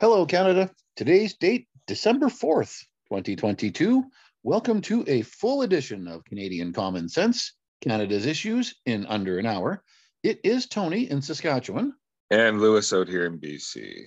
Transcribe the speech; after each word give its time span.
Hello, 0.00 0.24
Canada. 0.26 0.70
Today's 0.94 1.34
date, 1.34 1.66
December 1.88 2.26
4th, 2.26 2.84
2022. 3.08 4.04
Welcome 4.44 4.80
to 4.82 5.04
a 5.08 5.22
full 5.22 5.62
edition 5.62 6.06
of 6.06 6.24
Canadian 6.24 6.72
Common 6.72 7.08
Sense, 7.08 7.54
Canada's 7.80 8.24
issues 8.24 8.76
in 8.86 9.06
under 9.06 9.40
an 9.40 9.46
hour. 9.46 9.82
It 10.22 10.38
is 10.44 10.68
Tony 10.68 11.10
in 11.10 11.20
Saskatchewan. 11.20 11.94
And 12.30 12.60
Lewis 12.60 12.92
out 12.92 13.08
here 13.08 13.26
in 13.26 13.40
BC. 13.40 14.04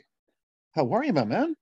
How 0.75 0.89
are 0.93 1.03
you, 1.03 1.11
my 1.11 1.25
man? 1.25 1.57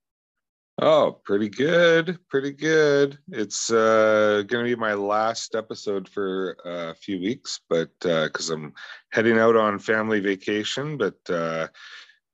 Oh, 0.79 1.19
pretty 1.25 1.49
good. 1.49 2.19
Pretty 2.29 2.51
good. 2.51 3.17
It's 3.29 3.71
uh, 3.71 4.43
going 4.45 4.63
to 4.63 4.75
be 4.75 4.79
my 4.79 4.93
last 4.93 5.55
episode 5.55 6.07
for 6.07 6.55
a 6.65 6.93
few 6.93 7.19
weeks, 7.19 7.61
but 7.67 7.89
because 7.99 8.51
uh, 8.51 8.53
I'm 8.53 8.73
heading 9.11 9.39
out 9.39 9.55
on 9.55 9.79
family 9.79 10.19
vacation. 10.19 10.97
But 10.97 11.17
uh, 11.27 11.69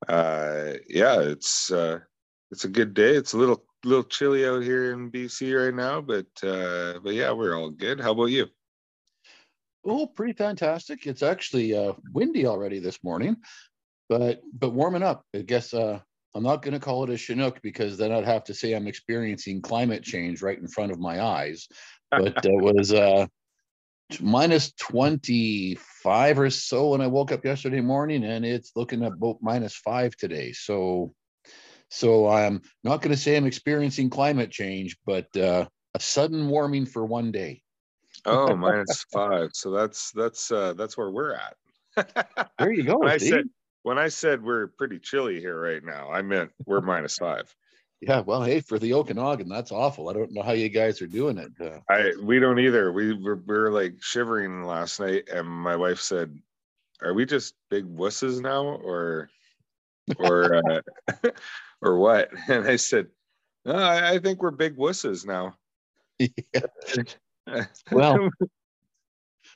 uh, 0.07 0.73
yeah, 0.87 1.19
it's 1.21 1.71
uh, 1.71 1.99
it's 2.51 2.65
a 2.65 2.69
good 2.69 2.93
day. 2.93 3.15
It's 3.15 3.33
a 3.33 3.37
little 3.37 3.63
little 3.83 4.03
chilly 4.03 4.45
out 4.45 4.63
here 4.63 4.93
in 4.93 5.11
BC 5.11 5.65
right 5.65 5.73
now, 5.73 6.01
but 6.01 6.27
uh, 6.43 6.99
but 7.03 7.13
yeah, 7.13 7.31
we're 7.31 7.57
all 7.57 7.69
good. 7.69 7.99
How 7.99 8.11
about 8.11 8.25
you? 8.25 8.47
Oh, 9.85 10.07
pretty 10.07 10.33
fantastic. 10.33 11.05
It's 11.05 11.21
actually 11.21 11.75
uh, 11.75 11.93
windy 12.13 12.47
already 12.47 12.79
this 12.79 13.03
morning, 13.03 13.37
but 14.09 14.41
but 14.53 14.73
warming 14.73 15.03
up. 15.03 15.25
I 15.33 15.39
guess 15.39 15.73
uh, 15.73 15.99
I'm 16.33 16.43
not 16.43 16.61
going 16.61 16.73
to 16.73 16.79
call 16.79 17.03
it 17.03 17.09
a 17.09 17.17
Chinook 17.17 17.61
because 17.61 17.97
then 17.97 18.11
I'd 18.11 18.25
have 18.25 18.43
to 18.45 18.53
say 18.53 18.73
I'm 18.73 18.87
experiencing 18.87 19.61
climate 19.61 20.03
change 20.03 20.41
right 20.41 20.57
in 20.57 20.67
front 20.67 20.91
of 20.91 20.99
my 20.99 21.21
eyes. 21.21 21.67
But 22.11 22.45
it 22.45 22.63
was 22.63 22.93
uh, 22.93 23.27
minus 24.21 24.71
25 24.73 26.39
or 26.39 26.49
so 26.49 26.89
when 26.89 27.01
I 27.01 27.07
woke 27.07 27.31
up 27.31 27.45
yesterday 27.45 27.81
morning, 27.81 28.23
and 28.23 28.45
it's 28.45 28.71
looking 28.75 29.03
at 29.03 29.13
about 29.13 29.37
minus 29.41 29.75
five 29.75 30.15
today. 30.15 30.51
So, 30.51 31.13
so 31.89 32.27
I'm 32.27 32.61
not 32.83 33.01
going 33.01 33.15
to 33.15 33.21
say 33.21 33.35
I'm 33.35 33.45
experiencing 33.45 34.09
climate 34.09 34.51
change, 34.51 34.97
but 35.05 35.35
uh, 35.37 35.65
a 35.93 35.99
sudden 35.99 36.47
warming 36.47 36.85
for 36.85 37.05
one 37.05 37.31
day. 37.31 37.61
oh, 38.25 38.55
minus 38.57 39.05
five. 39.11 39.49
So 39.53 39.71
that's 39.71 40.11
that's 40.11 40.51
uh, 40.51 40.73
that's 40.73 40.97
where 40.97 41.11
we're 41.11 41.33
at. 41.35 41.55
there 42.59 42.71
you 42.71 42.83
go. 42.87 42.99
when 42.99 43.09
I 43.09 43.17
said 43.17 43.45
when 43.83 43.97
I 43.97 44.07
said 44.07 44.43
we're 44.43 44.67
pretty 44.67 44.99
chilly 44.99 45.39
here 45.39 45.59
right 45.59 45.83
now, 45.83 46.11
I 46.11 46.21
meant 46.21 46.51
we're 46.65 46.81
minus 46.81 47.17
five. 47.17 47.53
Yeah, 48.01 48.19
well, 48.21 48.43
hey, 48.43 48.59
for 48.59 48.77
the 48.77 48.93
Okanagan, 48.93 49.47
that's 49.47 49.71
awful. 49.71 50.09
I 50.09 50.13
don't 50.13 50.33
know 50.33 50.41
how 50.41 50.51
you 50.51 50.69
guys 50.69 51.01
are 51.01 51.07
doing 51.07 51.37
it. 51.37 51.51
Uh, 51.59 51.79
I 51.89 52.11
we 52.21 52.39
don't 52.39 52.59
either. 52.59 52.91
We 52.91 53.13
were, 53.13 53.35
we 53.35 53.55
were 53.55 53.71
like 53.71 53.95
shivering 54.01 54.63
last 54.63 54.99
night, 54.99 55.29
and 55.33 55.47
my 55.47 55.75
wife 55.75 56.01
said, 56.01 56.37
"Are 57.01 57.13
we 57.13 57.25
just 57.25 57.55
big 57.69 57.85
wusses 57.85 58.41
now, 58.41 58.65
or 58.65 59.29
or 60.19 60.55
uh, 60.55 60.81
or 61.81 61.97
what?" 61.97 62.29
And 62.49 62.67
I 62.67 62.75
said, 62.75 63.07
no, 63.63 63.75
I, 63.75 64.11
I 64.11 64.19
think 64.19 64.41
we're 64.41 64.51
big 64.51 64.77
wusses 64.77 65.25
now." 65.25 65.55
Yeah. 66.19 67.65
well, 67.91 68.29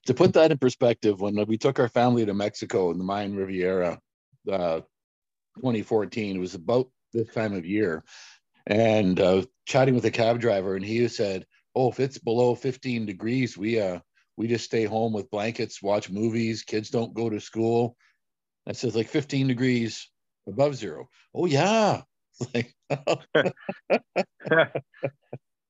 to 0.06 0.14
put 0.14 0.34
that 0.34 0.52
in 0.52 0.58
perspective, 0.58 1.20
when 1.20 1.46
we 1.46 1.58
took 1.58 1.78
our 1.80 1.90
family 1.90 2.26
to 2.26 2.34
Mexico 2.34 2.92
in 2.92 2.98
the 2.98 3.04
Mayan 3.04 3.36
Riviera, 3.36 4.00
uh, 4.50 4.80
2014, 5.58 6.38
it 6.38 6.40
was 6.40 6.56
about 6.56 6.90
this 7.14 7.34
time 7.34 7.54
of 7.54 7.66
year 7.66 8.04
and 8.70 9.20
uh, 9.20 9.44
chatting 9.66 9.96
with 9.96 10.06
a 10.06 10.12
cab 10.12 10.40
driver, 10.40 10.76
and 10.76 10.86
he 10.86 11.08
said, 11.08 11.46
"Oh, 11.76 11.90
if 11.90 12.00
it's 12.00 12.20
below 12.20 12.56
15 12.56 13.06
degrees, 13.06 13.58
we 13.58 13.82
uh 13.82 14.00
we 14.38 14.48
just 14.48 14.66
stay 14.66 14.86
home 14.86 15.12
with 15.12 15.32
blankets, 15.32 15.82
watch 15.82 16.10
movies. 16.10 16.64
Kids 16.64 16.90
don't 16.90 17.14
go 17.14 17.30
to 17.30 17.42
school." 17.42 17.98
I 18.68 18.74
said, 18.74 18.96
"Like 18.96 19.08
15 19.08 19.48
degrees 19.48 20.10
above 20.48 20.76
zero." 20.76 21.10
Oh 21.34 21.46
yeah. 21.46 22.04
Like, 22.56 22.74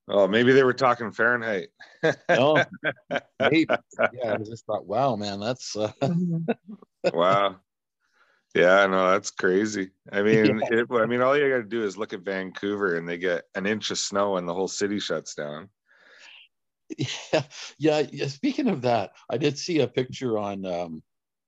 oh, 0.07 0.27
maybe 0.27 0.53
they 0.53 0.63
were 0.63 0.71
talking 0.71 1.11
Fahrenheit. 1.11 1.69
oh, 2.29 2.63
maybe. 3.39 3.65
Yeah, 4.13 4.33
I 4.35 4.37
just 4.37 4.67
thought, 4.67 4.85
wow, 4.85 5.15
man, 5.15 5.39
that's 5.39 5.75
uh... 5.75 5.91
wow. 7.11 7.55
Yeah, 8.55 8.87
no, 8.87 9.11
that's 9.11 9.31
crazy. 9.31 9.91
I 10.11 10.21
mean, 10.23 10.59
yeah. 10.71 10.79
it, 10.79 10.87
I 10.91 11.05
mean, 11.05 11.21
all 11.21 11.37
you 11.37 11.49
got 11.49 11.57
to 11.57 11.63
do 11.63 11.83
is 11.83 11.97
look 11.97 12.13
at 12.13 12.21
Vancouver, 12.21 12.95
and 12.95 13.07
they 13.07 13.17
get 13.17 13.43
an 13.55 13.65
inch 13.65 13.91
of 13.91 13.97
snow, 13.97 14.37
and 14.37 14.47
the 14.47 14.53
whole 14.53 14.67
city 14.67 14.99
shuts 14.99 15.35
down. 15.35 15.69
Yeah, 16.97 17.43
yeah. 17.77 18.03
yeah. 18.11 18.27
Speaking 18.27 18.67
of 18.67 18.81
that, 18.81 19.11
I 19.29 19.37
did 19.37 19.57
see 19.57 19.79
a 19.79 19.87
picture 19.87 20.37
on. 20.37 20.65
Um, 20.65 21.03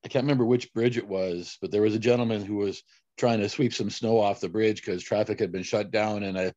I 0.06 0.08
can't 0.08 0.24
remember 0.24 0.46
which 0.46 0.74
bridge 0.74 0.98
it 0.98 1.08
was, 1.08 1.58
but 1.62 1.72
there 1.72 1.82
was 1.82 1.96
a 1.96 2.00
gentleman 2.00 2.44
who 2.44 2.56
was 2.56 2.84
trying 3.18 3.40
to 3.40 3.50
sweep 3.50 3.74
some 3.74 3.90
snow 3.90 4.20
off 4.20 4.40
the 4.40 4.50
bridge 4.50 4.84
because 4.84 5.04
traffic 5.04 5.40
had 5.40 5.52
been 5.52 5.64
shut 5.64 5.92
down. 5.92 6.24
And 6.24 6.38
I, 6.38 6.46
I 6.46 6.54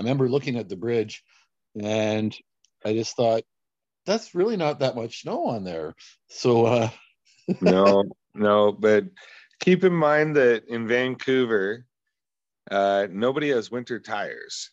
remember 0.00 0.28
looking 0.28 0.56
at 0.56 0.68
the 0.68 0.76
bridge, 0.76 1.22
and 1.80 2.36
I 2.84 2.92
just 2.92 3.16
thought, 3.16 3.42
that's 4.06 4.36
really 4.36 4.56
not 4.56 4.80
that 4.80 4.94
much 4.94 5.22
snow 5.22 5.46
on 5.46 5.64
there. 5.64 5.94
So. 6.28 6.66
uh 6.66 6.90
no, 7.60 8.04
no, 8.34 8.72
but 8.72 9.04
keep 9.60 9.84
in 9.84 9.92
mind 9.92 10.36
that 10.36 10.64
in 10.68 10.86
Vancouver, 10.86 11.86
uh, 12.70 13.06
nobody 13.10 13.50
has 13.50 13.70
winter 13.70 14.00
tires 14.00 14.70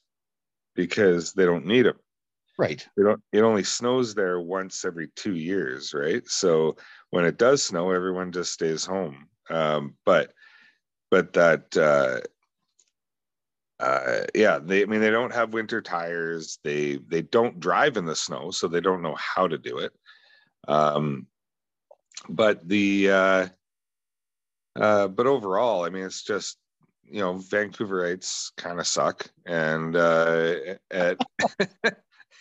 because 0.75 1.33
they 1.33 1.45
don't 1.45 1.65
need 1.65 1.85
them. 1.85 1.99
Right. 2.57 2.87
They 2.95 3.03
don't, 3.03 3.21
it 3.31 3.41
only 3.41 3.63
snows 3.63 4.13
there 4.13 4.39
once 4.39 4.85
every 4.85 5.09
two 5.15 5.35
years, 5.35 5.93
right? 5.93 6.27
So 6.27 6.77
when 7.09 7.25
it 7.25 7.37
does 7.37 7.63
snow, 7.63 7.91
everyone 7.91 8.31
just 8.31 8.53
stays 8.53 8.85
home. 8.85 9.27
Um, 9.49 9.95
but 10.05 10.33
but 11.09 11.33
that 11.33 11.75
uh, 11.77 12.21
uh, 13.83 14.25
yeah, 14.33 14.59
they 14.59 14.83
I 14.83 14.85
mean 14.85 15.01
they 15.01 15.11
don't 15.11 15.33
have 15.33 15.53
winter 15.53 15.81
tires. 15.81 16.59
They 16.63 16.99
they 17.07 17.21
don't 17.21 17.59
drive 17.59 17.97
in 17.97 18.05
the 18.05 18.15
snow, 18.15 18.51
so 18.51 18.67
they 18.67 18.81
don't 18.81 19.01
know 19.01 19.15
how 19.15 19.47
to 19.47 19.57
do 19.57 19.79
it. 19.79 19.93
Um, 20.67 21.27
but 22.29 22.67
the 22.67 23.09
uh, 24.75 25.07
but 25.07 25.27
overall, 25.27 25.85
I 25.85 25.89
mean, 25.89 26.03
it's 26.03 26.23
just 26.23 26.57
you 27.05 27.19
know, 27.19 27.35
Vancouverites 27.35 28.51
kind 28.57 28.79
of 28.79 28.87
suck, 28.87 29.29
and 29.45 29.95
uh, 29.95 30.55
at, 30.89 31.17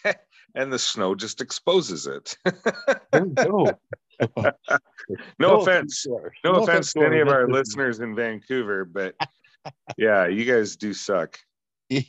and 0.54 0.72
the 0.72 0.78
snow 0.78 1.14
just 1.14 1.40
exposes 1.40 2.06
it. 2.06 2.36
no, 3.12 3.78
no 5.38 5.60
offense, 5.60 6.06
no, 6.06 6.20
no 6.44 6.62
offense 6.62 6.92
to 6.92 7.04
any 7.04 7.20
of 7.20 7.28
our 7.28 7.48
listeners 7.48 8.00
in 8.00 8.14
Vancouver, 8.14 8.84
but 8.84 9.14
yeah, 9.96 10.26
you 10.26 10.44
guys 10.44 10.76
do 10.76 10.92
suck. 10.92 11.38
Yeah. 11.88 12.02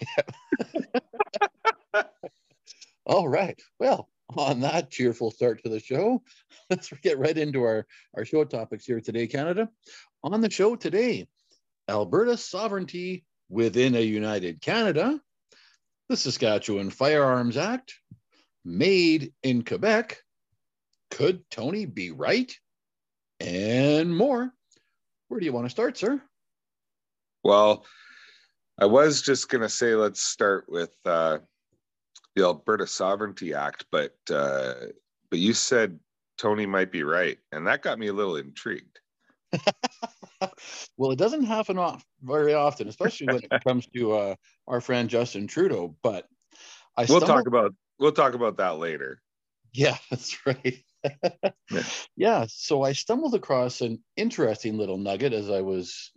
All 3.06 3.28
right. 3.28 3.60
Well, 3.80 4.08
on 4.38 4.62
that 4.62 4.90
cheerful 4.90 5.32
start 5.32 5.64
to 5.64 5.70
the 5.70 5.80
show, 5.80 6.22
let's 6.70 6.90
get 7.02 7.20
right 7.20 7.38
into 7.38 7.64
our, 7.64 7.86
our 8.16 8.26
show 8.26 8.44
topics 8.44 8.86
here 8.86 9.02
today, 9.02 9.28
Canada. 9.28 9.70
On 10.24 10.42
the 10.42 10.50
show 10.50 10.76
today, 10.76 11.28
Alberta 11.90 12.38
sovereignty 12.38 13.26
within 13.50 13.96
a 13.96 14.00
united 14.00 14.62
Canada, 14.62 15.20
the 16.10 16.18
Saskatchewan 16.18 16.90
Firearms 16.90 17.58
Act, 17.58 17.94
made 18.66 19.34
in 19.44 19.64
Quebec, 19.64 20.20
could 21.12 21.44
Tony 21.50 21.86
be 21.86 22.12
right? 22.12 22.52
And 23.40 24.16
more. 24.16 24.52
Where 25.28 25.40
do 25.40 25.46
you 25.46 25.54
want 25.54 25.66
to 25.66 25.72
start, 25.72 25.98
sir? 25.98 26.22
Well, 27.44 27.86
I 28.80 28.86
was 28.86 29.22
just 29.22 29.50
going 29.50 29.62
to 29.62 29.70
say 29.70 29.96
let's 29.96 30.22
start 30.22 30.66
with 30.68 30.96
uh, 31.06 31.40
the 32.36 32.44
Alberta 32.44 32.88
Sovereignty 32.88 33.54
Act, 33.54 33.86
but 33.92 34.16
uh, 34.32 34.74
but 35.30 35.40
you 35.40 35.54
said 35.54 36.00
Tony 36.38 36.66
might 36.66 36.92
be 36.92 37.04
right, 37.04 37.38
and 37.52 37.68
that 37.68 37.82
got 37.82 38.00
me 38.00 38.08
a 38.08 38.14
little 38.14 38.38
intrigued. 38.38 39.00
well, 40.98 41.12
it 41.12 41.20
doesn't 41.20 41.44
happen 41.44 41.78
off 41.78 42.04
very 42.22 42.54
often, 42.54 42.88
especially 42.88 43.28
when 43.28 43.42
it 43.44 43.64
comes 43.68 43.88
to 43.96 44.14
uh, 44.14 44.36
our 44.68 44.82
friend 44.82 45.10
Justin 45.10 45.48
Trudeau. 45.48 45.96
But 46.02 46.26
I 46.98 47.02
we'll 47.02 47.20
stumbled... 47.20 47.28
talk 47.28 47.48
about 47.48 47.76
we'll 48.00 48.12
talk 48.12 48.34
about 48.34 48.58
that 48.58 48.78
later. 48.78 49.22
Yeah, 49.74 49.98
that's 50.10 50.38
right. 50.46 50.84
yeah. 51.04 51.84
yeah. 52.16 52.46
So 52.50 52.84
I 52.84 52.94
stumbled 52.94 53.36
across 53.36 53.82
an 53.82 54.04
interesting 54.16 54.78
little 54.78 54.98
nugget 54.98 55.34
as 55.34 55.50
I 55.50 55.62
was 55.62 56.12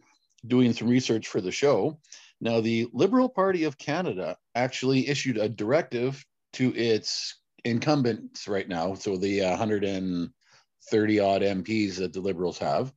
doing 0.47 0.73
some 0.73 0.89
research 0.89 1.29
for 1.29 1.41
the 1.41 1.53
show. 1.53 1.99
Now, 2.41 2.61
the 2.61 2.87
Liberal 2.93 3.29
Party 3.29 3.65
of 3.65 3.79
Canada 3.79 4.37
actually 4.56 5.08
issued 5.08 5.37
a 5.37 5.49
directive 5.49 6.25
to 6.55 6.75
its 6.75 7.41
incumbents 7.64 8.49
right 8.49 8.69
now. 8.69 8.94
So 8.94 9.17
the 9.17 9.43
uh, 9.43 9.50
130 9.50 11.20
odd 11.20 11.43
MPs 11.43 11.97
that 11.97 12.12
the 12.12 12.20
Liberals 12.20 12.58
have. 12.58 12.93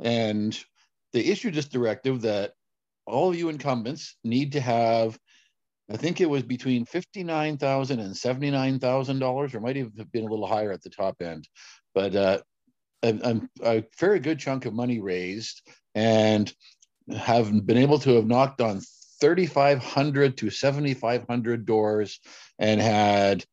And 0.00 0.58
they 1.12 1.20
issued 1.20 1.54
this 1.54 1.68
directive 1.68 2.22
that 2.22 2.52
all 3.06 3.34
you 3.34 3.48
incumbents 3.48 4.16
need 4.24 4.52
to 4.52 4.60
have, 4.60 5.18
I 5.90 5.96
think 5.96 6.20
it 6.20 6.30
was 6.30 6.42
between 6.42 6.86
$59,000 6.86 7.90
and 7.90 8.14
$79,000, 8.14 9.54
or 9.54 9.60
might 9.60 9.76
even 9.76 9.92
have 9.98 10.12
been 10.12 10.24
a 10.24 10.30
little 10.30 10.46
higher 10.46 10.72
at 10.72 10.82
the 10.82 10.90
top 10.90 11.20
end. 11.20 11.48
But 11.94 12.14
uh, 12.14 12.38
a, 13.02 13.40
a 13.62 13.84
very 13.98 14.20
good 14.20 14.38
chunk 14.38 14.66
of 14.66 14.74
money 14.74 15.00
raised 15.00 15.62
and 15.94 16.52
have 17.16 17.66
been 17.66 17.78
able 17.78 17.98
to 18.00 18.14
have 18.14 18.26
knocked 18.26 18.60
on 18.60 18.80
3,500 19.22 20.36
to 20.38 20.50
7,500 20.50 21.64
doors 21.64 22.18
and 22.58 22.80
had, 22.80 23.44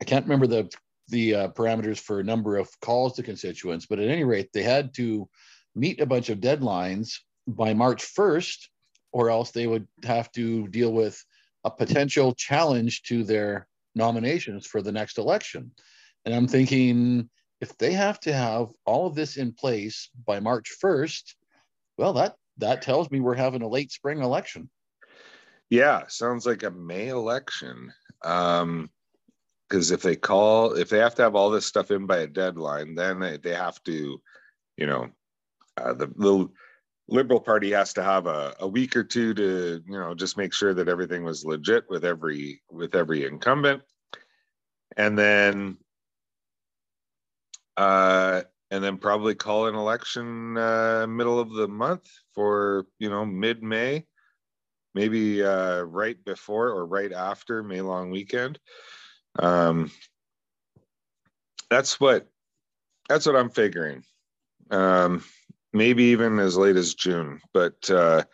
I 0.00 0.06
can't 0.06 0.24
remember 0.24 0.46
the 0.46 0.70
the 1.08 1.34
uh, 1.34 1.48
parameters 1.48 1.98
for 1.98 2.20
a 2.20 2.24
number 2.24 2.56
of 2.56 2.70
calls 2.80 3.16
to 3.16 3.22
constituents, 3.22 3.84
but 3.84 3.98
at 3.98 4.08
any 4.08 4.24
rate, 4.24 4.48
they 4.54 4.62
had 4.62 4.94
to 4.94 5.28
meet 5.74 6.00
a 6.00 6.06
bunch 6.06 6.30
of 6.30 6.38
deadlines 6.40 7.18
by 7.46 7.74
March 7.74 8.02
1st, 8.14 8.68
or 9.12 9.28
else 9.28 9.50
they 9.50 9.66
would 9.66 9.86
have 10.04 10.32
to 10.32 10.66
deal 10.68 10.90
with 10.90 11.22
a 11.64 11.70
potential 11.70 12.32
challenge 12.32 13.02
to 13.02 13.24
their 13.24 13.68
nominations 13.94 14.66
for 14.66 14.80
the 14.80 14.92
next 14.92 15.18
election. 15.18 15.70
And 16.24 16.34
I'm 16.34 16.48
thinking, 16.48 17.28
if 17.60 17.76
they 17.76 17.92
have 17.92 18.18
to 18.20 18.32
have 18.32 18.68
all 18.86 19.06
of 19.06 19.14
this 19.14 19.36
in 19.36 19.52
place 19.52 20.08
by 20.26 20.40
March 20.40 20.70
1st, 20.82 21.34
well, 21.98 22.14
that 22.14 22.36
that 22.56 22.80
tells 22.80 23.10
me 23.10 23.20
we're 23.20 23.34
having 23.34 23.62
a 23.62 23.68
late 23.68 23.92
spring 23.92 24.22
election. 24.22 24.70
Yeah, 25.72 26.02
sounds 26.08 26.44
like 26.44 26.64
a 26.64 26.70
May 26.70 27.08
election. 27.08 27.94
Um, 28.22 28.90
because 29.66 29.90
if 29.90 30.02
they 30.02 30.16
call, 30.16 30.74
if 30.74 30.90
they 30.90 30.98
have 30.98 31.14
to 31.14 31.22
have 31.22 31.34
all 31.34 31.48
this 31.48 31.64
stuff 31.64 31.90
in 31.90 32.04
by 32.04 32.18
a 32.18 32.26
deadline, 32.26 32.94
then 32.94 33.20
they, 33.20 33.38
they 33.38 33.54
have 33.54 33.82
to, 33.84 34.20
you 34.76 34.86
know, 34.86 35.08
uh, 35.78 35.94
the, 35.94 36.08
the 36.08 36.46
Liberal 37.08 37.40
Party 37.40 37.70
has 37.70 37.94
to 37.94 38.02
have 38.02 38.26
a, 38.26 38.54
a 38.60 38.68
week 38.68 38.94
or 38.96 39.02
two 39.02 39.32
to, 39.32 39.82
you 39.86 39.98
know, 39.98 40.14
just 40.14 40.36
make 40.36 40.52
sure 40.52 40.74
that 40.74 40.90
everything 40.90 41.24
was 41.24 41.46
legit 41.46 41.88
with 41.88 42.04
every 42.04 42.60
with 42.70 42.94
every 42.94 43.24
incumbent, 43.24 43.80
and 44.98 45.18
then 45.18 45.78
uh, 47.78 48.42
and 48.70 48.84
then 48.84 48.98
probably 48.98 49.34
call 49.34 49.68
an 49.68 49.74
election 49.74 50.58
uh, 50.58 51.06
middle 51.08 51.40
of 51.40 51.50
the 51.54 51.66
month 51.66 52.10
for 52.34 52.84
you 52.98 53.08
know 53.08 53.24
mid 53.24 53.62
May, 53.62 54.04
maybe 54.94 55.42
uh, 55.42 55.82
right 55.82 56.22
before 56.24 56.68
or 56.68 56.86
right 56.86 57.12
after 57.12 57.62
May 57.62 57.80
long 57.80 58.10
weekend. 58.10 58.58
Um, 59.38 59.90
that's 61.70 61.98
what 61.98 62.28
that's 63.08 63.26
what 63.26 63.36
I'm 63.36 63.50
figuring. 63.50 64.04
Um, 64.70 65.24
maybe 65.72 66.04
even 66.04 66.38
as 66.38 66.56
late 66.56 66.76
as 66.76 66.94
June, 66.94 67.40
but 67.52 67.90
uh, 67.90 68.24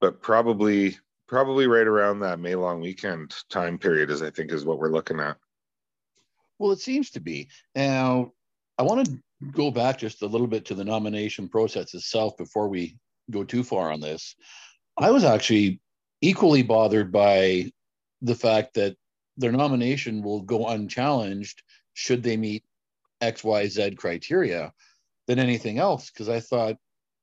but 0.00 0.20
probably 0.20 0.98
probably 1.26 1.66
right 1.66 1.86
around 1.86 2.20
that 2.20 2.38
May 2.38 2.54
long 2.54 2.80
weekend 2.80 3.34
time 3.48 3.78
period 3.78 4.10
is 4.10 4.22
I 4.22 4.30
think 4.30 4.52
is 4.52 4.64
what 4.64 4.78
we're 4.78 4.92
looking 4.92 5.20
at. 5.20 5.38
Well, 6.58 6.72
it 6.72 6.80
seems 6.80 7.10
to 7.12 7.20
be. 7.20 7.48
Now, 7.74 8.32
I 8.78 8.82
want 8.82 9.06
to 9.06 9.18
go 9.52 9.70
back 9.70 9.98
just 9.98 10.22
a 10.22 10.26
little 10.26 10.46
bit 10.46 10.64
to 10.66 10.74
the 10.74 10.84
nomination 10.84 11.48
process 11.48 11.94
itself 11.94 12.36
before 12.36 12.68
we 12.68 12.98
go 13.30 13.44
too 13.44 13.64
far 13.64 13.90
on 13.90 14.00
this. 14.00 14.36
I 14.96 15.10
was 15.10 15.24
actually 15.24 15.80
equally 16.20 16.62
bothered 16.62 17.12
by 17.12 17.72
the 18.20 18.34
fact 18.34 18.74
that 18.74 18.96
their 19.36 19.52
nomination 19.52 20.22
will 20.22 20.42
go 20.42 20.68
unchallenged 20.68 21.62
should 21.94 22.22
they 22.22 22.36
meet 22.36 22.64
XYZ 23.20 23.96
criteria 23.96 24.72
than 25.26 25.38
anything 25.38 25.78
else. 25.78 26.10
Because 26.10 26.28
I 26.28 26.40
thought, 26.40 26.76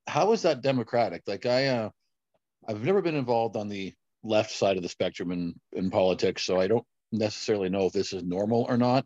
how 0.07 0.31
is 0.33 0.42
that 0.42 0.62
democratic? 0.62 1.24
Like 1.27 1.45
I, 1.45 1.68
uh, 1.68 1.89
I've 2.68 2.83
never 2.83 3.01
been 3.01 3.16
involved 3.16 3.56
on 3.56 3.69
the 3.69 3.94
left 4.24 4.51
side 4.51 4.77
of 4.77 4.83
the 4.83 4.89
spectrum 4.89 5.31
in 5.31 5.56
in 5.74 5.89
politics, 5.89 6.44
so 6.44 6.60
I 6.60 6.68
don't 6.68 6.86
necessarily 7.12 7.69
know 7.69 7.86
if 7.86 7.94
this 7.94 8.13
is 8.13 8.24
normal 8.24 8.66
or 8.68 8.77
not. 8.77 9.06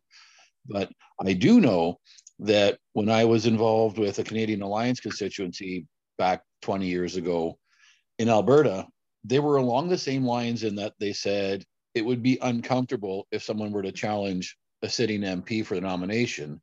But 0.66 0.92
I 1.24 1.34
do 1.34 1.60
know 1.60 2.00
that 2.40 2.80
when 2.94 3.10
I 3.10 3.26
was 3.26 3.46
involved 3.46 3.98
with 3.98 4.20
a 4.20 4.24
Canadian 4.24 4.62
Alliance 4.62 5.00
constituency 5.00 5.86
back 6.18 6.42
20 6.62 6.88
years 6.88 7.16
ago 7.16 7.58
in 8.20 8.30
Alberta, 8.30 8.88
they 9.24 9.40
were 9.40 9.58
along 9.58 9.90
the 9.90 9.98
same 9.98 10.26
lines 10.26 10.64
in 10.64 10.76
that 10.76 10.94
they 11.00 11.14
said 11.14 11.64
it 11.94 12.06
would 12.06 12.24
be 12.24 12.40
uncomfortable 12.42 13.28
if 13.32 13.44
someone 13.44 13.72
were 13.72 13.84
to 13.84 13.92
challenge 13.92 14.58
a 14.82 14.90
sitting 14.90 15.22
MP 15.22 15.66
for 15.66 15.76
the 15.76 15.82
nomination. 15.82 16.62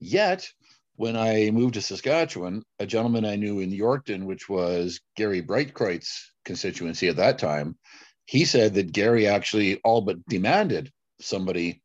Yet, 0.00 0.48
when 0.96 1.16
I 1.16 1.50
moved 1.50 1.74
to 1.74 1.82
Saskatchewan, 1.82 2.62
a 2.78 2.86
gentleman 2.86 3.24
I 3.24 3.36
knew 3.36 3.60
in 3.60 3.70
Yorkton, 3.70 4.24
which 4.24 4.48
was 4.48 5.00
Gary 5.16 5.42
Breitkreuz's 5.42 6.32
constituency 6.44 7.08
at 7.08 7.16
that 7.16 7.38
time, 7.38 7.78
he 8.26 8.44
said 8.44 8.74
that 8.74 8.92
Gary 8.92 9.26
actually 9.26 9.80
all 9.84 10.02
but 10.02 10.24
demanded 10.26 10.90
somebody 11.20 11.82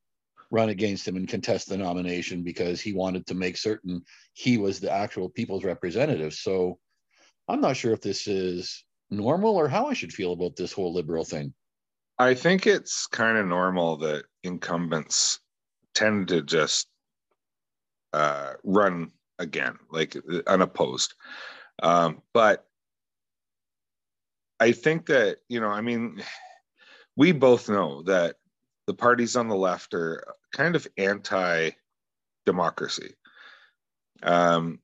run 0.49 0.69
against 0.69 1.07
him 1.07 1.15
and 1.15 1.27
contest 1.27 1.69
the 1.69 1.77
nomination 1.77 2.43
because 2.43 2.79
he 2.79 2.93
wanted 2.93 3.25
to 3.27 3.33
make 3.33 3.57
certain 3.57 4.01
he 4.33 4.57
was 4.57 4.79
the 4.79 4.91
actual 4.91 5.29
people's 5.29 5.63
representative. 5.63 6.33
So 6.33 6.79
I'm 7.47 7.61
not 7.61 7.77
sure 7.77 7.93
if 7.93 8.01
this 8.01 8.27
is 8.27 8.83
normal 9.09 9.55
or 9.55 9.67
how 9.67 9.87
I 9.87 9.93
should 9.93 10.13
feel 10.13 10.33
about 10.33 10.55
this 10.55 10.73
whole 10.73 10.93
liberal 10.93 11.25
thing. 11.25 11.53
I 12.19 12.33
think 12.33 12.65
it's 12.65 13.07
kind 13.07 13.37
of 13.37 13.45
normal 13.45 13.97
that 13.97 14.25
incumbents 14.43 15.39
tend 15.93 16.29
to 16.29 16.41
just 16.41 16.87
uh, 18.13 18.53
run 18.63 19.11
again, 19.39 19.77
like 19.91 20.15
unopposed. 20.47 21.13
Um, 21.81 22.21
but 22.33 22.65
I 24.59 24.71
think 24.71 25.05
that, 25.07 25.37
you 25.47 25.59
know, 25.59 25.69
I 25.69 25.81
mean, 25.81 26.23
we 27.15 27.31
both 27.31 27.69
know 27.69 28.03
that 28.03 28.35
the 28.87 28.93
parties 28.93 29.35
on 29.35 29.47
the 29.47 29.55
left 29.55 29.93
are 29.93 30.23
kind 30.53 30.75
of 30.75 30.87
anti 30.97 31.71
democracy. 32.45 33.13
Um, 34.23 34.79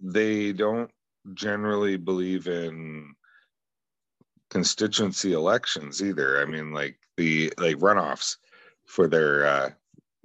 they 0.00 0.52
don't 0.52 0.90
generally 1.34 1.96
believe 1.96 2.46
in 2.46 3.14
constituency 4.50 5.32
elections 5.32 6.02
either. 6.02 6.42
I 6.42 6.44
mean, 6.44 6.72
like 6.72 6.98
the 7.16 7.52
like 7.58 7.76
runoffs 7.76 8.36
for 8.86 9.08
their 9.08 9.46
uh, 9.46 9.70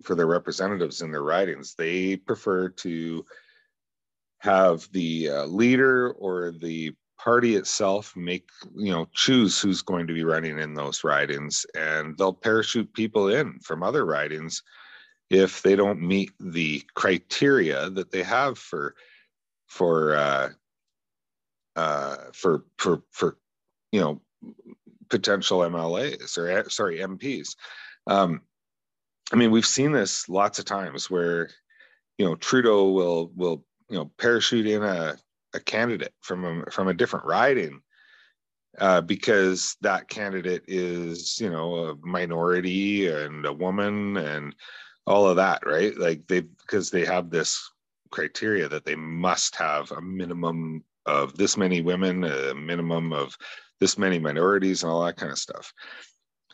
for 0.03 0.15
their 0.15 0.27
representatives 0.27 1.01
in 1.01 1.11
their 1.11 1.23
ridings, 1.23 1.75
they 1.75 2.17
prefer 2.17 2.69
to 2.69 3.25
have 4.39 4.87
the 4.91 5.29
uh, 5.29 5.45
leader 5.45 6.11
or 6.11 6.51
the 6.51 6.93
party 7.17 7.55
itself 7.55 8.15
make 8.15 8.47
you 8.75 8.91
know 8.91 9.07
choose 9.13 9.59
who's 9.59 9.81
going 9.81 10.05
to 10.05 10.13
be 10.13 10.23
running 10.23 10.59
in 10.59 10.75
those 10.75 11.03
ridings 11.03 11.65
and 11.75 12.15
they'll 12.17 12.33
parachute 12.33 12.93
people 12.93 13.29
in 13.29 13.59
from 13.59 13.81
other 13.81 14.05
ridings 14.05 14.61
if 15.29 15.63
they 15.63 15.75
don't 15.75 15.99
meet 15.99 16.31
the 16.39 16.81
criteria 16.93 17.89
that 17.89 18.11
they 18.11 18.21
have 18.21 18.57
for 18.57 18.93
for 19.65 20.15
uh, 20.15 20.49
uh, 21.77 22.17
for 22.33 22.65
for 22.77 23.03
for 23.11 23.37
you 23.91 24.01
know 24.01 24.21
potential 25.09 25.59
MLAs 25.59 26.37
or 26.37 26.69
sorry 26.69 26.97
MPs. 26.97 27.55
Um, 28.07 28.41
I 29.31 29.35
mean, 29.35 29.51
we've 29.51 29.65
seen 29.65 29.91
this 29.91 30.27
lots 30.27 30.59
of 30.59 30.65
times 30.65 31.09
where 31.09 31.49
you 32.17 32.25
know 32.25 32.35
Trudeau 32.35 32.91
will 32.91 33.31
will 33.35 33.63
you 33.89 33.97
know 33.97 34.11
parachute 34.17 34.67
in 34.67 34.83
a 34.83 35.15
a 35.53 35.59
candidate 35.59 36.13
from 36.21 36.43
a, 36.43 36.71
from 36.71 36.87
a 36.87 36.93
different 36.93 37.25
riding 37.25 37.81
uh, 38.79 39.01
because 39.01 39.75
that 39.81 40.09
candidate 40.09 40.63
is 40.67 41.39
you 41.39 41.49
know 41.49 41.75
a 41.75 41.95
minority 42.01 43.07
and 43.07 43.45
a 43.45 43.53
woman 43.53 44.17
and 44.17 44.55
all 45.05 45.27
of 45.27 45.37
that 45.37 45.65
right 45.65 45.97
like 45.97 46.27
they 46.27 46.41
because 46.41 46.89
they 46.89 47.05
have 47.05 47.29
this 47.29 47.71
criteria 48.11 48.67
that 48.67 48.85
they 48.85 48.95
must 48.95 49.55
have 49.55 49.91
a 49.91 50.01
minimum 50.01 50.83
of 51.07 51.35
this 51.37 51.57
many 51.57 51.81
women 51.81 52.23
a 52.23 52.53
minimum 52.53 53.13
of 53.13 53.35
this 53.79 53.97
many 53.97 54.19
minorities 54.19 54.83
and 54.83 54.91
all 54.91 55.03
that 55.05 55.17
kind 55.17 55.31
of 55.31 55.37
stuff. 55.37 55.73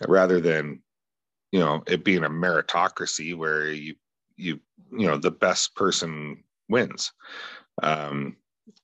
Rather 0.07 0.39
than 0.39 0.81
you 1.51 1.59
know 1.59 1.83
it 1.87 2.03
being 2.03 2.23
a 2.23 2.29
meritocracy 2.29 3.35
where 3.35 3.71
you 3.71 3.95
you 4.37 4.59
you 4.91 5.07
know 5.07 5.17
the 5.17 5.31
best 5.31 5.75
person 5.75 6.43
wins. 6.69 7.11
Um 7.81 8.37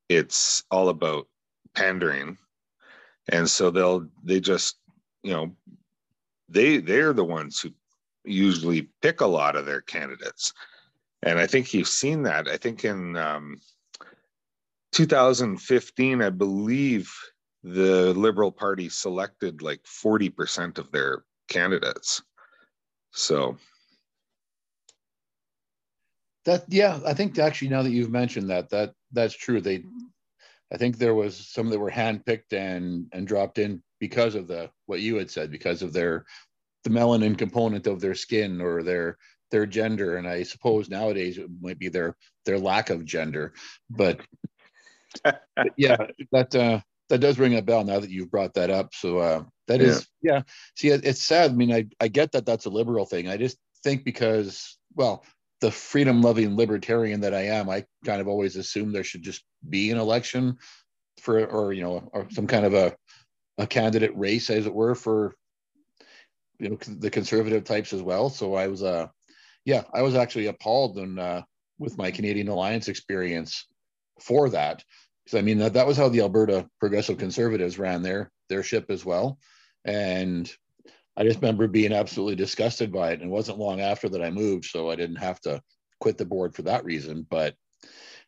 it's 0.09 0.63
all 0.71 0.89
about 0.89 1.27
pandering. 1.75 2.37
And 3.31 3.49
so 3.49 3.69
they'll 3.69 4.07
they 4.23 4.39
just 4.39 4.77
you 5.23 5.33
know 5.33 5.55
they 6.49 6.77
they're 6.77 7.13
the 7.13 7.23
ones 7.23 7.59
who 7.59 7.69
usually 8.25 8.89
pick 9.01 9.21
a 9.21 9.27
lot 9.27 9.55
of 9.55 9.65
their 9.65 9.81
candidates. 9.81 10.53
And 11.21 11.37
i 11.37 11.47
think 11.47 11.73
you've 11.73 11.87
seen 11.87 12.23
that. 12.23 12.47
I 12.47 12.57
think 12.57 12.85
in 12.85 13.17
um, 13.17 13.57
2015 14.91 16.21
i 16.21 16.29
believe 16.29 17.13
the 17.63 18.13
liberal 18.13 18.51
party 18.51 18.87
selected 18.87 19.61
like 19.61 19.81
40% 19.83 20.77
of 20.77 20.91
their 20.91 21.23
candidates 21.49 22.21
so 23.11 23.57
that 26.45 26.63
yeah 26.69 26.99
i 27.05 27.13
think 27.13 27.37
actually 27.37 27.67
now 27.67 27.81
that 27.81 27.91
you've 27.91 28.11
mentioned 28.11 28.49
that 28.49 28.69
that 28.69 28.93
that's 29.11 29.35
true. 29.35 29.61
They, 29.61 29.83
I 30.71 30.77
think 30.77 30.97
there 30.97 31.15
was 31.15 31.35
some 31.35 31.69
that 31.69 31.79
were 31.79 31.91
handpicked 31.91 32.53
and 32.53 33.07
and 33.11 33.27
dropped 33.27 33.57
in 33.57 33.81
because 33.99 34.35
of 34.35 34.47
the 34.47 34.69
what 34.85 35.01
you 35.01 35.15
had 35.15 35.31
said 35.31 35.51
because 35.51 35.81
of 35.81 35.93
their 35.93 36.25
the 36.83 36.89
melanin 36.89 37.37
component 37.37 37.87
of 37.87 37.99
their 37.99 38.15
skin 38.15 38.61
or 38.61 38.83
their 38.83 39.17
their 39.51 39.65
gender, 39.65 40.17
and 40.17 40.27
I 40.27 40.43
suppose 40.43 40.89
nowadays 40.89 41.37
it 41.37 41.49
might 41.59 41.79
be 41.79 41.89
their 41.89 42.15
their 42.45 42.59
lack 42.59 42.89
of 42.89 43.05
gender. 43.05 43.53
But, 43.89 44.19
but 44.19 44.49
yeah, 45.77 45.97
that 46.31 46.55
uh, 46.55 46.79
that 47.09 47.19
does 47.19 47.39
ring 47.39 47.55
a 47.55 47.61
bell 47.61 47.83
now 47.83 47.99
that 47.99 48.09
you've 48.09 48.31
brought 48.31 48.53
that 48.53 48.69
up. 48.69 48.93
So 48.93 49.19
uh, 49.19 49.43
that 49.67 49.81
is 49.81 50.07
yeah. 50.21 50.33
yeah. 50.33 50.41
See, 50.75 50.89
it, 50.89 51.05
it's 51.05 51.23
sad. 51.23 51.51
I 51.51 51.53
mean, 51.53 51.73
I 51.73 51.85
I 51.99 52.07
get 52.07 52.31
that 52.33 52.45
that's 52.45 52.65
a 52.65 52.69
liberal 52.69 53.05
thing. 53.05 53.27
I 53.27 53.37
just 53.37 53.57
think 53.83 54.03
because 54.03 54.77
well, 54.95 55.23
the 55.61 55.71
freedom 55.71 56.21
loving 56.21 56.55
libertarian 56.55 57.21
that 57.21 57.33
I 57.33 57.47
am, 57.47 57.69
I 57.69 57.85
kind 58.05 58.21
of 58.21 58.27
always 58.27 58.55
assume 58.55 58.91
there 58.91 59.03
should 59.03 59.23
just 59.23 59.43
be 59.67 59.91
an 59.91 59.97
election 59.97 60.57
for 61.19 61.45
or 61.45 61.73
you 61.73 61.83
know 61.83 62.09
or 62.13 62.27
some 62.31 62.47
kind 62.47 62.65
of 62.65 62.73
a 62.73 62.95
a 63.57 63.67
candidate 63.67 64.15
race 64.15 64.49
as 64.49 64.65
it 64.65 64.73
were 64.73 64.95
for 64.95 65.35
you 66.59 66.69
know 66.69 66.77
the 66.87 67.09
conservative 67.09 67.63
types 67.63 67.93
as 67.93 68.01
well 68.01 68.29
so 68.29 68.55
i 68.55 68.67
was 68.67 68.81
uh 68.83 69.07
yeah 69.65 69.83
i 69.93 70.01
was 70.01 70.15
actually 70.15 70.47
appalled 70.47 70.97
and 70.97 71.19
uh 71.19 71.41
with 71.77 71.97
my 71.97 72.09
canadian 72.09 72.47
alliance 72.47 72.87
experience 72.87 73.65
for 74.21 74.49
that 74.49 74.83
because 75.23 75.37
i 75.37 75.41
mean 75.41 75.57
that, 75.57 75.73
that 75.73 75.87
was 75.87 75.97
how 75.97 76.09
the 76.09 76.21
alberta 76.21 76.67
progressive 76.79 77.17
conservatives 77.17 77.79
ran 77.79 78.01
their 78.01 78.31
their 78.49 78.63
ship 78.63 78.85
as 78.89 79.05
well 79.05 79.37
and 79.85 80.51
i 81.17 81.23
just 81.23 81.41
remember 81.41 81.67
being 81.67 81.93
absolutely 81.93 82.35
disgusted 82.35 82.91
by 82.91 83.11
it 83.11 83.21
and 83.21 83.29
it 83.29 83.33
wasn't 83.33 83.57
long 83.57 83.81
after 83.81 84.09
that 84.09 84.23
i 84.23 84.29
moved 84.29 84.65
so 84.65 84.89
i 84.89 84.95
didn't 84.95 85.17
have 85.17 85.39
to 85.39 85.61
quit 85.99 86.17
the 86.17 86.25
board 86.25 86.55
for 86.55 86.63
that 86.63 86.85
reason 86.85 87.25
but 87.29 87.55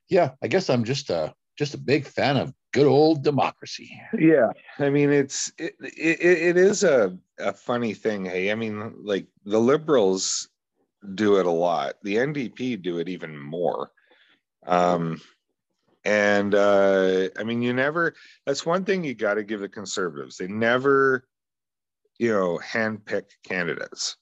yeah 0.09 0.31
i 0.43 0.47
guess 0.47 0.69
i'm 0.69 0.83
just 0.83 1.09
a 1.09 1.33
just 1.57 1.73
a 1.73 1.77
big 1.77 2.05
fan 2.05 2.37
of 2.37 2.53
good 2.73 2.87
old 2.87 3.23
democracy. 3.23 3.91
Yeah, 4.17 4.49
I 4.79 4.89
mean 4.89 5.11
it's 5.11 5.51
it 5.57 5.75
it, 5.79 6.21
it 6.21 6.57
is 6.57 6.83
a 6.83 7.17
a 7.39 7.53
funny 7.53 7.93
thing. 7.93 8.25
Hey, 8.25 8.51
I 8.51 8.55
mean 8.55 8.93
like 9.03 9.27
the 9.45 9.59
liberals 9.59 10.49
do 11.15 11.37
it 11.37 11.45
a 11.45 11.51
lot. 11.51 11.95
The 12.03 12.15
NDP 12.15 12.81
do 12.81 12.99
it 12.99 13.09
even 13.09 13.37
more. 13.37 13.91
Um, 14.65 15.19
and 16.03 16.55
uh, 16.55 17.29
I 17.37 17.43
mean, 17.43 17.61
you 17.61 17.73
never. 17.73 18.15
That's 18.45 18.65
one 18.65 18.85
thing 18.85 19.03
you 19.03 19.13
got 19.13 19.35
to 19.35 19.43
give 19.43 19.59
the 19.59 19.69
conservatives. 19.69 20.37
They 20.37 20.47
never, 20.47 21.27
you 22.19 22.31
know, 22.31 22.59
handpick 22.63 23.25
candidates. 23.47 24.17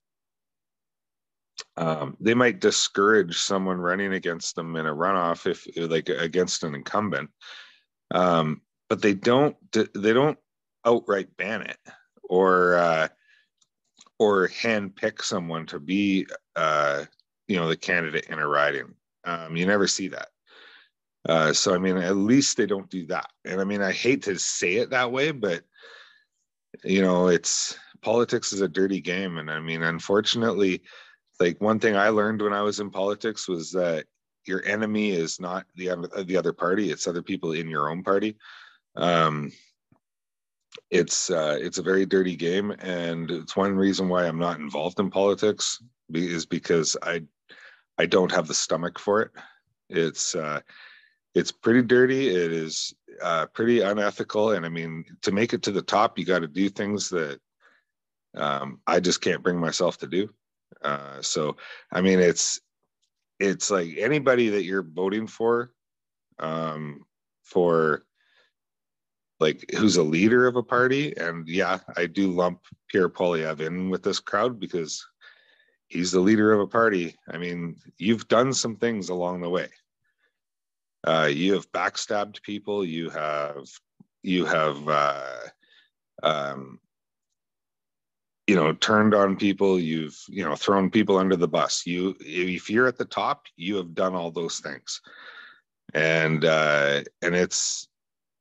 Um, 1.76 2.16
they 2.20 2.34
might 2.34 2.60
discourage 2.60 3.38
someone 3.38 3.80
running 3.80 4.14
against 4.14 4.56
them 4.56 4.76
in 4.76 4.86
a 4.86 4.96
runoff 4.96 5.46
if, 5.46 5.68
like, 5.90 6.08
against 6.10 6.64
an 6.64 6.76
incumbent 6.76 7.30
um, 8.12 8.62
but 8.88 9.02
they 9.02 9.14
don't 9.14 9.56
they 9.72 10.14
don't 10.14 10.38
outright 10.86 11.36
ban 11.38 11.62
it 11.62 11.78
or 12.24 12.76
uh, 12.76 13.08
or 14.18 14.48
hand 14.48 14.96
pick 14.96 15.22
someone 15.22 15.66
to 15.68 15.80
be 15.80 16.26
uh, 16.56 17.06
you 17.48 17.58
know 17.58 17.68
the 17.68 17.78
candidate 17.78 18.26
in 18.26 18.40
a 18.40 18.48
riding. 18.48 18.94
Um, 19.26 19.56
you 19.56 19.66
never 19.66 19.88
see 19.88 20.08
that. 20.10 20.30
Uh, 21.28 21.54
so 21.54 21.76
I 21.76 21.78
mean, 21.78 21.98
at 21.98 22.16
least 22.16 22.58
they 22.58 22.66
don't 22.66 22.90
do 22.90 23.06
that. 23.08 23.28
And 23.46 23.60
I 23.60 23.64
mean, 23.64 23.82
I 23.82 23.92
hate 23.92 24.24
to 24.24 24.38
say 24.38 24.76
it 24.76 24.92
that 24.92 25.12
way, 25.12 25.32
but 25.32 25.64
you 26.84 27.02
know, 27.02 27.28
it's 27.28 27.78
politics 28.02 28.54
is 28.54 28.62
a 28.62 28.68
dirty 28.68 29.02
game, 29.02 29.38
and 29.38 29.52
I 29.52 29.60
mean, 29.60 29.84
unfortunately, 29.84 30.82
like 31.40 31.60
one 31.60 31.80
thing 31.80 31.96
I 31.96 32.10
learned 32.10 32.42
when 32.42 32.54
I 32.54 32.62
was 32.62 32.80
in 32.80 32.90
politics 32.90 33.48
was 33.48 33.72
that 33.72 34.06
your 34.46 34.66
enemy 34.66 35.12
is 35.12 35.40
not 35.40 35.66
the 35.76 36.10
the 36.26 36.38
other 36.38 36.54
party; 36.54 36.92
it's 36.92 37.08
other 37.08 37.22
people 37.22 37.52
in 37.52 37.68
your 37.68 37.90
own 37.90 38.04
party. 38.04 38.38
Um, 38.96 39.52
it's 40.90 41.30
uh, 41.30 41.58
it's 41.60 41.78
a 41.78 41.84
very 41.84 42.06
dirty 42.06 42.36
game, 42.36 42.72
and 42.80 43.30
it's 43.30 43.56
one 43.56 43.76
reason 43.76 44.10
why 44.10 44.26
I'm 44.26 44.40
not 44.40 44.60
involved 44.60 45.00
in 45.00 45.10
politics 45.10 45.82
is 46.14 46.46
because 46.46 46.96
I 47.04 47.24
I 47.98 48.06
don't 48.06 48.32
have 48.32 48.48
the 48.48 48.54
stomach 48.54 48.98
for 49.00 49.22
it. 49.22 49.32
It's 49.90 50.36
uh, 50.36 50.62
it's 51.36 51.52
pretty 51.52 51.82
dirty. 51.84 52.30
It 52.30 52.52
is 52.52 52.94
uh, 53.22 53.46
pretty 53.48 53.82
unethical, 53.82 54.52
and 54.52 54.66
I 54.66 54.70
mean 54.70 55.06
to 55.22 55.32
make 55.32 55.54
it 55.54 55.64
to 55.64 55.72
the 55.72 55.82
top, 55.82 56.18
you 56.18 56.26
got 56.26 56.40
to 56.40 56.48
do 56.48 56.70
things 56.70 57.10
that 57.10 57.40
um, 58.36 58.80
I 58.88 59.00
just 59.00 59.22
can't 59.22 59.44
bring 59.44 59.60
myself 59.60 59.98
to 60.00 60.08
do. 60.08 60.30
Uh, 60.84 61.22
so 61.22 61.58
I 61.92 62.02
mean, 62.02 62.20
it's 62.20 62.60
it's 63.40 63.72
like 63.72 63.96
anybody 63.98 64.50
that 64.50 64.64
you're 64.64 64.84
voting 64.84 65.26
for 65.26 65.72
um 66.40 67.02
for 67.44 68.04
like 69.40 69.66
who's 69.78 69.98
a 69.98 70.04
leader 70.04 70.48
of 70.48 70.56
a 70.56 70.64
party 70.64 71.16
and 71.18 71.48
yeah 71.48 71.80
i 71.98 72.06
do 72.06 72.32
lump 72.32 72.62
pierre 72.90 73.10
Poilievre 73.10 73.66
in 73.66 73.90
with 73.90 74.04
this 74.04 74.20
crowd 74.20 74.60
because 74.60 75.06
he's 75.88 76.12
the 76.12 76.20
leader 76.20 76.54
of 76.54 76.60
a 76.60 76.68
party 76.68 77.16
i 77.32 77.38
mean 77.38 77.76
you've 77.98 78.28
done 78.28 78.54
some 78.54 78.76
things 78.76 79.10
along 79.10 79.42
the 79.42 79.50
way 79.50 79.68
uh, 81.06 81.30
you 81.32 81.54
have 81.54 81.72
backstabbed 81.72 82.42
people. 82.44 82.84
You 82.84 83.10
have 83.10 83.66
you 84.24 84.46
have 84.46 84.88
uh, 84.88 85.38
um, 86.24 86.80
you 88.50 88.56
know 88.56 88.74
turned 88.74 89.14
on 89.14 89.36
people. 89.36 89.80
You've 89.80 90.20
you 90.28 90.44
know 90.44 90.56
thrown 90.56 90.90
people 90.90 91.18
under 91.18 91.36
the 91.36 91.48
bus. 91.48 91.86
You 91.86 92.16
if 92.20 92.68
you're 92.68 92.88
at 92.88 92.98
the 92.98 93.06
top 93.06 93.46
you 93.56 93.76
have 93.76 93.94
done 93.94 94.16
all 94.16 94.32
those 94.32 94.60
things. 94.60 95.02
And 95.94 96.44
uh 96.44 97.04
and 97.22 97.36
it's 97.36 97.88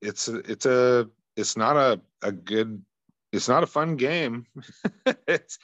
it's 0.00 0.28
it's 0.28 0.64
a 0.64 1.10
it's 1.36 1.58
not 1.58 1.76
a 1.76 2.00
a 2.22 2.32
good 2.32 2.82
it's 3.32 3.50
not 3.50 3.62
a 3.62 3.66
fun 3.66 3.96
game. 3.96 4.46
It's 5.26 5.58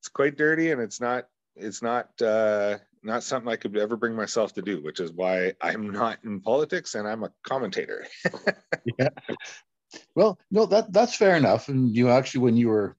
it's 0.00 0.08
quite 0.12 0.36
dirty 0.36 0.72
and 0.72 0.80
it's 0.80 1.00
not 1.00 1.28
it's 1.56 1.82
not 1.82 2.10
uh 2.22 2.76
not 3.02 3.22
something 3.22 3.50
i 3.50 3.56
could 3.56 3.76
ever 3.76 3.96
bring 3.96 4.14
myself 4.14 4.52
to 4.52 4.62
do 4.62 4.82
which 4.82 5.00
is 5.00 5.12
why 5.12 5.52
i'm 5.60 5.90
not 5.90 6.18
in 6.24 6.40
politics 6.40 6.94
and 6.94 7.06
i'm 7.06 7.24
a 7.24 7.32
commentator 7.42 8.06
yeah 8.98 9.08
well 10.14 10.38
no 10.50 10.66
that 10.66 10.92
that's 10.92 11.16
fair 11.16 11.36
enough 11.36 11.68
and 11.68 11.94
you 11.94 12.10
actually 12.10 12.40
when 12.40 12.56
you 12.56 12.68
were 12.68 12.96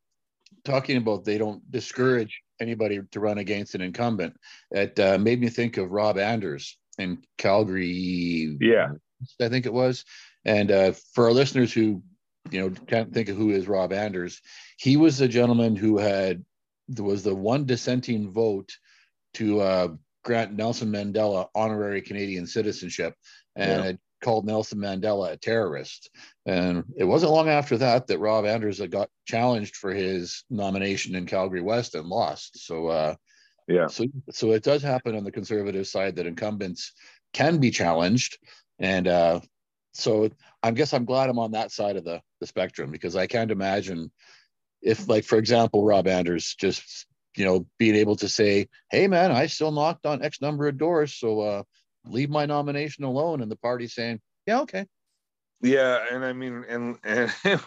talking 0.64 0.98
about 0.98 1.24
they 1.24 1.38
don't 1.38 1.70
discourage 1.72 2.42
anybody 2.60 3.00
to 3.12 3.20
run 3.20 3.38
against 3.38 3.76
an 3.76 3.82
incumbent, 3.82 4.36
it 4.72 5.00
uh, 5.00 5.18
made 5.18 5.40
me 5.40 5.50
think 5.50 5.78
of 5.78 5.92
Rob 5.92 6.18
Anders 6.18 6.78
in 6.98 7.20
Calgary. 7.38 8.58
Yeah, 8.60 8.94
I 9.42 9.50
think 9.50 9.66
it 9.66 9.74
was. 9.74 10.06
And 10.46 10.72
uh, 10.72 10.94
for 11.14 11.26
our 11.26 11.34
listeners 11.34 11.74
who, 11.74 12.04
you 12.52 12.62
know, 12.62 12.70
can't 12.88 13.14
think 13.14 13.30
of 13.30 13.38
who 13.38 13.52
is 13.52 13.68
Rob 13.68 13.94
Anders, 13.94 14.42
he 14.78 14.98
was 14.98 15.20
a 15.22 15.28
gentleman 15.28 15.76
who 15.76 15.98
had 15.98 16.44
was 16.98 17.24
the 17.24 17.36
one 17.36 17.66
dissenting 17.66 18.32
vote 18.32 18.72
to 19.36 19.62
uh, 19.62 19.88
grant 20.24 20.54
Nelson 20.54 20.92
Mandela 20.92 21.48
honorary 21.54 22.02
Canadian 22.02 22.48
citizenship, 22.48 23.14
and 23.56 23.84
yeah 23.84 23.92
called 24.22 24.46
Nelson 24.46 24.80
Mandela 24.80 25.32
a 25.32 25.38
terrorist. 25.38 26.10
And 26.46 26.84
it 26.96 27.04
wasn't 27.04 27.32
long 27.32 27.50
after 27.50 27.78
that 27.78 28.08
that 28.08 28.20
Rob 28.20 28.46
Anders 28.46 28.80
got 28.90 29.10
challenged 29.26 29.76
for 29.76 29.94
his 29.94 30.44
nomination 30.50 31.16
in 31.16 31.26
Calgary 31.26 31.62
West 31.62 31.96
and 31.96 32.08
lost. 32.08 32.66
So, 32.66 32.88
uh, 32.88 33.16
yeah. 33.68 33.88
So, 33.88 34.06
so 34.32 34.52
it 34.52 34.64
does 34.64 34.82
happen 34.82 35.16
on 35.16 35.24
the 35.24 35.32
conservative 35.32 35.88
side 35.88 36.16
that 36.16 36.26
incumbents 36.26 36.94
can 37.34 37.58
be 37.58 37.70
challenged, 37.70 38.38
and 38.80 39.08
uh, 39.08 39.42
so 39.92 40.30
I 40.64 40.72
guess 40.72 40.94
I'm 40.94 41.04
glad 41.04 41.30
I'm 41.30 41.40
on 41.40 41.52
that 41.52 41.72
side 41.72 41.98
of 41.98 42.06
the 42.06 42.22
the 42.40 42.48
spectrum 42.48 42.92
because 42.92 43.18
I 43.18 43.28
can't 43.28 43.52
imagine 43.52 44.10
if, 44.82 45.08
like, 45.08 45.26
for 45.26 45.38
example, 45.38 45.84
Rob 45.84 46.08
Anders 46.08 46.56
just 46.60 47.06
you 47.36 47.46
know 47.46 47.66
being 47.78 47.96
able 47.96 48.16
to 48.18 48.30
say, 48.30 48.68
"Hey, 48.90 49.08
man, 49.08 49.32
I 49.32 49.48
still 49.48 49.72
knocked 49.72 50.06
on 50.06 50.24
X 50.24 50.42
number 50.42 50.68
of 50.68 50.78
doors, 50.78 51.16
so 51.16 51.42
uh, 51.42 51.64
leave 52.10 52.30
my 52.30 52.46
nomination 52.46 53.04
alone 53.04 53.42
and 53.42 53.52
the 53.52 53.56
party 53.58 53.88
saying 53.88 54.20
yeah 54.46 54.62
okay. 54.62 54.86
Yeah 55.62 56.06
and 56.12 56.24
i 56.24 56.34
mean 56.34 56.64
and 56.70 56.98
and 57.04 57.34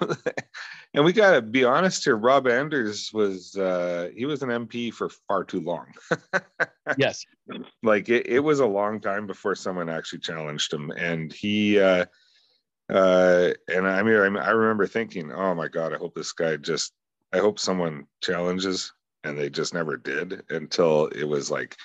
and 0.95 1.05
we 1.05 1.13
got 1.13 1.33
to 1.33 1.43
be 1.43 1.65
honest 1.65 2.05
here 2.05 2.17
rob 2.17 2.47
anders 2.47 3.11
was 3.13 3.57
uh 3.57 4.11
he 4.15 4.27
was 4.27 4.43
an 4.43 4.51
mp 4.51 4.93
for 4.95 5.09
far 5.29 5.45
too 5.45 5.61
long. 5.61 5.87
Yes. 6.99 7.25
Like 7.85 8.09
it, 8.09 8.27
it 8.27 8.41
was 8.41 8.59
a 8.59 8.67
long 8.67 9.01
time 9.01 9.29
before 9.29 9.55
someone 9.55 9.89
actually 9.89 10.19
challenged 10.19 10.73
him 10.73 10.91
and 10.91 11.33
he 11.33 11.79
uh 11.79 12.07
uh 12.93 13.51
and 13.69 13.87
i 13.87 14.03
mean 14.03 14.37
i 14.37 14.51
remember 14.51 14.89
thinking 14.89 15.31
oh 15.31 15.55
my 15.55 15.69
god 15.69 15.95
i 15.95 15.99
hope 15.99 16.17
this 16.17 16.33
guy 16.33 16.57
just 16.57 16.93
i 17.33 17.39
hope 17.39 17.59
someone 17.59 18.07
challenges 18.23 18.93
and 19.25 19.39
they 19.39 19.51
just 19.51 19.75
never 19.75 19.97
did 19.97 20.43
until 20.51 21.07
it 21.09 21.25
was 21.25 21.51
like 21.51 21.77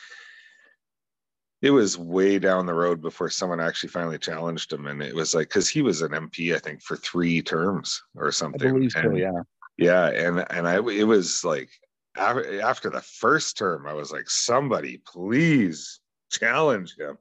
it 1.62 1.72
was 1.72 1.98
way 1.98 2.38
down 2.38 2.66
the 2.66 2.74
road 2.74 3.02
before 3.02 3.30
someone 3.30 3.60
actually 3.60 3.90
finally 3.90 4.20
challenged 4.20 4.72
him. 4.72 4.86
And 4.88 5.02
it 5.02 5.16
was 5.16 5.34
like 5.34 5.48
because 5.48 5.68
he 5.70 5.82
was 5.82 6.02
an 6.02 6.12
mp 6.12 6.54
i 6.56 6.60
think 6.60 6.82
for 6.82 6.96
three 6.98 7.42
terms 7.42 8.02
or 8.16 8.32
something. 8.32 8.70
I 8.70 8.72
believe 8.72 8.92
so, 8.92 9.00
and, 9.00 9.18
yeah. 9.18 9.42
yeah 9.78 10.08
and 10.10 10.46
and 10.52 10.68
i 10.68 10.76
it 10.76 11.08
was 11.08 11.44
like 11.44 11.70
after 12.18 12.90
the 12.90 13.02
first 13.02 13.58
term 13.58 13.88
i 13.88 13.94
was 13.94 14.12
like 14.12 14.30
somebody 14.30 15.02
please 15.06 16.00
challenge 16.32 16.96
him. 16.98 17.18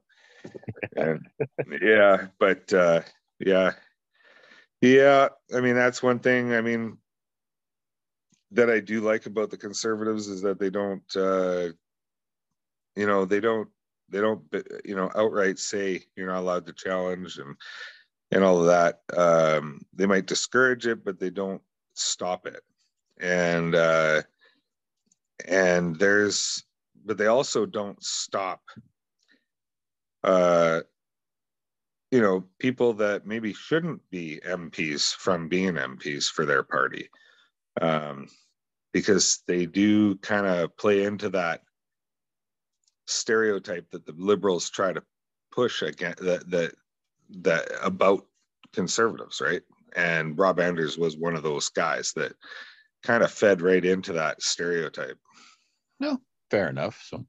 And 0.95 1.25
yeah 1.81 2.27
but 2.39 2.71
uh 2.71 3.01
yeah. 3.39 3.73
Yeah 4.81 5.29
i 5.55 5.59
mean 5.59 5.75
that's 5.75 6.03
one 6.03 6.19
thing. 6.19 6.53
I 6.53 6.61
mean 6.61 6.97
that 8.51 8.69
i 8.69 8.79
do 8.79 9.01
like 9.01 9.25
about 9.25 9.49
the 9.49 9.57
conservatives 9.57 10.27
is 10.27 10.41
that 10.41 10.59
they 10.59 10.69
don't 10.69 11.15
uh 11.15 11.69
you 12.95 13.05
know 13.05 13.25
they 13.25 13.39
don't 13.39 13.69
they 14.09 14.21
don't 14.21 14.41
you 14.83 14.95
know 14.95 15.09
outright 15.15 15.59
say 15.59 16.03
you're 16.15 16.27
not 16.27 16.39
allowed 16.39 16.65
to 16.65 16.73
challenge 16.73 17.37
and 17.37 17.55
and 18.31 18.43
all 18.43 18.59
of 18.59 18.67
that. 18.67 18.99
Um, 19.15 19.81
they 19.93 20.05
might 20.05 20.25
discourage 20.25 20.87
it 20.87 21.03
but 21.03 21.19
they 21.19 21.29
don't 21.29 21.61
stop 21.93 22.47
it. 22.47 22.61
And 23.19 23.75
uh, 23.75 24.23
and 25.47 25.95
there's 25.97 26.63
but 27.05 27.17
they 27.17 27.27
also 27.27 27.65
don't 27.65 28.01
stop 28.03 28.61
uh, 30.23 30.81
you 32.11 32.21
know 32.21 32.43
people 32.59 32.93
that 32.93 33.25
maybe 33.25 33.53
shouldn't 33.53 34.01
be 34.09 34.39
MPs 34.45 35.15
from 35.15 35.47
being 35.47 35.75
MPs 35.75 36.25
for 36.25 36.45
their 36.45 36.63
party 36.63 37.09
um, 37.81 38.27
because 38.93 39.43
they 39.47 39.65
do 39.65 40.15
kind 40.17 40.45
of 40.45 40.75
play 40.77 41.03
into 41.03 41.29
that 41.29 41.61
stereotype 43.07 43.89
that 43.91 44.05
the 44.05 44.13
liberals 44.17 44.69
try 44.69 44.91
to 44.91 45.03
push 45.51 45.81
against 45.81 46.23
that 46.23 46.49
that 46.49 46.73
that 47.29 47.67
about 47.81 48.25
conservatives 48.73 49.41
right? 49.41 49.61
And 49.95 50.37
rob 50.37 50.59
anders 50.59 50.97
was 50.97 51.17
one 51.17 51.35
of 51.35 51.43
those 51.43 51.69
guys 51.69 52.13
that 52.15 52.33
kind 53.03 53.23
of 53.23 53.31
fed 53.31 53.61
right 53.61 53.83
into 53.83 54.13
that 54.13 54.41
stereotype. 54.41 55.17
No 55.99 56.19
fair 56.49 56.69
enough. 56.69 57.01
So 57.07 57.25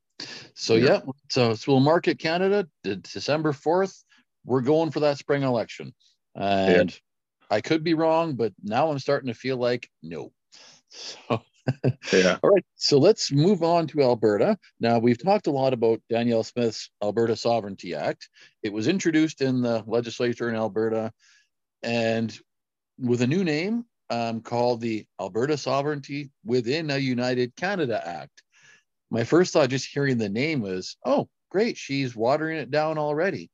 so 0.55 0.75
yeah, 0.75 0.85
yeah 0.85 1.01
so, 1.31 1.55
so 1.55 1.73
we'll 1.73 1.81
market 1.81 2.19
canada 2.19 2.67
december 2.83 3.53
4th 3.53 4.03
we're 4.47 4.63
going 4.63 4.91
for 4.91 5.01
that 5.01 5.19
spring 5.19 5.43
election. 5.43 5.93
And 6.35 6.91
yeah. 6.91 7.57
i 7.57 7.61
could 7.61 7.85
be 7.85 7.95
wrong 7.95 8.35
but 8.35 8.53
now 8.63 8.91
i'm 8.91 8.99
starting 8.99 9.29
to 9.29 9.35
feel 9.35 9.57
like 9.59 9.91
no 10.03 10.33
so 10.97 11.43
yeah. 12.13 12.39
All 12.43 12.51
right. 12.51 12.65
So 12.77 12.99
let's 12.99 13.33
move 13.33 13.63
on 13.63 13.87
to 13.89 14.03
Alberta. 14.03 14.57
Now, 14.81 14.99
we've 14.99 15.23
talked 15.23 15.47
a 15.47 15.53
lot 15.53 15.73
about 15.73 16.01
Danielle 16.09 16.45
Smith's 16.45 16.91
Alberta 17.03 17.37
Sovereignty 17.37 17.95
Act. 17.95 18.29
It 18.63 18.73
was 18.73 18.89
introduced 18.89 19.41
in 19.41 19.63
the 19.63 19.83
legislature 19.87 20.49
in 20.49 20.57
Alberta 20.57 21.13
and 21.83 22.37
with 22.99 23.23
a 23.23 23.27
new 23.27 23.45
name 23.45 23.85
um, 24.11 24.41
called 24.41 24.81
the 24.81 25.07
Alberta 25.21 25.57
Sovereignty 25.57 26.31
Within 26.45 26.91
a 26.91 26.99
United 26.99 27.55
Canada 27.57 28.01
Act. 28.07 28.43
My 29.11 29.25
first 29.25 29.53
thought 29.53 29.71
just 29.71 29.89
hearing 29.89 30.19
the 30.19 30.29
name 30.29 30.61
was, 30.61 30.97
oh, 31.05 31.29
great, 31.51 31.77
she's 31.77 32.17
watering 32.17 32.59
it 32.59 32.71
down 32.71 32.99
already. 32.99 33.51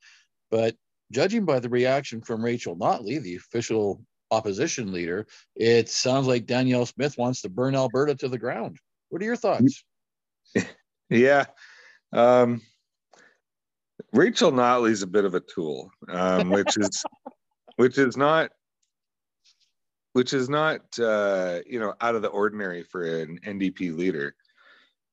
But 0.51 0.77
judging 1.11 1.45
by 1.45 1.61
the 1.61 1.69
reaction 1.69 2.21
from 2.23 2.45
Rachel 2.45 2.77
Notley, 2.77 3.21
the 3.21 3.37
official 3.37 4.03
opposition 4.33 4.93
leader, 4.93 5.27
it 5.55 5.89
sounds 5.89 6.27
like 6.27 6.47
Danielle 6.47 6.87
Smith 6.87 7.17
wants 7.19 7.43
to 7.43 7.49
burn 7.49 7.77
Alberta 7.77 8.15
to 8.17 8.29
the 8.29 8.39
ground. 8.39 8.79
What 9.11 9.23
are 9.23 9.27
your 9.27 9.37
thoughts? 9.37 9.85
Yeah. 11.13 11.45
Um, 12.15 12.63
Rachel 14.15 14.51
Notley's 14.51 15.03
a 15.03 15.07
bit 15.07 15.27
of 15.27 15.35
a 15.35 15.41
tool, 15.41 15.91
um, 16.09 16.49
which 16.49 16.79
is 16.79 17.05
which 17.77 17.99
is 17.99 18.17
not 18.17 18.51
which 20.15 20.33
is 20.33 20.49
not 20.49 20.81
uh, 20.99 21.61
you 21.67 21.79
know 21.81 21.95
out 22.01 22.15
of 22.15 22.23
the 22.23 22.29
ordinary 22.29 22.83
for 22.83 23.03
an 23.03 23.41
NDP 23.45 23.97
leader. 23.97 24.35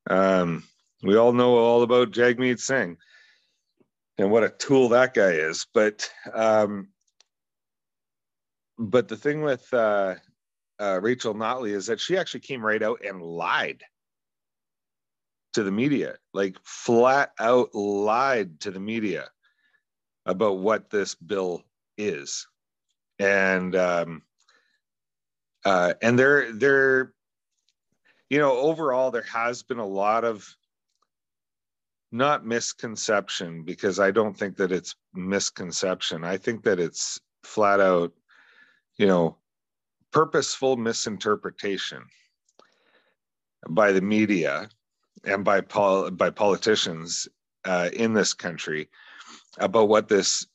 Um, 0.09 0.63
we 1.03 1.17
all 1.17 1.33
know 1.33 1.57
all 1.57 1.83
about 1.83 2.11
Jagmeet 2.11 2.59
Singh 2.59 2.97
and 4.17 4.31
what 4.31 4.43
a 4.43 4.49
tool 4.49 4.89
that 4.89 5.13
guy 5.13 5.31
is, 5.31 5.67
but 5.73 6.09
um, 6.33 6.89
but 8.79 9.09
the 9.09 9.17
thing 9.17 9.41
with 9.41 9.71
uh, 9.73 10.15
uh, 10.79 10.99
Rachel 11.01 11.35
Notley 11.35 11.71
is 11.71 11.87
that 11.87 11.99
she 11.99 12.17
actually 12.17 12.39
came 12.39 12.65
right 12.65 12.81
out 12.81 13.03
and 13.05 13.21
lied 13.21 13.83
to 15.53 15.63
the 15.63 15.71
media, 15.71 16.15
like 16.33 16.57
flat 16.63 17.33
out 17.39 17.75
lied 17.75 18.61
to 18.61 18.71
the 18.71 18.79
media 18.79 19.29
about 20.25 20.59
what 20.59 20.89
this 20.89 21.13
bill 21.13 21.63
is, 21.97 22.47
and 23.19 23.75
um, 23.75 24.21
uh, 25.65 25.93
and 26.01 26.17
there 26.17 26.53
there, 26.53 27.13
you 28.29 28.39
know, 28.39 28.57
overall 28.57 29.11
there 29.11 29.23
has 29.23 29.61
been 29.61 29.79
a 29.79 29.85
lot 29.85 30.23
of 30.23 30.47
not 32.13 32.45
misconception 32.45 33.63
because 33.63 33.99
I 33.99 34.11
don't 34.11 34.37
think 34.37 34.55
that 34.57 34.71
it's 34.71 34.95
misconception. 35.13 36.23
I 36.23 36.37
think 36.37 36.63
that 36.63 36.79
it's 36.79 37.19
flat 37.43 37.81
out 37.81 38.13
you 38.99 39.07
know, 39.07 39.37
purposeful 40.11 40.75
misinterpretation 40.75 42.03
by 43.69 43.91
the 43.91 44.01
media 44.01 44.69
and 45.23 45.43
by 45.43 45.61
pol- 45.61 46.11
by 46.11 46.29
politicians 46.29 47.27
uh, 47.65 47.89
in 47.93 48.13
this 48.13 48.33
country 48.33 48.89
about 49.57 49.87
what 49.87 50.07
this 50.07 50.45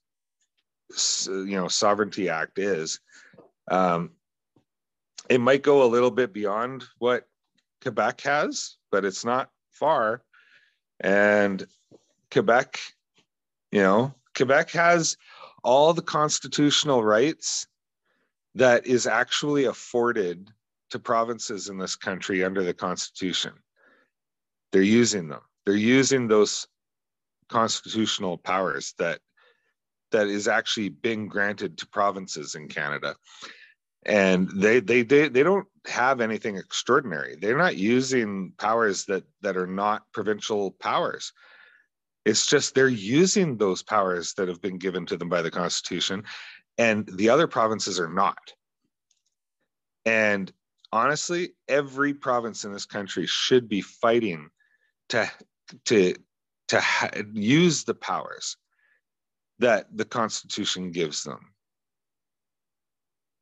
you 1.26 1.56
know 1.56 1.68
sovereignty 1.68 2.28
act 2.28 2.58
is 2.58 3.00
um, 3.70 4.10
it 5.28 5.40
might 5.40 5.62
go 5.62 5.82
a 5.82 5.88
little 5.88 6.10
bit 6.10 6.32
beyond 6.32 6.84
what 6.98 7.26
quebec 7.82 8.20
has 8.20 8.76
but 8.92 9.04
it's 9.04 9.24
not 9.24 9.50
far. 9.70 10.22
And 11.00 11.66
quebec 12.30 12.78
you 13.72 13.80
know 13.80 14.14
quebec 14.36 14.70
has 14.70 15.16
all 15.62 15.94
the 15.94 16.02
constitutional 16.02 17.02
rights 17.02 17.66
that 18.54 18.86
is 18.86 19.06
actually 19.06 19.64
afforded 19.64 20.50
to 20.90 20.98
provinces 20.98 21.68
in 21.68 21.78
this 21.78 21.96
country 21.96 22.44
under 22.44 22.62
the 22.62 22.74
Constitution. 22.74 23.52
They're 24.72 24.82
using 24.82 25.28
them. 25.28 25.40
They're 25.66 25.74
using 25.74 26.28
those 26.28 26.66
constitutional 27.48 28.38
powers 28.38 28.94
that 28.98 29.20
that 30.12 30.28
is 30.28 30.46
actually 30.46 30.90
being 30.90 31.26
granted 31.26 31.78
to 31.78 31.86
provinces 31.88 32.54
in 32.54 32.68
Canada. 32.68 33.16
And 34.06 34.48
they 34.54 34.80
they 34.80 35.02
they, 35.02 35.28
they 35.28 35.42
don't 35.42 35.66
have 35.86 36.20
anything 36.20 36.56
extraordinary. 36.56 37.36
They're 37.36 37.58
not 37.58 37.76
using 37.76 38.52
powers 38.58 39.06
that 39.06 39.24
that 39.42 39.56
are 39.56 39.66
not 39.66 40.02
provincial 40.12 40.72
powers. 40.72 41.32
It's 42.24 42.46
just 42.46 42.74
they're 42.74 42.88
using 42.88 43.56
those 43.56 43.82
powers 43.82 44.34
that 44.34 44.48
have 44.48 44.62
been 44.62 44.78
given 44.78 45.04
to 45.06 45.16
them 45.16 45.28
by 45.28 45.42
the 45.42 45.50
Constitution 45.50 46.24
and 46.78 47.08
the 47.14 47.30
other 47.30 47.46
provinces 47.46 48.00
are 48.00 48.08
not. 48.08 48.52
And 50.04 50.52
honestly, 50.92 51.50
every 51.68 52.14
province 52.14 52.64
in 52.64 52.72
this 52.72 52.86
country 52.86 53.26
should 53.26 53.68
be 53.68 53.80
fighting 53.80 54.50
to 55.10 55.30
to 55.86 56.14
to 56.68 56.80
ha- 56.80 57.10
use 57.32 57.84
the 57.84 57.94
powers 57.94 58.56
that 59.58 59.86
the 59.96 60.04
Constitution 60.04 60.90
gives 60.90 61.22
them. 61.22 61.40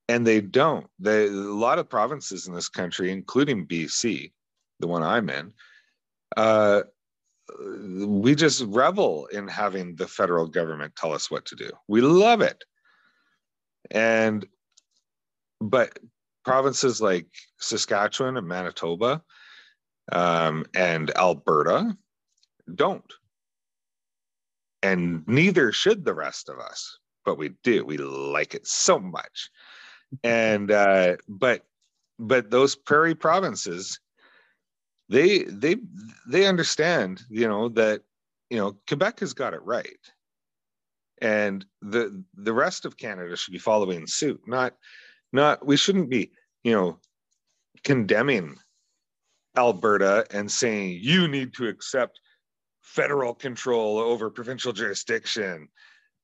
And 0.08 0.26
they 0.26 0.40
don't. 0.40 0.86
They, 0.98 1.26
a 1.26 1.30
lot 1.30 1.78
of 1.78 1.88
provinces 1.88 2.46
in 2.46 2.54
this 2.54 2.68
country, 2.68 3.10
including 3.10 3.66
BC, 3.66 4.32
the 4.80 4.86
one 4.86 5.02
I'm 5.02 5.30
in, 5.30 5.52
uh, 6.36 6.82
we 8.06 8.34
just 8.34 8.64
revel 8.66 9.26
in 9.26 9.48
having 9.48 9.94
the 9.94 10.06
federal 10.06 10.46
government 10.46 10.94
tell 10.96 11.12
us 11.12 11.30
what 11.30 11.46
to 11.46 11.56
do. 11.56 11.70
We 11.88 12.00
love 12.00 12.40
it 12.40 12.62
and 13.90 14.46
but 15.60 15.98
provinces 16.44 17.00
like 17.00 17.26
Saskatchewan 17.58 18.36
and 18.36 18.46
Manitoba 18.46 19.22
um, 20.10 20.64
and 20.74 21.10
Alberta 21.16 21.96
don't. 22.74 23.12
And 24.82 25.22
neither 25.28 25.70
should 25.70 26.04
the 26.04 26.14
rest 26.14 26.48
of 26.48 26.58
us, 26.58 26.98
but 27.24 27.38
we 27.38 27.50
do. 27.62 27.84
We 27.84 27.98
like 27.98 28.54
it 28.54 28.66
so 28.66 28.98
much. 28.98 29.50
And 30.24 30.70
uh, 30.70 31.16
but 31.28 31.64
but 32.18 32.50
those 32.50 32.74
prairie 32.74 33.14
provinces, 33.14 34.00
they 35.08 35.44
they 35.44 35.76
they 36.28 36.46
understand, 36.46 37.22
you 37.30 37.48
know, 37.48 37.68
that 37.70 38.02
you 38.50 38.58
know 38.58 38.76
Quebec 38.88 39.20
has 39.20 39.32
got 39.32 39.54
it 39.54 39.62
right 39.62 39.96
and 41.22 41.64
the 41.80 42.22
the 42.34 42.52
rest 42.52 42.84
of 42.84 42.96
Canada 42.96 43.36
should 43.36 43.52
be 43.52 43.58
following 43.58 44.06
suit. 44.06 44.42
Not 44.46 44.74
not 45.32 45.64
we 45.64 45.76
shouldn't 45.76 46.10
be 46.10 46.32
you 46.64 46.72
know 46.72 46.98
condemning 47.84 48.56
Alberta 49.56 50.26
and 50.30 50.50
saying 50.50 50.98
you 51.00 51.28
need 51.28 51.54
to 51.54 51.68
accept 51.68 52.20
federal 52.82 53.34
control 53.34 53.98
over 53.98 54.30
provincial 54.30 54.72
jurisdiction 54.72 55.68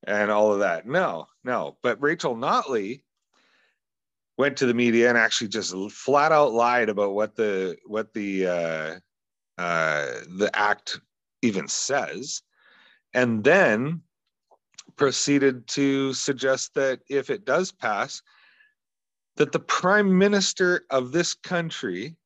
and 0.06 0.30
all 0.30 0.52
of 0.52 0.60
that. 0.60 0.86
No, 0.86 1.26
no. 1.44 1.76
But 1.82 2.02
Rachel 2.02 2.36
Notley 2.36 3.02
went 4.36 4.56
to 4.56 4.66
the 4.66 4.74
media 4.74 5.08
and 5.08 5.18
actually 5.18 5.48
just 5.48 5.74
flat 5.92 6.32
out 6.32 6.52
lied 6.52 6.88
about 6.88 7.14
what 7.14 7.36
the 7.36 7.76
what 7.86 8.12
the 8.14 8.46
uh, 8.46 8.94
uh, 9.60 10.06
the 10.36 10.50
act 10.54 11.00
even 11.42 11.68
says, 11.68 12.42
and 13.14 13.44
then 13.44 14.02
proceeded 14.98 15.66
to 15.68 16.12
suggest 16.12 16.74
that 16.74 17.00
if 17.08 17.30
it 17.30 17.46
does 17.46 17.72
pass, 17.72 18.20
that 19.36 19.52
the 19.52 19.60
prime 19.60 20.18
minister 20.18 20.84
of 20.90 21.12
this 21.12 21.32
country 21.34 22.16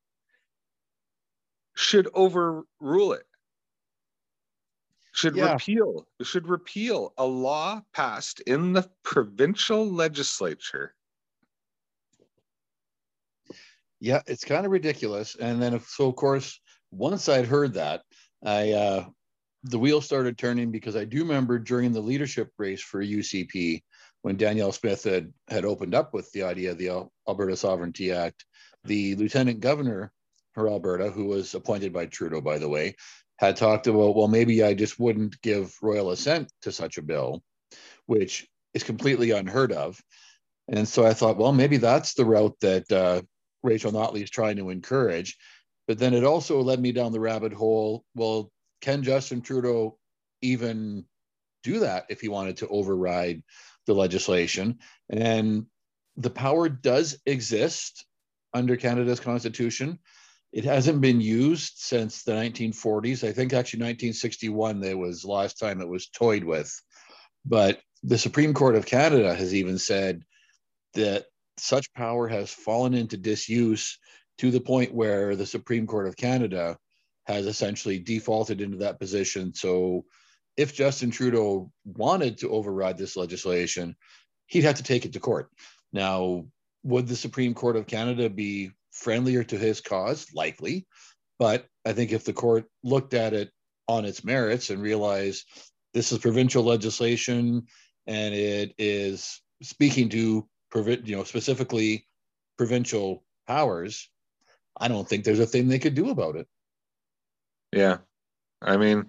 should 1.75 2.09
overrule 2.15 3.13
it. 3.13 3.27
should 5.13 5.37
Yeah. 5.37 5.53
repeal 5.53 6.07
should 6.23 6.49
repeal 6.49 7.13
a 7.19 7.25
law 7.27 7.83
passed 7.93 8.41
in 8.41 8.73
the 8.73 8.91
provincial 9.03 9.87
legislature. 9.87 10.95
Yeah, 14.01 14.23
it's 14.27 14.45
kind 14.45 14.67
of 14.67 14.73
ridiculous. 14.73 15.37
And 15.37 15.63
then, 15.63 15.75
if, 15.75 15.87
so 15.89 16.09
of 16.09 16.17
course, 16.17 16.59
once 16.91 17.29
I'd 17.29 17.47
heard 17.47 17.75
that, 17.75 18.03
I 18.45 18.73
uh, 18.73 19.05
the 19.65 19.79
wheel 19.79 20.01
started 20.01 20.37
turning 20.37 20.71
because 20.71 20.97
I 20.97 21.05
do 21.05 21.21
remember 21.21 21.59
during 21.59 21.93
the 21.93 22.01
leadership 22.01 22.51
race 22.59 22.83
for 22.83 23.03
UCP 23.03 23.83
when 24.23 24.37
Danielle 24.37 24.73
Smith 24.73 25.05
had 25.05 25.33
had 25.49 25.65
opened 25.65 25.95
up 25.95 26.15
with 26.15 26.31
the 26.33 26.43
idea 26.45 26.73
of 26.73 26.79
the 26.79 27.09
Alberta 27.29 27.57
Sovereignty 27.57 28.13
Act, 28.13 28.45
the 28.85 29.15
lieutenant 29.17 29.61
governor 29.61 30.13
for 30.55 30.69
Alberta, 30.69 31.11
who 31.11 31.27
was 31.27 31.55
appointed 31.55 31.93
by 31.93 32.07
Trudeau, 32.07 32.41
by 32.41 32.59
the 32.59 32.69
way, 32.69 32.97
had 33.39 33.57
talked 33.57 33.87
about, 33.87 34.15
well, 34.15 34.29
maybe 34.29 34.63
I 34.63 34.75
just 34.75 34.99
wouldn't 34.99 35.41
give 35.43 35.75
royal 35.83 36.11
assent 36.11 36.53
to 36.63 36.73
such 36.73 36.99
a 36.99 37.03
bill, 37.03 37.43
which 38.07 38.47
is 38.75 38.83
completely 38.83 39.31
unheard 39.31 39.73
of. 39.73 40.01
And 40.69 40.87
so 40.87 41.05
I 41.05 41.15
thought, 41.15 41.37
well, 41.37 41.53
maybe 41.53 41.77
that's 41.77 42.15
the 42.15 42.25
route 42.25 42.57
that 42.61 42.91
uh, 42.93 43.23
Rachel 43.63 43.93
Notley 43.93 44.23
is 44.23 44.31
trying 44.31 44.57
to 44.57 44.71
encourage. 44.71 45.37
But 45.89 45.99
then 45.99 46.15
it 46.15 46.25
also 46.25 46.63
led 46.63 46.81
me 46.81 46.93
down 46.93 47.13
the 47.13 47.21
rabbit 47.21 47.53
hole. 47.53 48.05
Well, 48.15 48.51
can 48.83 49.03
Justin 49.03 49.41
Trudeau 49.41 49.97
even 50.43 51.07
do 51.63 51.79
that 51.79 52.07
if 52.11 52.21
he 52.21 52.29
wanted 52.29 52.59
to 52.59 52.69
override 52.69 53.43
the 53.87 53.95
legislation? 53.95 54.81
And 55.09 55.67
the 56.17 56.31
power 56.31 56.69
does 56.69 57.19
exist 57.25 58.05
under 58.53 58.77
Canada's 58.77 59.21
constitution. 59.21 59.99
It 60.53 60.65
hasn't 60.65 61.01
been 61.01 61.21
used 61.21 61.75
since 61.77 62.23
the 62.23 62.33
1940s. 62.33 63.27
I 63.27 63.33
think 63.33 63.55
actually 63.55 63.81
1961 63.81 64.81
there 64.81 64.99
was 64.99 65.25
last 65.25 65.59
time 65.59 65.81
it 65.81 65.89
was 65.89 66.09
toyed 66.09 66.45
with. 66.45 66.71
But 67.47 67.81
the 68.03 68.19
Supreme 68.19 68.53
Court 68.53 68.77
of 68.77 68.85
Canada 68.85 69.35
has 69.35 69.55
even 69.55 69.79
said 69.79 70.23
that 70.95 71.25
such 71.57 71.93
power 71.95 72.29
has 72.29 72.53
fallen 72.53 72.95
into 72.95 73.17
disuse 73.17 73.99
to 74.39 74.51
the 74.51 74.61
point 74.61 74.93
where 74.93 75.37
the 75.37 75.47
Supreme 75.47 75.87
Court 75.87 76.07
of 76.07 76.17
Canada 76.17 76.77
has 77.25 77.47
essentially 77.47 77.99
defaulted 77.99 78.61
into 78.61 78.79
that 78.79 78.99
position. 78.99 79.55
So 79.55 80.05
if 80.57 80.75
Justin 80.75 81.11
Trudeau 81.11 81.71
wanted 81.85 82.39
to 82.39 82.51
override 82.51 82.99
this 82.99 83.17
legislation, 83.17 83.97
he'd 84.47 84.65
have 84.65 84.77
to 84.77 84.83
take 84.83 85.05
it 85.05 85.13
to 85.15 85.21
court. 85.21 85.51
Now, 85.93 86.47
would 86.83 87.07
the 87.07 87.17
Supreme 87.17 87.55
Court 87.55 87.77
of 87.77 87.87
Canada 87.87 88.29
be 88.29 88.73
friendlier 88.91 89.45
to 89.45 89.57
his 89.57 89.81
cause? 89.81 90.27
Likely. 90.35 90.87
But 91.39 91.67
I 91.85 91.93
think 91.93 92.13
if 92.13 92.25
the 92.25 92.33
court 92.33 92.67
looked 92.83 93.15
at 93.15 93.33
it 93.35 93.51
on 93.89 94.05
its 94.05 94.25
merits 94.25 94.71
and 94.71 94.83
realized 94.83 95.47
this 95.93 96.13
is 96.13 96.19
provincial 96.19 96.63
legislation 96.63 97.67
and 98.07 98.35
it 98.35 98.75
is 98.79 99.41
speaking 99.63 100.09
to 100.11 100.49
you 100.75 101.17
know 101.17 101.25
specifically 101.25 102.07
provincial 102.57 103.23
powers 103.47 104.09
i 104.79 104.89
don't 104.89 105.09
think 105.09 105.25
there's 105.25 105.41
a 105.41 105.47
thing 105.47 105.69
they 105.69 105.79
could 105.79 105.95
do 105.95 106.11
about 106.11 106.37
it 106.37 106.47
Yeah. 107.73 107.99
I 108.61 108.77
mean, 108.77 109.07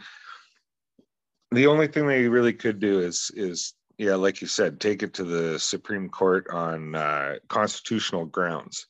the 1.52 1.68
only 1.68 1.88
thing 1.88 2.08
they 2.08 2.28
really 2.28 2.54
could 2.54 2.80
do 2.80 3.00
is 3.00 3.32
is 3.36 3.74
yeah, 3.98 4.16
like 4.16 4.42
you 4.42 4.48
said, 4.48 4.80
take 4.80 5.04
it 5.04 5.14
to 5.16 5.24
the 5.24 5.60
Supreme 5.60 6.10
Court 6.10 6.48
on 6.50 6.96
uh, 6.96 7.36
constitutional 7.48 8.26
grounds. 8.26 8.88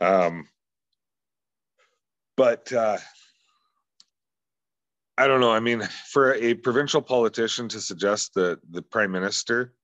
Um, 0.00 0.48
but 2.36 2.72
uh, 2.72 2.98
I 5.16 5.26
don't 5.26 5.40
know. 5.40 5.50
I 5.50 5.60
mean, 5.60 5.82
for 6.10 6.34
a 6.34 6.54
provincial 6.54 7.02
politician 7.02 7.68
to 7.68 7.80
suggest 7.80 8.34
that 8.34 8.60
the 8.70 8.82
prime 8.82 9.12
minister 9.12 9.74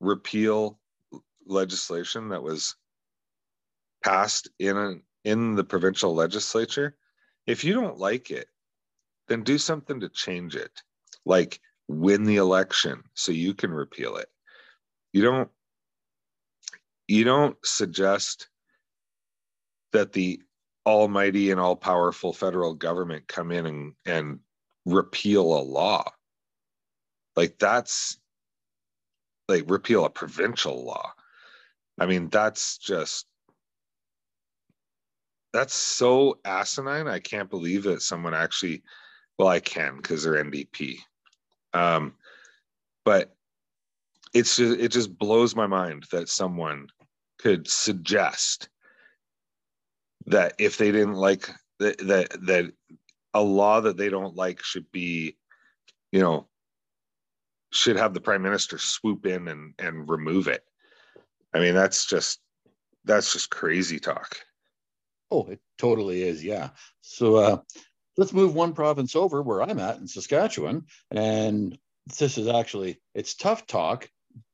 repeal 0.00 0.78
legislation 1.46 2.30
that 2.30 2.42
was 2.42 2.74
passed 4.02 4.48
in 4.58 5.02
in 5.24 5.54
the 5.54 5.64
provincial 5.64 6.14
legislature, 6.14 6.96
if 7.46 7.64
you 7.64 7.74
don't 7.74 7.98
like 7.98 8.30
it, 8.30 8.48
then 9.28 9.42
do 9.42 9.58
something 9.58 10.00
to 10.00 10.08
change 10.08 10.56
it. 10.56 10.82
Like 11.24 11.60
win 11.88 12.24
the 12.24 12.36
election 12.36 13.02
so 13.14 13.32
you 13.32 13.54
can 13.54 13.70
repeal 13.70 14.16
it. 14.16 14.28
You 15.12 15.22
don't 15.22 15.50
you 17.06 17.24
don't 17.24 17.56
suggest 17.64 18.48
that 19.92 20.12
the 20.12 20.40
almighty 20.86 21.50
and 21.50 21.60
all 21.60 21.76
powerful 21.76 22.32
federal 22.32 22.74
government 22.74 23.28
come 23.28 23.50
in 23.50 23.66
and, 23.66 23.92
and 24.06 24.38
repeal 24.86 25.42
a 25.42 25.62
law. 25.62 26.04
Like 27.36 27.58
that's 27.58 28.18
like 29.48 29.64
repeal 29.68 30.04
a 30.04 30.10
provincial 30.10 30.84
law. 30.84 31.12
I 31.98 32.06
mean, 32.06 32.28
that's 32.28 32.78
just 32.78 33.26
that's 35.54 35.72
so 35.72 36.40
asinine. 36.44 37.06
I 37.06 37.20
can't 37.20 37.48
believe 37.48 37.84
that 37.84 38.02
someone 38.02 38.34
actually 38.34 38.82
well, 39.38 39.48
I 39.48 39.60
can 39.60 39.96
because 39.96 40.22
they're 40.22 40.44
NDP. 40.44 40.98
Um, 41.72 42.14
but 43.04 43.34
it's 44.32 44.56
just, 44.56 44.80
it 44.80 44.88
just 44.88 45.16
blows 45.16 45.56
my 45.56 45.66
mind 45.66 46.06
that 46.12 46.28
someone 46.28 46.88
could 47.38 47.68
suggest 47.68 48.68
that 50.26 50.54
if 50.58 50.76
they 50.76 50.90
didn't 50.90 51.14
like 51.14 51.50
that 51.78 51.98
that 51.98 52.46
that 52.46 52.72
a 53.32 53.42
law 53.42 53.80
that 53.80 53.96
they 53.96 54.08
don't 54.08 54.36
like 54.36 54.62
should 54.62 54.90
be, 54.90 55.36
you 56.12 56.20
know, 56.20 56.48
should 57.72 57.96
have 57.96 58.14
the 58.14 58.20
prime 58.20 58.42
minister 58.42 58.78
swoop 58.78 59.26
in 59.26 59.48
and 59.48 59.74
and 59.78 60.08
remove 60.08 60.48
it. 60.48 60.64
I 61.52 61.60
mean, 61.60 61.74
that's 61.74 62.06
just 62.06 62.40
that's 63.04 63.32
just 63.32 63.50
crazy 63.50 64.00
talk. 64.00 64.36
Oh 65.34 65.46
it 65.50 65.60
totally 65.78 66.22
is 66.22 66.44
yeah. 66.44 66.70
So 67.00 67.36
uh 67.36 67.58
let's 68.16 68.32
move 68.32 68.54
one 68.54 68.72
province 68.72 69.16
over 69.16 69.42
where 69.42 69.62
i'm 69.62 69.78
at 69.78 69.98
in 69.98 70.06
saskatchewan. 70.06 70.84
And 71.10 71.76
this 72.18 72.38
is 72.38 72.48
actually 72.48 73.00
it's 73.14 73.34
tough 73.34 73.66
talk 73.66 74.08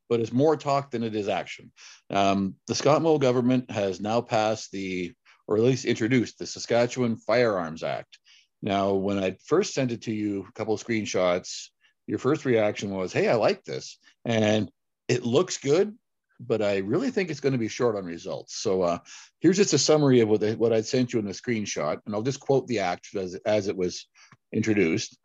but 0.09 0.19
it's 0.19 0.33
more 0.33 0.57
talk 0.57 0.91
than 0.91 1.05
it 1.05 1.15
is 1.15 1.29
action. 1.29 1.71
Um, 2.11 2.57
the 2.67 2.75
scott 2.75 3.01
moe 3.03 3.19
government 3.19 3.71
has 3.71 4.01
now 4.01 4.21
passed 4.21 4.73
the 4.73 5.13
or 5.47 5.57
at 5.57 5.63
least 5.63 5.85
introduced 5.85 6.39
the 6.39 6.47
saskatchewan 6.47 7.17
firearms 7.17 7.83
act. 7.83 8.19
Now 8.63 8.95
when 8.95 9.19
i 9.23 9.37
first 9.47 9.75
sent 9.75 9.93
it 9.93 10.03
to 10.03 10.13
you 10.13 10.47
a 10.49 10.53
couple 10.53 10.75
of 10.75 10.83
screenshots 10.83 11.69
your 12.07 12.19
first 12.19 12.45
reaction 12.45 12.91
was 12.91 13.13
hey 13.13 13.29
i 13.29 13.35
like 13.35 13.65
this. 13.65 13.99
And 14.25 14.71
it 15.09 15.25
looks 15.25 15.59
good 15.59 15.97
but 16.41 16.63
i 16.63 16.79
really 16.79 17.11
think 17.11 17.31
it's 17.31 17.41
going 17.41 17.53
to 17.53 17.59
be 17.59 17.69
short 17.69 17.97
on 17.97 18.05
results. 18.05 18.57
So 18.57 18.83
uh, 18.83 18.99
here's 19.41 19.59
just 19.59 19.75
a 19.75 19.79
summary 19.79 20.21
of 20.21 20.29
what, 20.29 20.41
the, 20.41 20.55
what 20.55 20.73
i 20.73 20.81
sent 20.81 21.13
you 21.13 21.19
in 21.19 21.27
the 21.27 21.33
screenshot 21.33 21.99
and 22.05 22.15
i'll 22.15 22.23
just 22.23 22.41
quote 22.41 22.67
the 22.67 22.81
act 22.81 23.15
as, 23.15 23.35
as 23.47 23.69
it 23.69 23.77
was 23.77 24.07
introduced 24.53 25.17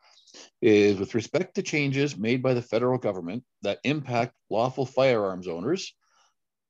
is 0.62 1.00
with 1.00 1.16
respect 1.16 1.56
to 1.56 1.64
changes 1.64 2.18
made 2.18 2.44
by 2.44 2.54
the 2.54 2.62
federal 2.62 2.98
government 2.98 3.44
that 3.62 3.80
impact 3.84 4.34
lawful 4.50 4.86
firearms 4.86 5.48
owners 5.48 5.94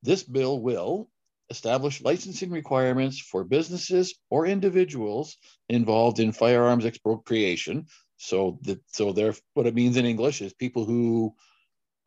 this 0.04 0.24
bill 0.24 0.62
will 0.62 1.10
establish 1.50 2.02
licensing 2.02 2.52
requirements 2.52 3.20
for 3.20 3.44
businesses 3.44 4.16
or 4.30 4.46
individuals 4.46 5.38
involved 5.70 6.20
in 6.20 6.32
firearms 6.32 6.86
expropriation. 6.86 7.86
So 8.18 8.60
that 8.64 8.82
so 8.88 9.12
there 9.12 9.34
what 9.54 9.68
it 9.68 9.76
means 9.76 9.98
in 9.98 10.06
english 10.06 10.42
is 10.42 10.54
people 10.54 10.86
who 10.86 11.36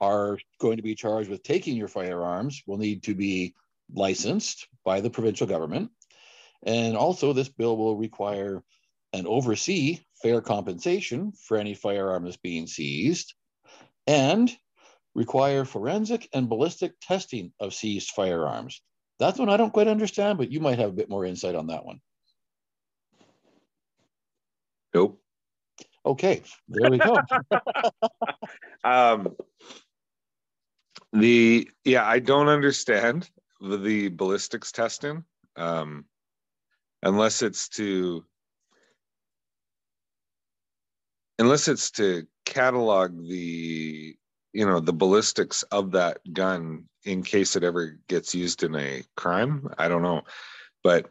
are 0.01 0.39
going 0.59 0.77
to 0.77 0.83
be 0.83 0.95
charged 0.95 1.29
with 1.29 1.43
taking 1.43 1.77
your 1.77 1.89
firearms 1.89 2.63
will 2.67 2.79
need 2.79 3.03
to 3.05 3.15
be 3.15 3.55
licensed 3.93 4.69
by 4.85 5.01
the 5.01 5.11
provincial 5.11 5.47
government. 5.47 5.91
And 6.63 6.97
also, 6.97 7.33
this 7.33 7.49
bill 7.49 7.77
will 7.77 7.97
require 7.97 8.63
and 9.13 9.27
oversee 9.27 10.01
fair 10.23 10.41
compensation 10.41 11.33
for 11.33 11.57
any 11.57 11.75
firearms 11.75 12.37
being 12.37 12.67
seized 12.67 13.35
and 14.07 14.55
require 15.15 15.65
forensic 15.65 16.29
and 16.33 16.49
ballistic 16.49 16.93
testing 17.01 17.53
of 17.61 17.75
seized 17.75 18.11
firearms. 18.11 18.83
That's 19.19 19.39
one 19.39 19.49
I 19.49 19.57
don't 19.57 19.73
quite 19.73 19.89
understand, 19.89 20.39
but 20.39 20.51
you 20.51 20.61
might 20.61 20.79
have 20.79 20.91
a 20.91 20.95
bit 20.95 21.11
more 21.11 21.25
insight 21.25 21.55
on 21.55 21.69
that 21.69 21.85
one. 21.85 22.01
Nope. 24.95 25.21
Okay, 26.07 26.43
there 26.69 26.91
we 26.91 26.99
go. 26.99 27.19
um, 28.85 29.37
the 31.12 31.68
yeah, 31.85 32.07
I 32.07 32.18
don't 32.18 32.49
understand 32.49 33.31
the, 33.61 33.77
the 33.77 34.09
ballistics 34.09 34.73
testing, 34.73 35.25
um, 35.57 36.05
unless 37.03 37.42
it's 37.42 37.68
to 37.71 38.25
unless 41.38 41.68
it's 41.68 41.90
to 41.92 42.27
catalog 42.44 43.16
the 43.29 44.16
you 44.53 44.66
know 44.66 44.81
the 44.81 44.92
ballistics 44.92 45.62
of 45.64 45.92
that 45.92 46.18
gun 46.33 46.85
in 47.05 47.23
case 47.23 47.57
it 47.57 47.64
ever 47.64 47.99
gets 48.09 48.35
used 48.35 48.62
in 48.62 48.75
a 48.75 49.03
crime. 49.16 49.68
I 49.79 49.88
don't 49.88 50.03
know, 50.03 50.23
but 50.83 51.11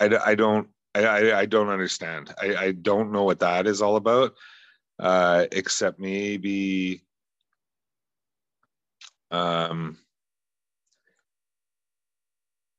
I, 0.00 0.16
I 0.24 0.34
don't 0.34 0.68
I, 0.94 1.32
I, 1.32 1.46
don't 1.46 1.68
understand. 1.68 2.34
I, 2.40 2.56
I 2.56 2.72
don't 2.72 3.12
know 3.12 3.24
what 3.24 3.40
that 3.40 3.66
is 3.66 3.82
all 3.82 3.96
about, 3.96 4.34
uh, 4.98 5.44
except 5.52 5.98
maybe 5.98 7.02
um, 9.30 9.98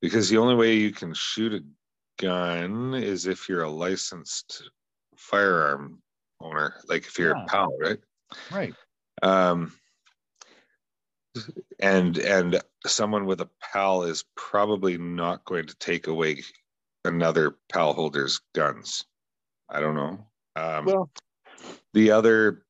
because 0.01 0.29
the 0.29 0.37
only 0.37 0.55
way 0.55 0.75
you 0.75 0.91
can 0.91 1.13
shoot 1.13 1.53
a 1.53 1.63
gun 2.21 2.93
is 2.93 3.25
if 3.25 3.49
you're 3.49 3.63
a 3.63 3.69
licensed 3.69 4.69
firearm 5.17 6.01
owner, 6.39 6.75
like 6.87 7.05
if 7.05 7.17
you're 7.17 7.35
Yeah. 7.35 7.43
a 7.43 7.47
PAL, 7.47 7.77
right? 7.79 7.99
Right. 8.51 8.75
Um, 9.21 9.73
and 11.79 12.17
and 12.17 12.61
someone 12.85 13.25
with 13.25 13.41
a 13.41 13.49
PAL 13.59 14.03
is 14.03 14.23
probably 14.35 14.97
not 14.97 15.45
going 15.45 15.65
to 15.67 15.75
take 15.77 16.07
away 16.07 16.43
another 17.05 17.57
PAL 17.69 17.93
holder's 17.93 18.41
guns. 18.53 19.05
I 19.69 19.79
don't 19.79 19.95
know. 19.95 20.27
Um, 20.55 20.85
Well, 20.85 21.11
the 21.93 22.11
other 22.11 22.65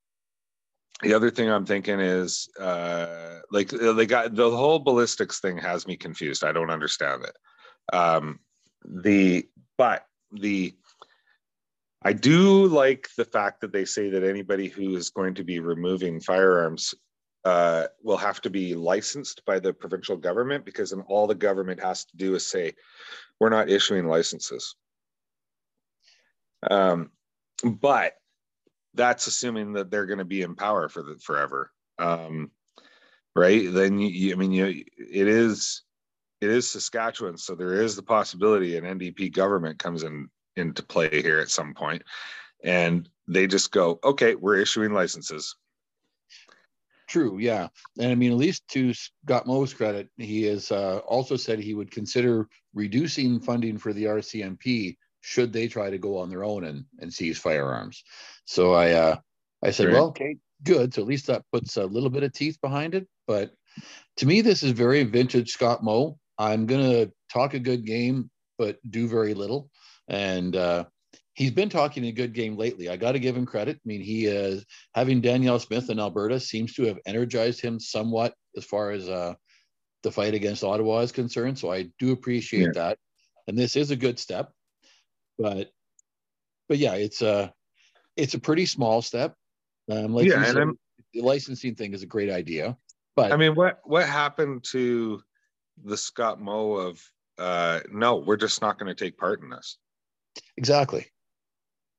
the 1.03 1.13
other 1.13 1.29
thing 1.29 1.49
i'm 1.49 1.65
thinking 1.65 1.99
is 1.99 2.49
uh 2.59 3.39
like 3.51 3.69
they 3.69 4.05
got 4.05 4.35
the 4.35 4.49
whole 4.49 4.79
ballistics 4.79 5.39
thing 5.39 5.57
has 5.57 5.87
me 5.87 5.95
confused. 5.95 6.43
I 6.43 6.51
don't 6.51 6.69
understand 6.69 7.23
it. 7.23 7.95
Um 7.95 8.39
the 8.83 9.47
but 9.77 10.05
the 10.31 10.75
i 12.03 12.13
do 12.13 12.67
like 12.67 13.07
the 13.17 13.25
fact 13.25 13.61
that 13.61 13.71
they 13.71 13.85
say 13.85 14.09
that 14.09 14.23
anybody 14.23 14.67
who 14.67 14.95
is 14.95 15.09
going 15.09 15.35
to 15.35 15.43
be 15.43 15.59
removing 15.59 16.19
firearms 16.19 16.93
uh, 17.45 17.87
will 18.03 18.17
have 18.17 18.41
to 18.41 18.49
be 18.49 18.75
licensed 18.75 19.41
by 19.45 19.57
the 19.57 19.71
provincial 19.71 20.17
government 20.17 20.65
because 20.65 20.89
then 20.89 21.01
all 21.07 21.27
the 21.27 21.35
government 21.35 21.81
has 21.81 22.03
to 22.03 22.17
do 22.17 22.35
is 22.35 22.45
say 22.45 22.73
we're 23.39 23.47
not 23.47 23.69
issuing 23.69 24.05
licenses. 24.05 24.75
Um, 26.69 27.11
but 27.63 28.15
that's 28.97 29.27
assuming 29.27 29.73
that 29.73 29.89
they're 29.89 30.05
going 30.05 30.19
to 30.19 30.25
be 30.25 30.41
in 30.41 30.55
power 30.55 30.89
for 30.89 31.03
the 31.03 31.17
forever. 31.19 31.71
Um, 31.99 32.51
right? 33.35 33.71
Then 33.71 33.99
you, 33.99 34.07
you 34.09 34.33
i 34.33 34.35
mean 34.35 34.51
you 34.51 34.65
it 34.65 35.27
is 35.27 35.83
it 36.41 36.49
is 36.49 36.69
saskatchewan 36.69 37.37
so 37.37 37.55
there 37.55 37.81
is 37.81 37.95
the 37.95 38.03
possibility 38.03 38.77
an 38.77 38.83
ndp 38.99 39.33
government 39.33 39.79
comes 39.79 40.03
in 40.03 40.29
into 40.55 40.83
play 40.83 41.09
here 41.09 41.39
at 41.39 41.49
some 41.49 41.73
point 41.73 42.03
and 42.63 43.09
they 43.27 43.47
just 43.47 43.71
go 43.71 43.99
okay 44.03 44.35
we're 44.35 44.57
issuing 44.57 44.93
licenses. 44.93 45.55
True, 47.07 47.37
yeah. 47.39 47.69
And 47.97 48.11
I 48.11 48.15
mean, 48.15 48.31
at 48.31 48.37
least 48.37 48.67
to 48.71 48.93
Scott 48.93 49.47
Moe's 49.47 49.73
credit, 49.73 50.09
he 50.17 50.43
has 50.43 50.73
uh, 50.73 50.97
also 51.07 51.37
said 51.37 51.57
he 51.57 51.73
would 51.73 51.89
consider 51.89 52.49
reducing 52.73 53.39
funding 53.39 53.77
for 53.77 53.93
the 53.93 54.03
RCMP 54.03 54.97
should 55.27 55.51
they 55.51 55.67
try 55.67 55.89
to 55.89 55.97
go 55.97 56.19
on 56.19 56.29
their 56.29 56.45
own 56.45 56.63
and, 56.63 56.85
and 56.99 57.13
seize 57.13 57.37
firearms. 57.37 58.01
So 58.45 58.73
I 58.73 58.91
uh, 58.91 59.17
I 59.61 59.71
said, 59.71 59.91
well, 59.91 60.05
okay, 60.05 60.37
good. 60.63 60.93
So 60.93 61.01
at 61.01 61.07
least 61.07 61.27
that 61.27 61.43
puts 61.51 61.75
a 61.75 61.85
little 61.85 62.09
bit 62.09 62.23
of 62.23 62.31
teeth 62.31 62.57
behind 62.61 62.95
it. 62.95 63.05
But 63.27 63.51
to 64.17 64.25
me, 64.25 64.39
this 64.39 64.63
is 64.63 64.71
very 64.71 65.03
vintage 65.03 65.51
Scott 65.51 65.83
Moe. 65.83 66.17
I'm 66.37 66.65
gonna 66.65 67.11
talk 67.29 67.55
a 67.55 67.59
good 67.59 67.85
game, 67.85 68.29
but 68.57 68.77
do 68.89 69.05
very 69.09 69.33
little. 69.33 69.69
And 70.07 70.55
uh, 70.55 70.85
he's 71.33 71.51
been 71.51 71.67
talking 71.67 72.05
a 72.05 72.13
good 72.13 72.31
game 72.31 72.55
lately. 72.55 72.87
I 72.87 72.95
got 72.95 73.11
to 73.11 73.19
give 73.19 73.35
him 73.35 73.45
credit. 73.45 73.75
I 73.75 73.83
mean, 73.85 73.99
he 73.99 74.27
is 74.27 74.65
having 74.95 75.19
Danielle 75.19 75.59
Smith 75.59 75.89
in 75.89 75.99
Alberta 75.99 76.39
seems 76.39 76.73
to 76.75 76.85
have 76.85 76.99
energized 77.05 77.59
him 77.59 77.81
somewhat 77.81 78.33
as 78.55 78.63
far 78.63 78.91
as 78.91 79.09
uh, 79.09 79.33
the 80.03 80.11
fight 80.11 80.35
against 80.35 80.63
Ottawa 80.63 80.99
is 80.99 81.11
concerned. 81.11 81.59
So 81.59 81.69
I 81.69 81.89
do 81.99 82.13
appreciate 82.13 82.67
Yeah. 82.67 82.71
that, 82.75 82.97
and 83.49 83.57
this 83.57 83.75
is 83.75 83.91
a 83.91 83.97
good 83.97 84.19
step. 84.19 84.53
But 85.37 85.71
but 86.69 86.77
yeah, 86.77 86.95
it's 86.95 87.21
a 87.21 87.53
it's 88.15 88.33
a 88.33 88.39
pretty 88.39 88.65
small 88.65 89.01
step. 89.01 89.35
Um, 89.89 90.13
like 90.13 90.27
Yeah, 90.27 90.43
and 90.43 90.45
said, 90.47 90.67
the 91.13 91.21
licensing 91.21 91.75
thing 91.75 91.93
is 91.93 92.03
a 92.03 92.07
great 92.07 92.29
idea, 92.29 92.77
but 93.15 93.31
i 93.31 93.37
mean 93.37 93.55
what 93.55 93.79
what 93.83 94.05
happened 94.05 94.63
to 94.63 95.21
the 95.83 95.97
scott 95.97 96.41
moe 96.41 96.73
of 96.73 97.01
uh 97.37 97.79
no 97.91 98.17
we're 98.17 98.37
just 98.37 98.61
not 98.61 98.79
going 98.79 98.93
to 98.93 99.05
take 99.05 99.17
part 99.17 99.41
in 99.41 99.49
this 99.49 99.77
exactly. 100.57 101.07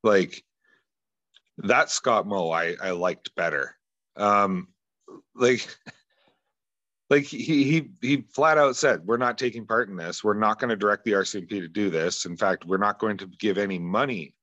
like 0.02 0.42
that 1.58 1.90
Scott 1.90 2.26
Moe 2.26 2.50
I 2.50 2.76
I 2.80 2.90
liked 2.90 3.34
better. 3.34 3.76
Um 4.16 4.68
like 5.34 5.66
like 7.10 7.24
he 7.24 7.64
he 7.64 7.90
he 8.00 8.24
flat 8.30 8.58
out 8.58 8.76
said 8.76 9.06
we're 9.06 9.16
not 9.16 9.38
taking 9.38 9.66
part 9.66 9.88
in 9.88 9.96
this. 9.96 10.22
We're 10.22 10.34
not 10.34 10.58
going 10.58 10.70
to 10.70 10.76
direct 10.76 11.04
the 11.04 11.12
RCMP 11.12 11.48
to 11.48 11.68
do 11.68 11.90
this. 11.90 12.26
In 12.26 12.36
fact, 12.36 12.66
we're 12.66 12.76
not 12.76 12.98
going 12.98 13.16
to 13.18 13.26
give 13.26 13.56
any 13.56 13.78
money. 13.78 14.34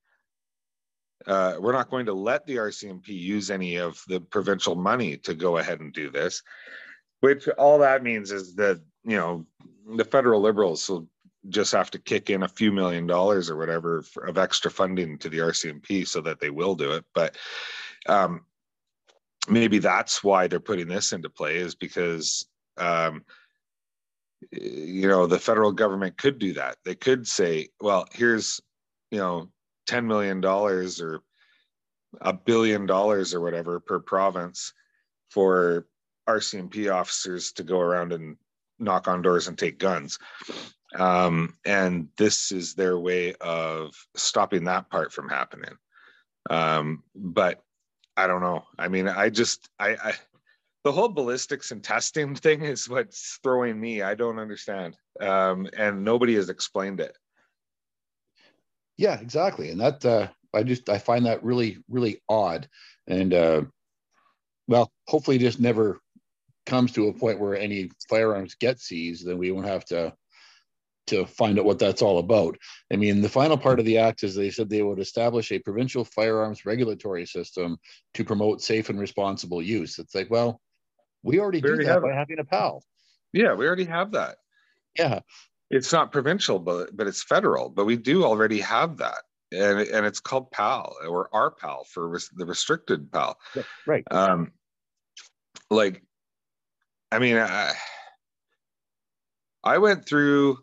Uh, 1.27 1.55
we're 1.59 1.73
not 1.73 1.89
going 1.89 2.05
to 2.07 2.13
let 2.13 2.45
the 2.45 2.57
RCMP 2.57 3.07
use 3.09 3.49
any 3.49 3.77
of 3.77 4.01
the 4.07 4.19
provincial 4.19 4.75
money 4.75 5.17
to 5.17 5.33
go 5.33 5.57
ahead 5.57 5.79
and 5.79 5.93
do 5.93 6.09
this. 6.09 6.41
Which 7.21 7.47
all 7.49 7.79
that 7.79 8.03
means 8.03 8.31
is 8.31 8.55
that 8.55 8.81
you 9.03 9.17
know 9.17 9.45
the 9.95 10.05
federal 10.05 10.41
liberals 10.41 10.89
will 10.89 11.07
just 11.49 11.71
have 11.71 11.91
to 11.91 11.99
kick 11.99 12.31
in 12.31 12.43
a 12.43 12.47
few 12.47 12.71
million 12.71 13.05
dollars 13.05 13.51
or 13.51 13.57
whatever 13.57 14.01
for, 14.01 14.25
of 14.25 14.39
extra 14.39 14.71
funding 14.71 15.19
to 15.19 15.29
the 15.29 15.37
RCMP 15.37 16.07
so 16.07 16.21
that 16.21 16.39
they 16.39 16.49
will 16.49 16.73
do 16.73 16.93
it. 16.93 17.05
But 17.13 17.37
um, 18.07 18.45
maybe 19.47 19.77
that's 19.77 20.23
why 20.23 20.47
they're 20.47 20.59
putting 20.59 20.87
this 20.87 21.13
into 21.13 21.29
play 21.29 21.57
is 21.57 21.75
because 21.75 22.47
um, 22.77 23.23
you 24.51 25.07
know 25.07 25.27
the 25.27 25.39
federal 25.39 25.71
government 25.71 26.17
could 26.17 26.39
do 26.39 26.53
that. 26.53 26.77
They 26.85 26.95
could 26.95 27.27
say, 27.27 27.69
well, 27.79 28.05
here's 28.11 28.61
you 29.11 29.19
know 29.19 29.49
ten 29.87 30.07
million 30.07 30.41
dollars 30.41 31.01
or 31.01 31.21
a 32.21 32.33
billion 32.33 32.85
dollars 32.85 33.33
or 33.33 33.41
whatever 33.41 33.79
per 33.79 33.99
province 33.99 34.73
for 35.29 35.85
RCMP 36.29 36.93
officers 36.93 37.51
to 37.53 37.63
go 37.63 37.79
around 37.79 38.13
and 38.13 38.37
knock 38.79 39.07
on 39.07 39.21
doors 39.21 39.47
and 39.47 39.57
take 39.57 39.79
guns 39.79 40.17
um, 40.97 41.55
and 41.65 42.07
this 42.17 42.51
is 42.51 42.73
their 42.73 42.97
way 42.97 43.33
of 43.41 43.93
stopping 44.15 44.65
that 44.65 44.89
part 44.89 45.11
from 45.11 45.29
happening. 45.29 45.75
Um, 46.49 47.03
but 47.15 47.63
I 48.15 48.27
don't 48.27 48.41
know. 48.41 48.63
I 48.79 48.87
mean, 48.87 49.07
I 49.07 49.29
just 49.29 49.69
I, 49.79 49.95
I 49.95 50.13
the 50.85 50.91
whole 50.91 51.09
ballistics 51.09 51.71
and 51.71 51.83
testing 51.83 52.35
thing 52.35 52.61
is 52.61 52.87
what's 52.87 53.39
throwing 53.43 53.77
me. 53.77 54.01
I 54.01 54.15
don't 54.15 54.39
understand, 54.39 54.95
um, 55.19 55.67
and 55.77 56.05
nobody 56.05 56.35
has 56.35 56.47
explained 56.47 57.01
it. 57.01 57.17
Yeah, 58.95 59.19
exactly. 59.19 59.71
And 59.71 59.81
that 59.81 60.05
uh, 60.05 60.27
I 60.53 60.63
just 60.63 60.87
I 60.87 60.99
find 60.99 61.25
that 61.25 61.43
really 61.43 61.79
really 61.89 62.21
odd. 62.29 62.69
And 63.07 63.33
uh, 63.33 63.63
well, 64.67 64.89
hopefully, 65.07 65.37
just 65.37 65.59
never 65.59 65.99
comes 66.65 66.93
to 66.93 67.09
a 67.09 67.13
point 67.13 67.39
where 67.39 67.57
any 67.57 67.91
firearms 68.09 68.55
get 68.55 68.79
seized. 68.79 69.27
Then 69.27 69.37
we 69.37 69.51
won't 69.51 69.67
have 69.67 69.85
to 69.85 70.13
to 71.07 71.25
find 71.25 71.59
out 71.59 71.65
what 71.65 71.79
that's 71.79 72.01
all 72.01 72.19
about. 72.19 72.57
I 72.91 72.95
mean, 72.95 73.21
the 73.21 73.29
final 73.29 73.57
part 73.57 73.79
of 73.79 73.85
the 73.85 73.99
act 73.99 74.23
is 74.23 74.33
they 74.33 74.49
said 74.49 74.69
they 74.69 74.81
would 74.81 74.99
establish 74.99 75.51
a 75.51 75.59
provincial 75.59 76.03
firearms 76.03 76.65
regulatory 76.65 77.25
system 77.25 77.77
to 78.15 78.23
promote 78.23 78.61
safe 78.61 78.89
and 78.89 78.99
responsible 78.99 79.61
use. 79.61 79.99
It's 79.99 80.15
like, 80.15 80.31
well, 80.31 80.61
we 81.25 81.39
already 81.39 81.57
We 81.57 81.61
do 81.63 81.67
already 81.69 81.85
that 81.85 81.91
have 81.93 82.03
by 82.03 82.09
it. 82.11 82.15
having 82.15 82.39
a 82.39 82.43
PAL. 82.45 82.83
Yeah, 83.33 83.53
we 83.53 83.65
already 83.67 83.85
have 83.85 84.11
that. 84.13 84.37
Yeah, 84.97 85.19
It's 85.69 85.91
not 85.91 86.11
provincial, 86.13 86.59
but 86.59 86.95
but 86.95 87.07
it's 87.07 87.23
federal. 87.23 87.69
But 87.69 87.85
we 87.85 87.97
do 87.97 88.23
already 88.23 88.61
have 88.61 88.97
that, 88.97 89.23
and 89.51 89.79
and 89.81 90.05
it's 90.05 90.19
called 90.21 90.51
PAL 90.51 90.95
or 91.07 91.29
RPAL 91.33 91.87
for 91.87 92.07
res- 92.07 92.29
the 92.29 92.45
restricted 92.45 93.11
PAL. 93.11 93.37
right. 93.85 94.03
um 94.11 94.51
like 95.71 96.03
i 97.11 97.17
mean 97.17 97.37
i 97.37 97.73
i 99.63 99.77
went 99.79 100.05
through 100.07 100.59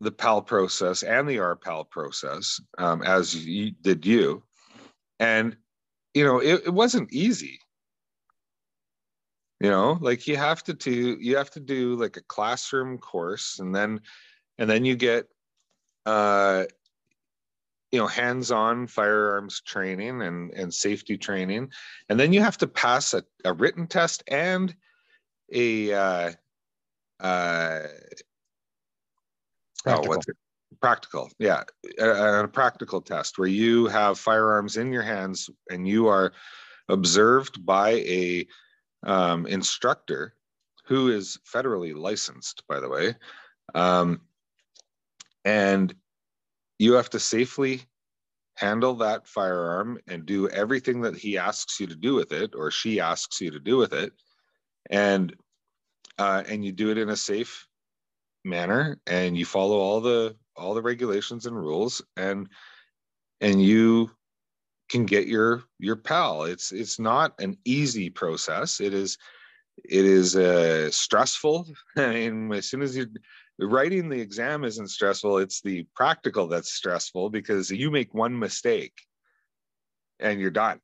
the 0.00 0.10
pal 0.10 0.42
process 0.42 1.02
and 1.04 1.28
the 1.28 1.36
rpal 1.36 1.88
process 1.88 2.60
um, 2.78 3.00
as 3.02 3.46
you 3.46 3.70
did 3.82 4.04
you 4.04 4.42
and 5.20 5.56
you 6.14 6.24
know 6.24 6.38
it, 6.40 6.62
it 6.66 6.74
wasn't 6.74 7.12
easy 7.12 7.60
you 9.60 9.70
know 9.70 9.98
like 10.00 10.26
you 10.26 10.36
have 10.36 10.62
to 10.64 10.72
do 10.72 11.16
you 11.20 11.36
have 11.36 11.50
to 11.50 11.60
do 11.60 11.94
like 11.96 12.16
a 12.16 12.22
classroom 12.22 12.98
course 12.98 13.58
and 13.58 13.74
then 13.74 14.00
and 14.58 14.68
then 14.68 14.84
you 14.84 14.96
get 14.96 15.28
uh 16.06 16.64
you 17.90 17.98
know 17.98 18.06
hands-on 18.06 18.86
firearms 18.86 19.60
training 19.60 20.22
and 20.22 20.52
and 20.52 20.72
safety 20.72 21.16
training. 21.16 21.70
And 22.08 22.18
then 22.18 22.32
you 22.32 22.40
have 22.40 22.58
to 22.58 22.66
pass 22.66 23.14
a, 23.14 23.24
a 23.44 23.52
written 23.52 23.86
test 23.86 24.22
and 24.28 24.74
a 25.52 25.92
uh 25.92 26.32
uh 27.18 27.80
oh, 29.86 30.02
what's 30.06 30.28
it? 30.28 30.36
Practical 30.80 31.30
yeah. 31.38 31.64
A, 31.98 32.44
a 32.44 32.48
practical 32.48 33.00
test 33.00 33.38
where 33.38 33.48
you 33.48 33.86
have 33.86 34.18
firearms 34.18 34.76
in 34.76 34.92
your 34.92 35.02
hands 35.02 35.50
and 35.68 35.86
you 35.86 36.06
are 36.06 36.32
observed 36.88 37.64
by 37.66 37.90
a 37.90 38.46
um, 39.04 39.46
instructor 39.46 40.34
who 40.86 41.10
is 41.10 41.38
federally 41.46 41.94
licensed 41.94 42.62
by 42.68 42.80
the 42.80 42.88
way 42.88 43.14
um, 43.74 44.20
and 45.44 45.94
you 46.78 46.94
have 46.94 47.10
to 47.10 47.20
safely 47.20 47.82
handle 48.56 48.94
that 48.94 49.26
firearm 49.26 49.98
and 50.06 50.26
do 50.26 50.48
everything 50.48 51.00
that 51.00 51.16
he 51.16 51.38
asks 51.38 51.80
you 51.80 51.86
to 51.86 51.96
do 51.96 52.14
with 52.14 52.32
it 52.32 52.54
or 52.54 52.70
she 52.70 53.00
asks 53.00 53.40
you 53.40 53.50
to 53.50 53.60
do 53.60 53.76
with 53.76 53.92
it 53.92 54.12
and 54.90 55.34
uh, 56.18 56.42
and 56.48 56.64
you 56.64 56.72
do 56.72 56.90
it 56.90 56.98
in 56.98 57.08
a 57.08 57.16
safe 57.16 57.66
manner 58.44 58.98
and 59.06 59.36
you 59.36 59.46
follow 59.46 59.78
all 59.78 60.00
the 60.00 60.36
all 60.56 60.74
the 60.74 60.82
regulations 60.82 61.46
and 61.46 61.56
rules 61.56 62.02
and 62.16 62.48
and 63.40 63.62
you 63.62 64.10
can 64.90 65.06
get 65.06 65.26
your 65.26 65.64
your 65.78 65.96
PAL. 65.96 66.44
It's 66.44 66.72
it's 66.72 66.98
not 66.98 67.34
an 67.40 67.56
easy 67.64 68.10
process. 68.10 68.80
It 68.80 68.92
is 68.92 69.16
it 69.84 70.04
is 70.04 70.36
uh, 70.36 70.90
stressful. 70.90 71.66
I 71.96 72.08
mean 72.08 72.52
as 72.52 72.66
soon 72.66 72.82
as 72.82 72.96
you 72.96 73.06
writing 73.58 74.08
the 74.08 74.20
exam 74.20 74.64
isn't 74.64 74.88
stressful 74.88 75.36
it's 75.36 75.60
the 75.60 75.86
practical 75.94 76.46
that's 76.48 76.72
stressful 76.72 77.28
because 77.28 77.70
you 77.70 77.90
make 77.90 78.14
one 78.14 78.38
mistake 78.38 78.94
and 80.18 80.40
you're 80.40 80.50
done. 80.50 80.80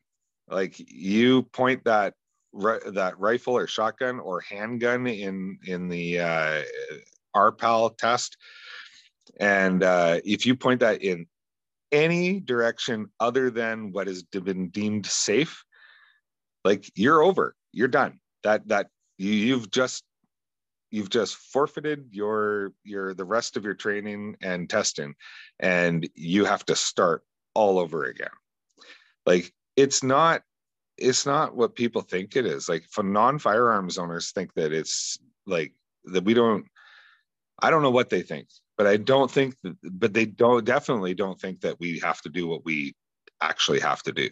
Like 0.49 0.75
you 0.79 1.43
point 1.43 1.85
that 1.85 2.15
that 2.53 3.15
rifle 3.19 3.57
or 3.57 3.67
shotgun 3.67 4.21
or 4.21 4.41
handgun 4.41 5.07
in 5.07 5.59
in 5.67 5.89
the 5.89 6.21
uh, 6.21 6.63
RPAL 7.35 7.99
test, 7.99 8.37
and 9.39 9.83
uh, 9.83 10.21
if 10.25 10.47
you 10.47 10.57
point 10.57 10.81
that 10.81 11.03
in 11.03 11.27
any 11.93 12.41
direction 12.41 13.09
other 13.21 13.51
than 13.51 13.93
what 13.93 14.07
has 14.07 14.23
been 14.23 14.69
deemed 14.69 15.07
safe, 15.07 15.65
like 16.65 16.91
you're 16.95 17.23
over, 17.23 17.55
you're 17.73 17.89
done. 17.89 18.19
That 18.45 18.69
that 18.69 18.89
you, 19.19 19.33
you've 19.33 19.71
just 19.71 20.05
you've 20.91 21.11
just 21.11 21.37
forfeited 21.37 22.09
your 22.11 22.73
your 22.85 23.15
the 23.15 23.25
rest 23.25 23.57
of 23.57 23.65
your 23.65 23.75
training 23.75 24.37
and 24.43 24.69
testing, 24.69 25.15
and 25.61 26.09
you 26.15 26.45
have 26.45 26.65
to 26.67 26.77
start 26.77 27.23
all 27.55 27.79
over 27.79 28.05
again. 28.05 28.31
Like 29.25 29.53
it's 29.77 30.03
not 30.03 30.43
it's 30.99 31.27
not 31.27 31.55
what 31.57 31.75
people 31.75 32.03
think 32.03 32.37
it 32.37 32.47
is. 32.47 32.69
Like 32.69 32.85
for 32.91 33.03
non-firearms 33.03 33.99
owners 33.99 34.33
think 34.33 34.55
that 34.55 34.73
it's 34.73 35.19
like 35.47 35.75
that 36.05 36.25
we 36.25 36.35
don't 36.35 36.67
I 37.61 37.71
don't 37.71 37.83
know 37.83 37.91
what 37.91 38.11
they 38.11 38.23
think, 38.23 38.49
but 38.77 38.87
I 38.87 38.97
don't 38.97 39.31
think 39.31 39.57
that, 39.63 39.77
but 39.83 40.13
they 40.13 40.27
don't 40.27 40.65
definitely 40.65 41.15
don't 41.15 41.41
think 41.41 41.61
that 41.63 41.79
we 41.81 41.99
have 42.01 42.21
to 42.23 42.29
do 42.29 42.47
what 42.47 42.65
we 42.65 42.95
actually 43.41 43.81
have 43.81 44.03
to 44.05 44.13
do. 44.13 44.29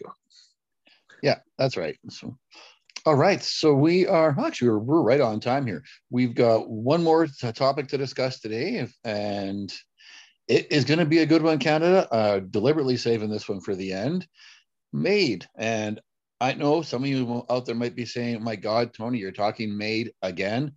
Yeah, 1.21 1.39
that's 1.57 1.77
right. 1.77 1.97
So, 2.09 2.37
all 3.05 3.15
right. 3.15 3.41
So 3.41 3.73
we 3.73 4.07
are 4.07 4.35
actually 4.39 4.69
we're, 4.69 4.79
we're 4.79 5.01
right 5.01 5.21
on 5.21 5.39
time 5.39 5.65
here. 5.65 5.83
We've 6.09 6.35
got 6.35 6.69
one 6.69 7.03
more 7.03 7.27
t- 7.27 7.51
topic 7.51 7.87
to 7.89 7.97
discuss 7.97 8.39
today, 8.39 8.87
and 9.03 9.73
it 10.47 10.71
is 10.71 10.85
going 10.85 10.99
to 10.99 11.05
be 11.05 11.19
a 11.19 11.25
good 11.25 11.41
one, 11.41 11.59
Canada. 11.59 12.07
Uh, 12.11 12.39
deliberately 12.39 12.97
saving 12.97 13.29
this 13.29 13.49
one 13.49 13.61
for 13.61 13.75
the 13.75 13.93
end. 13.93 14.27
MAID 14.93 15.47
and 15.57 15.99
I 16.41 16.53
know 16.53 16.81
some 16.81 17.03
of 17.03 17.09
you 17.09 17.43
out 17.49 17.65
there 17.65 17.75
might 17.75 17.95
be 17.95 18.05
saying, 18.05 18.43
"My 18.43 18.55
God, 18.55 18.93
Tony, 18.93 19.17
you're 19.17 19.31
talking 19.31 19.75
MAID 19.75 20.11
again." 20.21 20.73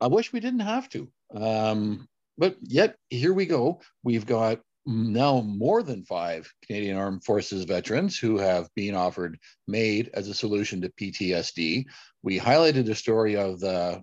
I 0.00 0.06
wish 0.06 0.32
we 0.32 0.40
didn't 0.40 0.60
have 0.60 0.88
to. 0.90 1.08
Um, 1.34 2.08
but 2.38 2.56
yet, 2.62 2.96
here 3.10 3.34
we 3.34 3.46
go. 3.46 3.80
We've 4.02 4.26
got 4.26 4.60
now 4.86 5.42
more 5.42 5.82
than 5.82 6.04
five 6.04 6.50
Canadian 6.66 6.96
Armed 6.96 7.24
Forces 7.24 7.64
veterans 7.64 8.18
who 8.18 8.38
have 8.38 8.68
been 8.74 8.94
offered 8.94 9.38
MAID 9.66 10.10
as 10.14 10.28
a 10.28 10.34
solution 10.34 10.80
to 10.80 10.88
PTSD. 10.88 11.84
We 12.22 12.38
highlighted 12.38 12.88
a 12.88 12.94
story 12.94 13.36
of 13.36 13.60
the, 13.60 14.02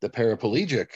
the 0.00 0.08
paraplegic 0.08 0.88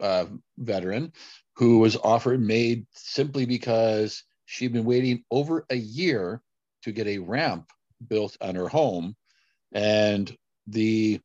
uh, 0.00 0.26
veteran 0.58 1.12
who 1.54 1.78
was 1.78 1.96
offered 1.96 2.40
MAID 2.40 2.86
simply 2.92 3.46
because 3.46 4.24
she'd 4.46 4.72
been 4.72 4.84
waiting 4.84 5.22
over 5.30 5.66
a 5.70 5.76
year 5.76 6.42
to 6.82 6.92
get 6.92 7.06
a 7.06 7.18
ramp 7.18 7.68
built 8.08 8.36
on 8.40 8.54
her 8.54 8.68
home. 8.68 9.14
And 9.72 10.34
the 10.66 11.20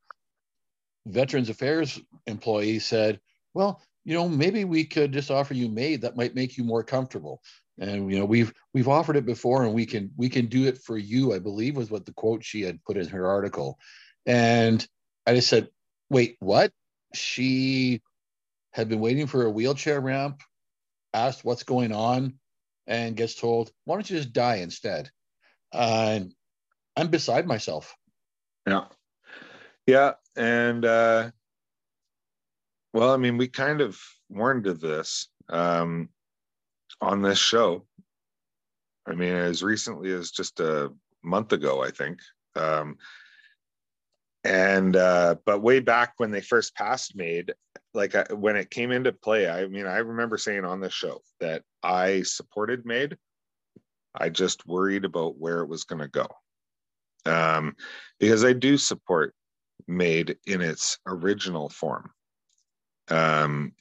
Veterans 1.05 1.49
Affairs 1.49 1.99
employee 2.27 2.79
said, 2.79 3.19
well, 3.53 3.81
you 4.05 4.13
know, 4.13 4.27
maybe 4.27 4.65
we 4.65 4.83
could 4.83 5.13
just 5.13 5.31
offer 5.31 5.53
you 5.53 5.69
MAID 5.69 6.01
that 6.01 6.17
might 6.17 6.35
make 6.35 6.57
you 6.57 6.63
more 6.63 6.83
comfortable. 6.83 7.41
And 7.79 8.11
you 8.11 8.19
know, 8.19 8.25
we've 8.25 8.53
we've 8.73 8.87
offered 8.87 9.15
it 9.15 9.25
before, 9.25 9.63
and 9.63 9.73
we 9.73 9.85
can 9.85 10.11
we 10.15 10.29
can 10.29 10.47
do 10.47 10.67
it 10.67 10.77
for 10.77 10.97
you. 10.97 11.33
I 11.33 11.39
believe 11.39 11.75
was 11.75 11.89
what 11.89 12.05
the 12.05 12.13
quote 12.13 12.43
she 12.43 12.61
had 12.61 12.83
put 12.83 12.97
in 12.97 13.07
her 13.07 13.27
article. 13.27 13.79
And 14.25 14.85
I 15.25 15.33
just 15.33 15.49
said, 15.49 15.69
wait, 16.09 16.37
what? 16.39 16.71
She 17.13 18.01
had 18.71 18.89
been 18.89 18.99
waiting 18.99 19.27
for 19.27 19.45
a 19.45 19.51
wheelchair 19.51 19.99
ramp, 19.99 20.41
asked 21.13 21.43
what's 21.43 21.63
going 21.63 21.91
on, 21.91 22.35
and 22.87 23.15
gets 23.15 23.35
told, 23.35 23.71
why 23.85 23.95
don't 23.95 24.09
you 24.09 24.17
just 24.17 24.33
die 24.33 24.57
instead? 24.57 25.09
Uh, 25.71 26.21
I'm 26.95 27.07
beside 27.07 27.47
myself. 27.47 27.95
Yeah. 28.67 28.85
Yeah. 29.87 30.13
And 30.35 30.85
uh, 30.85 31.31
well, 32.93 33.11
I 33.11 33.17
mean, 33.17 33.37
we 33.37 33.47
kind 33.47 33.81
of 33.81 33.99
warned 34.29 34.67
of 34.67 34.79
this 34.79 35.27
um, 35.49 36.09
on 37.01 37.21
this 37.21 37.39
show. 37.39 37.85
I 39.07 39.13
mean, 39.13 39.33
as 39.33 39.63
recently 39.63 40.11
as 40.13 40.31
just 40.31 40.59
a 40.59 40.93
month 41.23 41.51
ago, 41.51 41.83
I 41.83 41.89
think. 41.89 42.19
Um, 42.55 42.97
and 44.43 44.95
uh, 44.95 45.35
but 45.45 45.61
way 45.61 45.79
back 45.79 46.13
when 46.17 46.29
they 46.29 46.41
first 46.41 46.75
passed 46.75 47.15
MAID, 47.15 47.53
like 47.93 48.13
I, 48.13 48.25
when 48.33 48.55
it 48.55 48.69
came 48.69 48.91
into 48.91 49.11
play, 49.11 49.49
I 49.49 49.67
mean, 49.67 49.87
I 49.87 49.97
remember 49.97 50.37
saying 50.37 50.65
on 50.65 50.79
this 50.79 50.93
show 50.93 51.21
that 51.39 51.63
I 51.81 52.21
supported 52.23 52.85
MAID. 52.85 53.17
I 54.15 54.29
just 54.29 54.67
worried 54.67 55.05
about 55.05 55.39
where 55.39 55.61
it 55.61 55.67
was 55.67 55.85
going 55.85 56.01
to 56.01 56.07
go, 56.07 56.27
um, 57.25 57.75
because 58.19 58.45
I 58.45 58.53
do 58.53 58.77
support 58.77 59.33
MAID 59.87 60.37
in 60.45 60.61
its 60.61 60.99
original 61.07 61.69
form 61.69 62.11
um, 63.09 63.73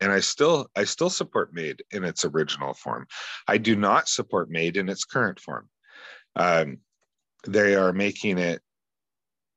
and 0.00 0.12
I 0.12 0.20
still 0.20 0.68
I 0.76 0.84
still 0.84 1.10
support 1.10 1.54
MAID 1.54 1.82
in 1.90 2.04
its 2.04 2.24
original 2.24 2.74
form. 2.74 3.06
I 3.48 3.58
do 3.58 3.76
not 3.76 4.08
support 4.08 4.50
MAID 4.50 4.76
in 4.76 4.88
its 4.88 5.04
current 5.04 5.40
form. 5.40 5.68
Um, 6.36 6.78
they 7.46 7.74
are 7.74 7.92
making 7.92 8.38
it 8.38 8.60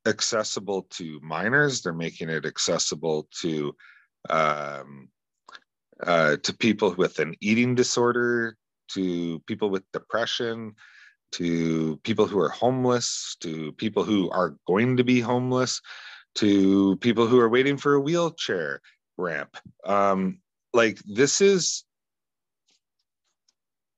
accessible 0.06 0.84
to 0.92 1.20
minors. 1.22 1.82
They're 1.82 1.94
making 1.94 2.30
it 2.30 2.46
accessible 2.46 3.28
to 3.42 3.76
um, 4.30 5.10
uh, 6.02 6.38
to 6.38 6.56
people 6.56 6.94
with 6.96 7.20
an 7.20 7.36
eating 7.42 7.76
disorder, 7.76 8.56
to 8.90 9.40
people 9.48 9.70
with 9.70 9.84
depression, 9.92 10.76
to 11.34 11.98
people 12.04 12.28
who 12.28 12.40
are 12.40 12.50
homeless, 12.50 13.36
to 13.42 13.72
people 13.74 14.04
who 14.04 14.30
are 14.30 14.56
going 14.68 14.98
to 14.98 15.04
be 15.04 15.20
homeless 15.20 15.82
to 16.38 16.96
people 16.98 17.26
who 17.28 17.40
are 17.40 17.50
waiting 17.50 17.78
for 17.78 17.96
a 17.96 18.00
wheelchair 18.00 18.82
ramp. 19.18 19.58
Um, 19.84 20.40
like 20.74 21.00
this 21.06 21.42
is 21.42 21.84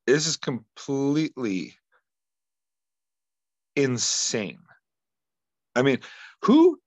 this 0.07 0.25
is 0.25 0.37
completely 0.37 1.75
insane. 3.75 4.59
I 5.75 5.81
mean, 5.81 5.99
who 6.43 6.79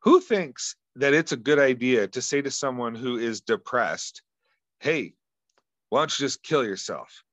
who 0.00 0.20
thinks 0.20 0.76
that 0.96 1.12
it's 1.12 1.32
a 1.32 1.36
good 1.36 1.58
idea 1.58 2.06
to 2.08 2.22
say 2.22 2.40
to 2.40 2.50
someone 2.50 2.94
who 2.94 3.18
is 3.18 3.40
depressed, 3.40 4.22
"Hey, 4.78 5.14
why 5.88 6.00
don't 6.00 6.18
you 6.18 6.24
just 6.24 6.42
kill 6.42 6.64
yourself? 6.64 7.24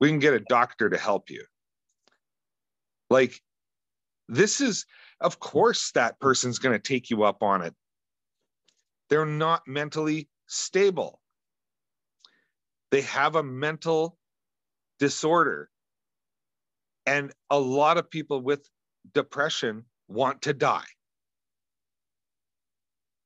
We 0.00 0.08
can 0.08 0.18
get 0.18 0.34
a 0.34 0.40
doctor 0.40 0.90
to 0.90 0.98
help 0.98 1.30
you." 1.30 1.44
Like 3.08 3.40
this 4.28 4.60
is 4.60 4.84
of 5.22 5.38
course 5.38 5.92
that 5.92 6.20
person's 6.20 6.58
going 6.58 6.74
to 6.74 6.82
take 6.82 7.10
you 7.10 7.22
up 7.22 7.42
on 7.42 7.62
it. 7.62 7.74
They're 9.08 9.26
not 9.26 9.66
mentally 9.66 10.28
stable. 10.46 11.20
They 12.90 13.02
have 13.02 13.36
a 13.36 13.42
mental 13.42 14.18
disorder. 14.98 15.70
And 17.06 17.32
a 17.50 17.58
lot 17.58 17.98
of 17.98 18.10
people 18.10 18.40
with 18.40 18.68
depression 19.14 19.84
want 20.08 20.42
to 20.42 20.52
die. 20.52 20.84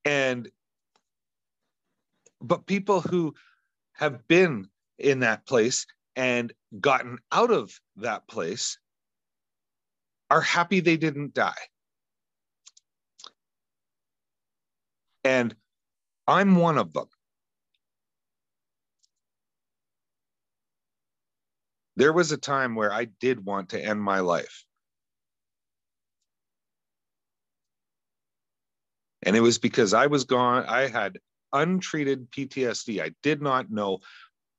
And, 0.04 0.48
but 2.40 2.66
people 2.66 3.00
who 3.00 3.34
have 3.94 4.26
been 4.28 4.68
in 4.98 5.20
that 5.20 5.46
place 5.46 5.86
and 6.14 6.52
gotten 6.80 7.18
out 7.32 7.50
of 7.50 7.78
that 7.96 8.26
place 8.28 8.78
are 10.30 10.40
happy 10.40 10.80
they 10.80 10.96
didn't 10.96 11.34
die. 11.34 11.54
And 15.26 15.56
I'm 16.28 16.54
one 16.54 16.78
of 16.78 16.92
them. 16.92 17.08
There 21.96 22.12
was 22.12 22.30
a 22.30 22.36
time 22.36 22.76
where 22.76 22.92
I 22.92 23.06
did 23.06 23.44
want 23.44 23.70
to 23.70 23.84
end 23.84 24.00
my 24.00 24.20
life. 24.20 24.64
And 29.24 29.34
it 29.34 29.40
was 29.40 29.58
because 29.58 29.94
I 29.94 30.06
was 30.06 30.22
gone, 30.22 30.64
I 30.68 30.86
had 30.86 31.18
untreated 31.52 32.30
PTSD. 32.30 33.02
I 33.02 33.10
did 33.24 33.42
not 33.42 33.68
know 33.68 33.98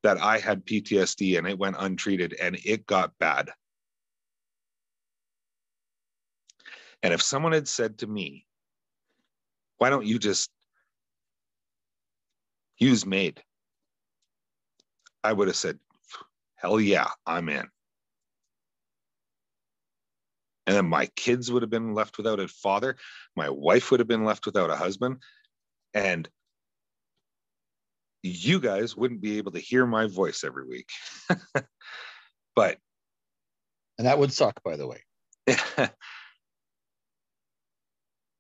that 0.04 0.18
I 0.18 0.40
had 0.40 0.66
PTSD 0.66 1.38
and 1.38 1.48
it 1.48 1.58
went 1.58 1.78
untreated 1.80 2.34
and 2.34 2.58
it 2.66 2.86
got 2.86 3.18
bad. 3.20 3.52
And 7.02 7.14
if 7.14 7.22
someone 7.22 7.54
had 7.54 7.70
said 7.70 8.00
to 8.00 8.08
me, 8.08 8.46
why 9.78 9.90
don't 9.90 10.06
you 10.06 10.20
just 10.20 10.50
use 12.78 13.06
MAID, 13.06 13.42
I 15.24 15.34
would 15.34 15.48
have 15.48 15.58
said, 15.58 15.80
hell 16.56 16.80
yeah, 16.80 17.10
I'm 17.26 17.50
in. 17.50 17.68
And 20.66 20.76
then 20.76 20.88
my 20.88 21.08
kids 21.16 21.52
would 21.52 21.64
have 21.64 21.70
been 21.70 21.94
left 21.94 22.18
without 22.18 22.40
a 22.42 22.48
father. 22.48 22.98
My 23.36 23.50
wife 23.50 23.90
would 23.90 24.02
have 24.02 24.08
been 24.08 24.26
left 24.26 24.46
without 24.46 24.70
a 24.70 24.76
husband. 24.76 25.18
And 25.94 26.28
you 28.22 28.60
guys 28.60 28.96
wouldn't 28.96 29.22
be 29.22 29.38
able 29.38 29.54
to 29.54 29.60
hear 29.60 29.86
my 29.86 30.08
voice 30.08 30.44
every 30.44 30.66
week. 30.66 30.90
but. 32.56 32.78
And 33.98 34.08
that 34.08 34.20
would 34.20 34.34
suck, 34.34 34.62
by 34.62 34.76
the 34.76 34.88
way. 34.88 35.04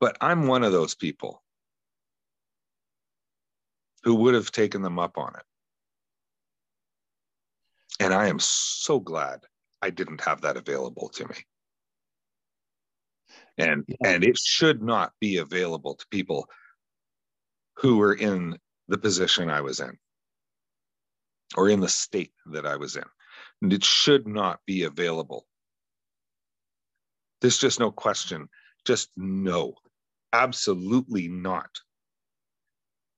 but 0.01 0.17
I'm 0.19 0.47
one 0.47 0.63
of 0.63 0.73
those 0.73 0.95
people 0.95 1.41
who 4.03 4.15
would 4.15 4.33
have 4.33 4.51
taken 4.51 4.81
them 4.81 4.99
up 4.99 5.17
on 5.17 5.33
it. 5.35 5.43
And 7.99 8.13
I 8.13 8.27
am 8.27 8.39
so 8.39 8.99
glad 8.99 9.41
I 9.81 9.89
didn't 9.89 10.21
have 10.21 10.41
that 10.41 10.57
available 10.57 11.09
to 11.09 11.27
me. 11.27 11.35
And 13.57 13.85
yeah. 13.87 13.95
and 14.05 14.23
it 14.23 14.37
should 14.37 14.83
not 14.83 15.13
be 15.19 15.37
available 15.37 15.95
to 15.95 16.05
people 16.11 16.47
who 17.77 17.97
were 17.97 18.13
in 18.13 18.57
the 18.87 18.97
position 18.97 19.49
I 19.49 19.61
was 19.61 19.79
in 19.79 19.97
or 21.55 21.69
in 21.69 21.79
the 21.79 21.89
state 21.89 22.33
that 22.51 22.65
I 22.65 22.75
was 22.75 22.95
in. 22.95 23.03
And 23.61 23.73
it 23.73 23.83
should 23.83 24.27
not 24.27 24.59
be 24.65 24.83
available. 24.83 25.45
There's 27.41 27.57
just 27.57 27.79
no 27.79 27.91
question. 27.91 28.49
Just 28.85 29.09
no, 29.15 29.73
absolutely 30.33 31.27
not. 31.27 31.69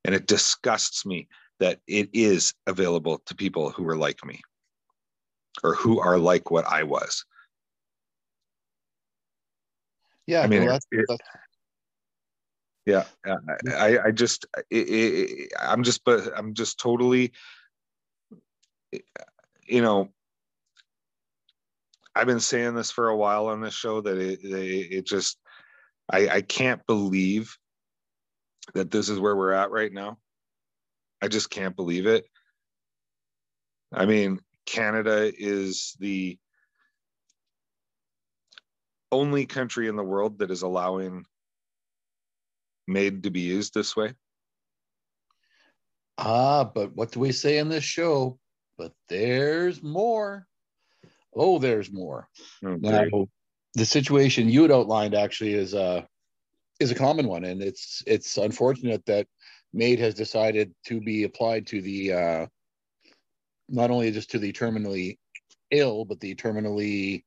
And 0.06 0.16
it 0.16 0.28
disgusts 0.28 1.06
me 1.06 1.28
that 1.60 1.80
it 1.88 2.10
is 2.14 2.54
available 2.68 3.22
to 3.26 3.36
people 3.36 3.70
who 3.70 3.88
are 3.90 3.98
like 3.98 4.26
me 4.26 4.42
or 5.64 5.76
who 5.76 6.00
are 6.00 6.18
like 6.18 6.52
what 6.52 6.66
I 6.66 6.84
was. 6.84 7.26
Yeah, 10.26 10.42
I 10.42 10.48
mean, 10.48 10.64
well, 10.64 10.74
that's, 10.74 10.86
it, 10.92 11.06
that's... 11.10 11.22
yeah, 12.86 13.06
I, 13.76 14.00
I 14.06 14.12
just, 14.12 14.46
it, 14.70 14.90
it, 14.90 15.52
I'm 15.60 15.84
just, 15.84 16.04
but 16.06 16.32
I'm 16.38 16.54
just 16.54 16.80
totally, 16.80 17.34
you 19.68 19.82
know, 19.82 20.10
I've 22.16 22.28
been 22.28 22.40
saying 22.40 22.76
this 22.76 22.92
for 22.92 23.10
a 23.10 23.18
while 23.18 23.48
on 23.48 23.62
this 23.62 23.74
show 23.74 24.02
that 24.02 24.18
it, 24.18 24.40
it 24.44 25.06
just, 25.06 25.38
I, 26.10 26.30
I 26.30 26.42
can't 26.42 26.86
believe 26.86 27.58
that 28.74 28.92
this 28.92 29.10
is 29.10 29.20
where 29.20 29.36
we're 29.36 29.52
at 29.52 29.72
right 29.72 29.92
now. 29.92 30.18
I 31.22 31.28
just 31.28 31.50
can't 31.50 31.76
believe 31.76 32.06
it. 32.06 32.26
I 33.92 34.06
mean, 34.06 34.40
Canada 34.66 35.32
is 35.36 35.96
the 36.00 36.38
only 39.12 39.46
country 39.46 39.88
in 39.88 39.96
the 39.96 40.04
world 40.04 40.40
that 40.40 40.52
is 40.52 40.62
allowing 40.62 41.26
MAID 42.88 43.24
to 43.24 43.32
be 43.32 43.42
used 43.42 43.74
this 43.74 43.96
way. 43.96 44.14
Ah, 46.18 46.64
but 46.64 46.96
what 46.96 47.12
do 47.12 47.20
we 47.20 47.32
say 47.32 47.58
in 47.58 47.70
this 47.70 47.84
show? 47.84 48.38
But 48.78 48.94
there's 49.08 49.82
more. 49.82 50.46
Oh, 51.34 51.60
there's 51.60 51.92
more. 51.92 52.28
Okay. 52.64 52.78
Now, 52.82 53.28
the 53.76 53.86
situation 53.86 54.50
you 54.50 54.64
had 54.64 54.72
outlined 54.72 55.16
actually 55.16 55.54
is 55.54 55.74
a 55.74 55.82
uh, 55.82 56.02
is 56.80 56.92
a 56.92 56.96
common 56.96 57.28
one, 57.28 57.44
and 57.44 57.62
it's 57.62 58.04
it's 58.08 58.38
unfortunate 58.38 59.06
that 59.06 59.28
MAID 59.74 60.00
has 60.00 60.14
decided 60.14 60.74
to 60.86 61.00
be 61.02 61.24
applied 61.24 61.68
to 61.68 61.82
the 61.82 62.14
uh, 62.14 62.48
not 63.68 63.92
only 63.92 64.12
just 64.12 64.32
to 64.32 64.40
the 64.40 64.54
terminally 64.54 65.18
ill, 65.72 66.06
but 66.06 66.20
the 66.20 66.36
terminally 66.36 67.24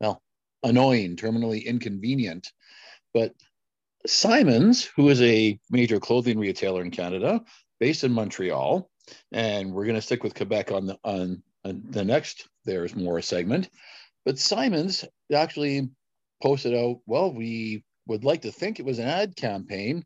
well 0.00 0.22
annoying, 0.62 1.16
terminally 1.16 1.64
inconvenient. 1.64 2.50
But 3.12 3.32
Simons, 4.06 4.84
who 4.84 5.08
is 5.08 5.20
a 5.22 5.58
major 5.70 6.00
clothing 6.00 6.38
retailer 6.38 6.82
in 6.82 6.90
Canada, 6.90 7.42
based 7.80 8.04
in 8.04 8.12
Montreal, 8.12 8.88
and 9.32 9.72
we're 9.72 9.84
going 9.84 9.94
to 9.96 10.02
stick 10.02 10.22
with 10.22 10.34
Quebec 10.34 10.72
on 10.72 10.86
the 10.86 10.98
on, 11.04 11.42
on 11.64 11.82
the 11.90 12.04
next 12.04 12.48
there's 12.64 12.96
more 12.96 13.20
segment. 13.20 13.68
But 14.24 14.38
Simons 14.38 15.04
actually 15.32 15.90
posted 16.42 16.74
out, 16.74 17.00
well, 17.06 17.32
we 17.32 17.84
would 18.06 18.24
like 18.24 18.42
to 18.42 18.52
think 18.52 18.78
it 18.78 18.86
was 18.86 18.98
an 18.98 19.08
ad 19.08 19.36
campaign, 19.36 20.04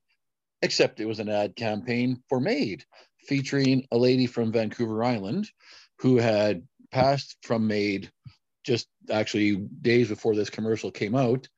except 0.62 1.00
it 1.00 1.06
was 1.06 1.20
an 1.20 1.28
ad 1.28 1.56
campaign 1.56 2.22
for 2.28 2.40
MAID, 2.40 2.84
featuring 3.26 3.86
a 3.90 3.98
lady 3.98 4.26
from 4.26 4.52
Vancouver 4.52 5.02
Island 5.04 5.50
who 6.00 6.16
had 6.16 6.66
passed 6.90 7.36
from 7.42 7.66
MAID 7.66 8.10
just 8.64 8.88
actually 9.10 9.56
days 9.56 10.08
before 10.08 10.34
this 10.34 10.50
commercial 10.50 10.90
came 10.90 11.14
out. 11.14 11.48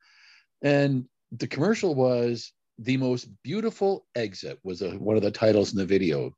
And 0.61 1.05
the 1.31 1.47
commercial 1.47 1.95
was 1.95 2.53
the 2.77 2.97
most 2.97 3.29
beautiful 3.43 4.05
exit 4.15 4.59
was 4.63 4.81
a, 4.81 4.91
one 4.91 5.15
of 5.15 5.21
the 5.21 5.31
titles 5.31 5.71
in 5.71 5.77
the 5.77 5.85
video. 5.85 6.35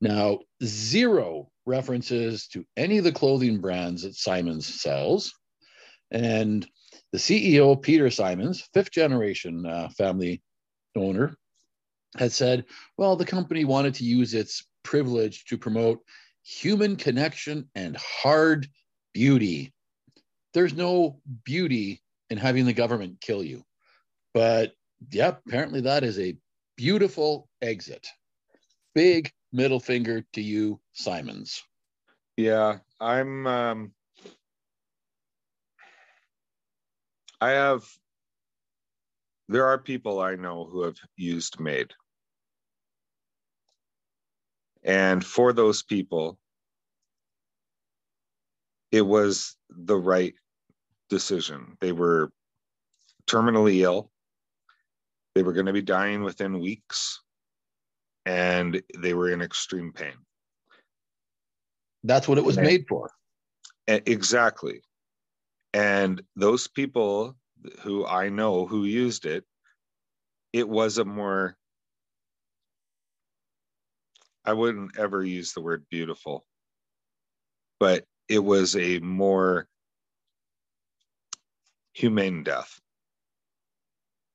Now, 0.00 0.40
zero 0.62 1.50
references 1.66 2.46
to 2.48 2.64
any 2.76 2.98
of 2.98 3.04
the 3.04 3.12
clothing 3.12 3.60
brands 3.60 4.02
that 4.02 4.14
Simons 4.14 4.66
sells. 4.66 5.32
And 6.10 6.66
the 7.12 7.18
CEO, 7.18 7.80
Peter 7.80 8.10
Simons, 8.10 8.68
fifth 8.72 8.90
generation 8.90 9.66
uh, 9.66 9.88
family 9.90 10.42
owner, 10.96 11.36
had 12.16 12.32
said, 12.32 12.64
well, 12.96 13.16
the 13.16 13.24
company 13.24 13.64
wanted 13.64 13.94
to 13.94 14.04
use 14.04 14.34
its 14.34 14.66
privilege 14.82 15.44
to 15.46 15.58
promote 15.58 16.00
human 16.42 16.96
connection 16.96 17.68
and 17.74 17.96
hard 17.96 18.68
beauty. 19.12 19.72
There's 20.54 20.74
no 20.74 21.20
beauty 21.44 22.02
in 22.30 22.38
having 22.38 22.64
the 22.64 22.72
government 22.72 23.20
kill 23.20 23.42
you. 23.42 23.64
But 24.34 24.72
yeah, 25.10 25.34
apparently 25.46 25.82
that 25.82 26.04
is 26.04 26.18
a 26.18 26.36
beautiful 26.76 27.48
exit. 27.60 28.06
Big 28.94 29.30
middle 29.52 29.80
finger 29.80 30.24
to 30.32 30.40
you, 30.40 30.80
Simons. 30.92 31.62
Yeah, 32.36 32.78
I'm 33.00 33.46
um 33.46 33.92
I 37.40 37.50
have, 37.50 37.84
there 39.48 39.66
are 39.66 39.78
people 39.78 40.20
I 40.20 40.36
know 40.36 40.64
who 40.64 40.82
have 40.82 40.98
used 41.16 41.58
MAID. 41.58 41.92
And 44.82 45.24
for 45.24 45.52
those 45.52 45.82
people, 45.82 46.38
it 48.92 49.02
was 49.02 49.56
the 49.68 49.96
right 49.96 50.34
decision. 51.08 51.76
They 51.80 51.92
were 51.92 52.30
terminally 53.26 53.80
ill. 53.80 54.10
They 55.34 55.42
were 55.42 55.52
going 55.52 55.66
to 55.66 55.72
be 55.72 55.82
dying 55.82 56.24
within 56.24 56.60
weeks 56.60 57.20
and 58.26 58.82
they 58.98 59.14
were 59.14 59.30
in 59.30 59.42
extreme 59.42 59.92
pain. 59.92 60.14
That's 62.04 62.26
what 62.26 62.38
it 62.38 62.44
was 62.44 62.56
and, 62.56 62.66
made 62.66 62.86
for. 62.88 63.10
Exactly. 63.86 64.82
And 65.72 66.22
those 66.36 66.66
people 66.66 67.36
who 67.80 68.06
I 68.06 68.28
know 68.28 68.66
who 68.66 68.84
used 68.84 69.26
it, 69.26 69.44
it 70.52 70.68
was 70.68 70.98
a 70.98 71.04
more, 71.04 71.56
I 74.44 74.52
wouldn't 74.52 74.98
ever 74.98 75.22
use 75.22 75.52
the 75.52 75.60
word 75.60 75.84
beautiful, 75.90 76.44
but 77.78 78.04
it 78.28 78.40
was 78.40 78.76
a 78.76 78.98
more 79.00 79.68
humane 81.92 82.42
death 82.42 82.80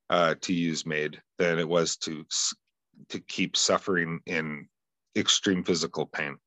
uh, 0.10 0.36
to 0.42 0.54
use 0.54 0.86
MAID 0.86 1.22
than 1.38 1.60
it 1.60 1.68
was 1.68 1.98
to 1.98 2.26
to 3.10 3.20
keep 3.20 3.58
suffering 3.58 4.22
in 4.26 4.68
extreme 5.18 5.64
physical 5.64 6.06
pain. 6.06 6.38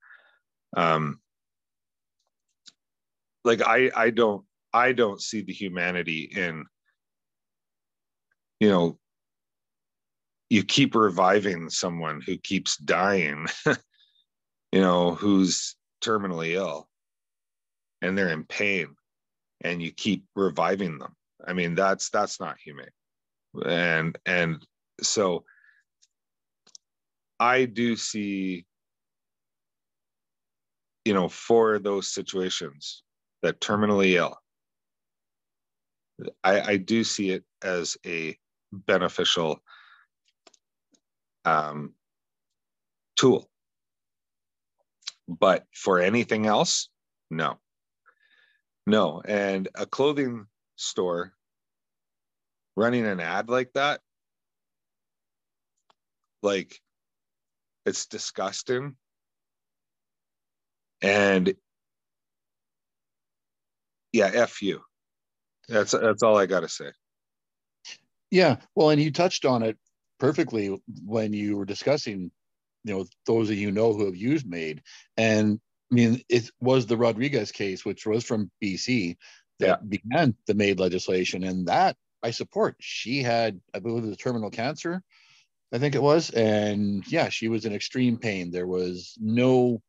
Um, 0.77 1.21
like 3.45 3.61
I 3.63 3.91
I 3.95 4.11
don't 4.11 4.45
I 4.79 4.93
don't 4.93 5.21
see 5.21 5.43
the 5.43 5.53
humanity 5.53 6.31
in, 6.35 6.65
you 8.61 8.71
know, 8.71 8.99
you 10.49 10.63
keep 10.63 10.95
reviving 10.95 11.69
someone 11.69 12.21
who 12.25 12.39
keeps 12.39 12.77
dying, 12.77 13.47
you 14.73 14.81
know, 14.81 15.15
who's 15.15 15.75
terminally 16.03 16.55
ill 16.55 16.89
and 18.01 18.17
they're 18.17 18.29
in 18.31 18.45
pain 18.45 18.95
and 19.61 19.83
you 19.83 19.91
keep 19.91 20.25
reviving 20.37 20.99
them. 20.99 21.15
I 21.47 21.53
mean, 21.53 21.75
that's 21.75 22.11
that's 22.11 22.41
not 22.41 22.59
humane. 22.63 22.87
And 23.67 24.17
and 24.25 24.65
so 25.03 25.45
I 27.41 27.65
do 27.65 27.97
see 27.97 28.65
you 31.09 31.15
know, 31.15 31.27
for 31.27 31.79
those 31.79 32.13
situations 32.13 33.03
that 33.43 33.61
terminally 33.63 34.13
ill, 34.17 34.37
I, 36.43 36.61
I 36.61 36.77
do 36.77 37.05
see 37.05 37.31
it 37.31 37.45
as 37.63 37.97
a 38.05 38.37
beneficial 38.73 39.63
um, 41.45 41.95
tool. 43.17 43.49
But 45.29 45.65
for 45.75 46.01
anything 46.01 46.47
else, 46.47 46.89
no. 47.31 47.59
No. 48.87 49.23
And 49.25 49.69
a 49.75 49.87
clothing 49.87 50.47
store 50.77 51.35
running 52.77 53.07
an 53.07 53.21
ad 53.21 53.49
like 53.49 53.73
that, 53.75 54.01
like 56.43 56.81
it's 57.85 58.07
disgusting. 58.07 58.97
And 61.03 61.55
yeah, 64.13 64.31
F 64.33 64.63
you. 64.63 64.83
That's 65.69 65.93
that's 65.93 66.23
all 66.23 66.37
I 66.37 66.47
gotta 66.47 66.69
say. 66.69 66.93
Yeah, 68.31 68.57
well, 68.75 68.91
and 68.91 69.01
you 69.01 69.11
touched 69.11 69.45
on 69.45 69.63
it 69.63 69.79
perfectly 70.19 70.79
when 71.05 71.33
you 71.33 71.57
were 71.57 71.65
discussing, 71.65 72.31
you 72.85 72.95
know, 72.95 73.07
those 73.27 73.51
of 73.51 73.57
you 73.57 73.71
know 73.71 73.93
who 73.93 74.07
have 74.07 74.17
used 74.17 74.47
MAID, 74.47 74.83
and 75.17 75.61
I 75.91 75.95
mean, 75.95 76.23
it 76.29 76.51
was 76.61 76.87
the 76.87 76.97
Rodriguez 76.97 77.53
case, 77.53 77.85
which 77.85 78.07
was 78.07 78.25
from 78.25 78.51
BC, 78.63 79.17
that 79.61 79.67
yeah. 79.67 79.77
began 79.89 80.35
the 80.47 80.55
MAID 80.55 80.79
legislation, 80.79 81.45
and 81.45 81.67
that 81.69 81.97
I 82.23 82.31
support. 82.33 82.77
She 82.81 83.23
had, 83.23 83.61
I 83.75 83.79
believe, 83.79 84.05
the 84.05 84.17
terminal 84.17 84.51
cancer, 84.51 85.03
I 85.73 85.79
think 85.79 85.95
it 85.95 86.03
was, 86.03 86.31
and 86.31 87.05
yeah, 87.11 87.29
she 87.29 87.49
was 87.49 87.65
in 87.65 87.75
extreme 87.75 88.17
pain. 88.17 88.51
There 88.51 88.67
was 88.67 89.15
no 89.21 89.83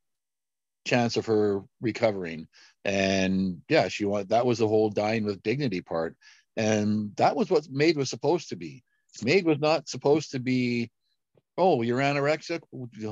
chance 0.85 1.17
of 1.17 1.25
her 1.27 1.61
recovering, 1.81 2.47
and 2.89 3.61
yeah, 3.69 3.87
she 3.87 4.05
wanted. 4.05 4.29
That 4.29 4.47
was 4.47 4.57
the 4.57 4.67
whole 4.67 4.89
dying 4.89 5.23
with 5.23 5.43
dignity 5.43 5.81
part, 5.81 6.15
and 6.57 7.15
that 7.17 7.35
was 7.35 7.51
what 7.51 7.69
MAID 7.69 7.97
was 7.97 8.09
supposed 8.09 8.49
to 8.49 8.55
be. 8.55 8.83
MAID 9.23 9.45
was 9.45 9.59
not 9.59 9.87
supposed 9.87 10.31
to 10.31 10.39
be, 10.39 10.89
oh, 11.55 11.83
you're 11.83 11.99
anorexic, 11.99 12.61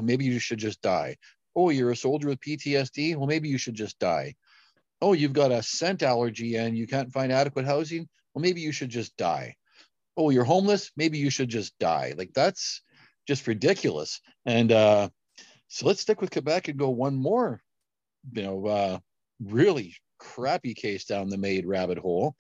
maybe 0.02 0.26
you 0.26 0.40
should 0.40 0.58
just 0.58 0.82
die. 0.82 1.18
Oh, 1.56 1.70
you're 1.70 1.92
a 1.92 1.96
soldier 1.96 2.30
with 2.30 2.40
PTSD, 2.40 3.16
well, 3.16 3.28
maybe 3.28 3.50
you 3.50 3.60
should 3.60 3.76
just 3.76 4.00
die. 4.00 4.34
Oh, 5.00 5.14
you've 5.14 5.34
got 5.34 5.52
a 5.52 5.62
scent 5.62 6.02
allergy 6.02 6.56
and 6.56 6.76
you 6.76 6.88
can't 6.88 7.14
find 7.14 7.32
adequate 7.32 7.66
housing, 7.66 8.08
well, 8.34 8.42
maybe 8.42 8.62
you 8.62 8.72
should 8.72 8.90
just 8.90 9.16
die. 9.16 9.56
Oh, 10.16 10.32
you're 10.32 10.44
homeless, 10.44 10.92
maybe 10.98 11.20
you 11.20 11.30
should 11.30 11.50
just 11.50 11.78
die. 11.78 12.16
Like 12.18 12.34
that's 12.34 12.82
just 13.28 13.46
ridiculous. 13.46 14.22
And 14.44 14.72
uh, 14.72 15.10
so 15.68 15.86
let's 15.86 16.02
stick 16.02 16.20
with 16.20 16.32
Quebec 16.32 16.68
and 16.68 16.80
go 16.80 16.90
one 16.90 17.16
more, 17.16 17.62
you 18.32 18.42
know, 18.42 18.66
uh, 18.66 19.00
really 19.44 19.96
crappy 20.20 20.74
case 20.74 21.06
down 21.06 21.30
the 21.30 21.38
MAID 21.38 21.66
rabbit 21.66 21.98
hole. 21.98 22.36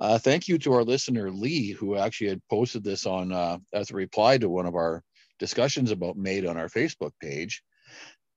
Uh, 0.00 0.18
thank 0.18 0.48
you 0.48 0.58
to 0.58 0.72
our 0.72 0.84
listener 0.84 1.30
Lee, 1.30 1.70
who 1.72 1.96
actually 1.96 2.28
had 2.28 2.40
posted 2.48 2.82
this 2.82 3.06
on 3.06 3.32
uh, 3.32 3.58
as 3.72 3.90
a 3.90 3.94
reply 3.94 4.38
to 4.38 4.48
one 4.48 4.66
of 4.66 4.74
our 4.74 5.02
discussions 5.38 5.90
about 5.90 6.16
MAID 6.16 6.46
on 6.46 6.56
our 6.56 6.68
Facebook 6.68 7.12
page. 7.20 7.62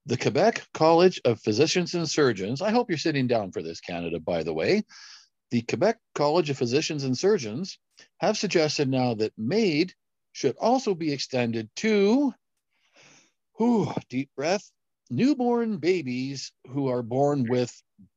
The 0.05 0.17
Quebec 0.17 0.65
College 0.73 1.21
of 1.23 1.39
Physicians 1.39 1.93
and 1.93 2.09
Surgeons. 2.09 2.61
I 2.61 2.71
hope 2.71 2.89
you're 2.89 2.97
sitting 2.97 3.27
down 3.27 3.51
for 3.51 3.63
this, 3.63 3.79
Canada. 3.79 4.19
By 4.19 4.43
the 4.43 4.53
way, 4.53 4.83
the 5.51 5.61
Quebec 5.61 5.97
College 6.15 6.49
of 6.49 6.57
Physicians 6.57 7.05
and 7.05 7.17
Surgeons 7.17 7.79
have 8.19 8.37
suggested 8.37 8.89
now 8.89 9.13
that 9.13 9.37
MAID 9.37 9.93
should 10.33 10.57
also 10.59 10.93
be 10.93 11.13
extended 11.13 11.69
to, 11.77 12.33
whew, 13.57 13.93
deep 14.09 14.29
breath, 14.35 14.69
newborn 15.09 15.77
babies 15.77 16.51
who 16.67 16.89
are 16.89 17.03
born 17.03 17.45
with 17.47 17.71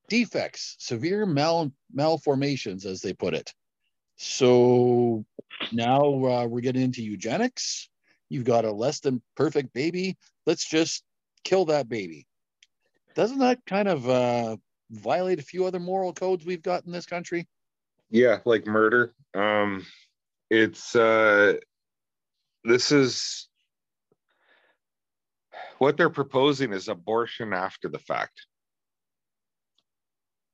defects, 0.09 0.77
severe 0.79 1.27
mal 1.27 1.73
malformations, 1.93 2.85
as 2.85 3.01
they 3.01 3.13
put 3.13 3.35
it. 3.35 3.53
So 4.17 5.25
now 5.73 6.01
uh, 6.01 6.47
we're 6.47 6.61
getting 6.61 6.83
into 6.83 7.03
eugenics. 7.03 7.89
You've 8.29 8.45
got 8.45 8.65
a 8.65 8.73
less 8.73 9.01
than 9.01 9.23
perfect 9.37 9.73
baby. 9.73 10.17
Let's 10.47 10.69
just 10.69 11.05
kill 11.45 11.67
that 11.67 11.89
baby. 11.89 12.27
Doesn't 13.15 13.39
that 13.39 13.61
kind 13.67 13.89
of 13.89 14.09
uh, 14.09 14.57
violate 14.91 15.39
a 15.39 15.43
few 15.43 15.65
other 15.65 15.81
moral 15.81 16.13
codes 16.13 16.45
we've 16.45 16.63
got 16.63 16.85
in 16.85 16.93
this 16.93 17.07
country? 17.07 17.47
Yeah, 18.11 18.39
like 18.45 18.67
murder. 18.67 19.15
Um, 19.35 19.85
it's 20.51 20.95
uh, 20.95 21.55
this 22.65 22.93
is 22.93 23.49
what 25.79 25.97
they're 25.97 26.11
proposing 26.11 26.73
is 26.73 26.89
abortion 26.89 27.53
after 27.53 27.89
the 27.89 27.99
fact. 27.99 28.47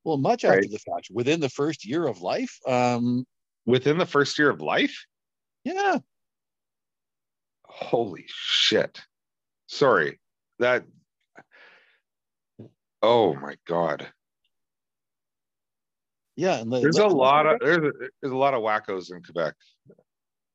Well, 0.03 0.17
much 0.17 0.43
right. 0.43 0.57
after 0.57 0.67
the 0.67 0.79
fact, 0.79 1.07
within 1.11 1.39
the 1.39 1.49
first 1.49 1.85
year 1.85 2.05
of 2.05 2.21
life. 2.21 2.57
Um, 2.67 3.25
within 3.65 3.97
the 3.97 4.05
first 4.05 4.37
year 4.37 4.49
of 4.49 4.61
life? 4.61 5.05
Yeah. 5.63 5.99
Holy 7.65 8.25
shit. 8.27 9.01
Sorry. 9.67 10.19
That 10.59 10.85
Oh 13.03 13.35
my 13.35 13.55
god. 13.67 14.07
Yeah, 16.37 16.59
and 16.59 16.71
there's 16.71 16.97
a 16.97 17.05
lot 17.05 17.45
of 17.45 17.59
there's 17.59 17.85
a, 17.85 17.91
there's 18.21 18.33
a 18.33 18.37
lot 18.37 18.53
of 18.53 18.61
wackos 18.63 19.11
in 19.11 19.21
Quebec. 19.21 19.53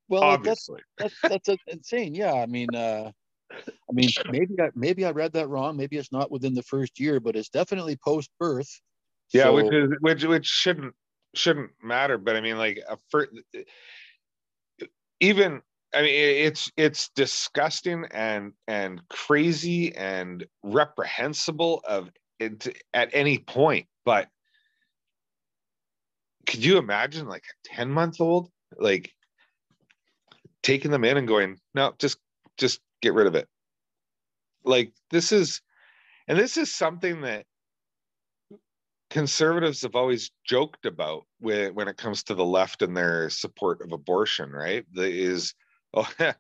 Well, 0.09 0.23
obviously, 0.23 0.81
that's 0.97 1.15
that's, 1.23 1.47
that's 1.47 1.63
insane. 1.67 2.15
Yeah, 2.15 2.33
I 2.33 2.47
mean, 2.47 2.75
uh, 2.75 3.13
I 3.53 3.93
mean, 3.93 4.09
maybe 4.31 4.55
I 4.61 4.71
maybe 4.75 5.05
I 5.05 5.11
read 5.11 5.35
that 5.35 5.49
wrong. 5.49 5.77
Maybe 5.77 5.99
it's 5.99 6.11
not 6.11 6.31
within 6.31 6.55
the 6.55 6.63
first 6.63 6.99
year, 6.99 7.21
but 7.21 7.37
it's 7.37 7.51
definitely 7.51 7.97
post 8.03 8.31
birth. 8.41 8.81
Yeah, 9.33 9.45
so, 9.45 9.55
which 9.55 9.73
is 9.73 9.91
which 10.01 10.25
which 10.25 10.47
shouldn't 10.47 10.95
shouldn't 11.35 11.71
matter. 11.83 12.19
But 12.19 12.37
I 12.37 12.41
mean, 12.41 12.59
like 12.59 12.79
a 12.89 12.99
first, 13.11 13.31
even 15.21 15.61
I 15.95 16.03
mean, 16.03 16.15
it's 16.15 16.71
it's 16.77 17.11
disgusting 17.11 18.07
and 18.11 18.53
and 18.67 19.01
crazy 19.09 19.95
and 19.95 20.47
reprehensible 20.63 21.83
of 21.87 22.11
it 22.39 22.69
at 22.95 23.11
any 23.13 23.39
point. 23.39 23.87
But 24.05 24.29
could 26.49 26.65
you 26.65 26.79
imagine 26.79 27.29
like 27.29 27.45
a 27.45 27.69
10 27.75 27.91
month 27.91 28.21
old 28.21 28.51
like 28.79 29.13
taking 30.63 30.91
them 30.91 31.05
in 31.05 31.19
and 31.19 31.29
going 31.29 31.59
no 31.75 31.93
just 31.99 32.19
just 32.57 32.81
get 33.03 33.13
rid 33.13 33.27
of 33.27 33.35
it 33.35 33.47
like 34.65 34.93
this 35.11 35.31
is 35.31 35.61
and 36.27 36.39
this 36.39 36.57
is 36.57 36.75
something 36.75 37.21
that 37.21 37.45
conservatives 39.11 39.83
have 39.83 39.95
always 39.95 40.31
joked 40.45 40.85
about 40.85 41.25
when, 41.41 41.75
when 41.75 41.89
it 41.89 41.97
comes 41.97 42.23
to 42.25 42.35
the 42.35 42.45
left 42.45 42.83
and 42.83 42.97
their 42.97 43.31
support 43.31 43.81
of 43.81 43.93
abortion 43.93 44.51
right? 44.51 44.85
The, 44.93 45.09
is 45.11 45.55
oh 45.95 46.09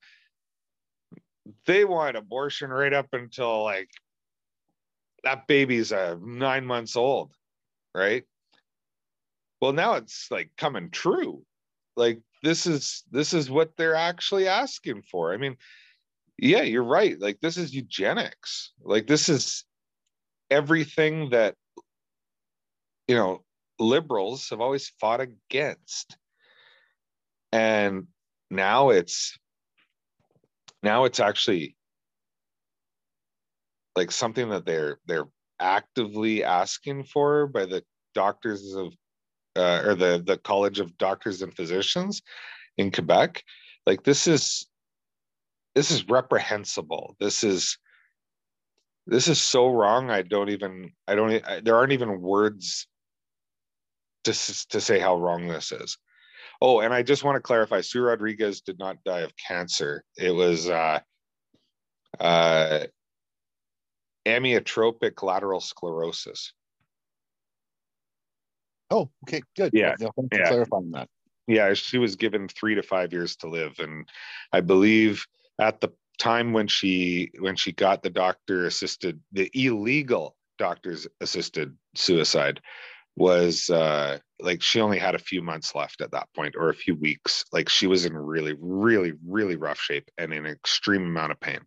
they 1.66 1.84
want 1.84 2.16
abortion 2.16 2.70
right 2.70 2.92
up 2.92 3.08
until 3.12 3.64
like 3.64 3.90
that 5.24 5.46
baby's 5.46 5.92
uh, 5.92 6.16
nine 6.22 6.66
months 6.66 6.96
old 6.96 7.32
right? 7.94 8.24
Well 9.60 9.72
now 9.72 9.94
it's 9.94 10.30
like 10.30 10.50
coming 10.56 10.90
true. 10.90 11.42
Like 11.96 12.20
this 12.42 12.66
is 12.66 13.02
this 13.10 13.32
is 13.32 13.50
what 13.50 13.76
they're 13.76 13.96
actually 13.96 14.46
asking 14.46 15.02
for. 15.02 15.32
I 15.32 15.38
mean 15.38 15.56
yeah 16.38 16.62
you're 16.62 16.84
right. 16.84 17.18
Like 17.18 17.40
this 17.40 17.56
is 17.56 17.74
eugenics. 17.74 18.72
Like 18.82 19.06
this 19.06 19.30
is 19.30 19.64
everything 20.50 21.30
that 21.30 21.54
you 23.08 23.16
know 23.16 23.42
liberals 23.80 24.48
have 24.50 24.60
always 24.60 24.92
fought 25.00 25.20
against 25.20 26.16
and 27.52 28.06
now 28.50 28.90
it's 28.90 29.38
now 30.82 31.04
it's 31.04 31.20
actually 31.20 31.76
like 33.96 34.10
something 34.12 34.50
that 34.50 34.64
they're 34.64 34.98
they're 35.06 35.28
actively 35.58 36.44
asking 36.44 37.04
for 37.04 37.46
by 37.48 37.66
the 37.66 37.82
doctors 38.14 38.74
of 38.74 38.92
uh, 39.56 39.82
or 39.84 39.94
the 39.94 40.22
the 40.24 40.38
College 40.38 40.78
of 40.78 40.96
Doctors 40.98 41.42
and 41.42 41.54
Physicians 41.54 42.22
in 42.76 42.90
Quebec. 42.92 43.42
Like 43.86 44.04
this 44.04 44.26
is 44.26 44.68
this 45.74 45.90
is 45.90 46.08
reprehensible. 46.08 47.16
This 47.18 47.42
is 47.42 47.78
this 49.06 49.26
is 49.26 49.40
so 49.40 49.68
wrong. 49.68 50.10
I 50.10 50.22
don't 50.22 50.50
even 50.50 50.92
I 51.08 51.14
don't 51.14 51.44
I, 51.46 51.60
there 51.60 51.76
aren't 51.76 51.92
even 51.92 52.20
words 52.20 52.86
to 54.24 54.32
to 54.68 54.80
say 54.80 54.98
how 54.98 55.16
wrong 55.16 55.48
this 55.48 55.72
is. 55.72 55.96
Oh, 56.60 56.80
and 56.80 56.92
I 56.92 57.02
just 57.02 57.24
want 57.24 57.36
to 57.36 57.40
clarify: 57.40 57.80
Sue 57.80 58.02
Rodriguez 58.02 58.60
did 58.60 58.78
not 58.78 59.02
die 59.04 59.20
of 59.20 59.32
cancer. 59.36 60.04
It 60.16 60.34
was 60.34 60.68
uh, 60.68 61.00
uh, 62.18 62.80
amyotrophic 64.26 65.22
lateral 65.22 65.60
sclerosis. 65.60 66.52
Oh, 68.90 69.10
okay, 69.24 69.42
good. 69.56 69.70
Yeah, 69.72 69.94
yeah. 70.00 70.08
yeah. 70.32 70.48
clarifying 70.48 70.90
that. 70.92 71.08
Yeah, 71.46 71.72
she 71.74 71.98
was 71.98 72.16
given 72.16 72.48
three 72.48 72.74
to 72.74 72.82
five 72.82 73.12
years 73.12 73.36
to 73.36 73.48
live, 73.48 73.78
and 73.78 74.08
I 74.52 74.60
believe 74.60 75.26
at 75.58 75.80
the 75.80 75.92
time 76.18 76.52
when 76.52 76.66
she 76.66 77.30
when 77.38 77.56
she 77.56 77.72
got 77.72 78.02
the 78.02 78.10
doctor 78.10 78.66
assisted 78.66 79.20
the 79.32 79.50
illegal 79.54 80.36
doctors 80.58 81.06
assisted 81.20 81.76
suicide 81.94 82.60
was 83.18 83.68
uh 83.68 84.18
like 84.40 84.62
she 84.62 84.80
only 84.80 84.98
had 84.98 85.16
a 85.16 85.18
few 85.18 85.42
months 85.42 85.74
left 85.74 86.00
at 86.00 86.12
that 86.12 86.28
point 86.34 86.54
or 86.56 86.68
a 86.68 86.74
few 86.74 86.94
weeks. 86.94 87.44
Like 87.52 87.68
she 87.68 87.86
was 87.86 88.06
in 88.06 88.16
really 88.16 88.54
really 88.58 89.12
really 89.26 89.56
rough 89.56 89.80
shape 89.80 90.08
and 90.16 90.32
in 90.32 90.46
extreme 90.46 91.02
amount 91.02 91.32
of 91.32 91.40
pain. 91.40 91.60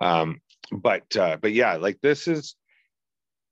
Um 0.00 0.40
but 0.72 1.14
uh 1.16 1.36
but 1.40 1.52
yeah 1.52 1.76
like 1.76 2.00
this 2.00 2.26
is 2.26 2.56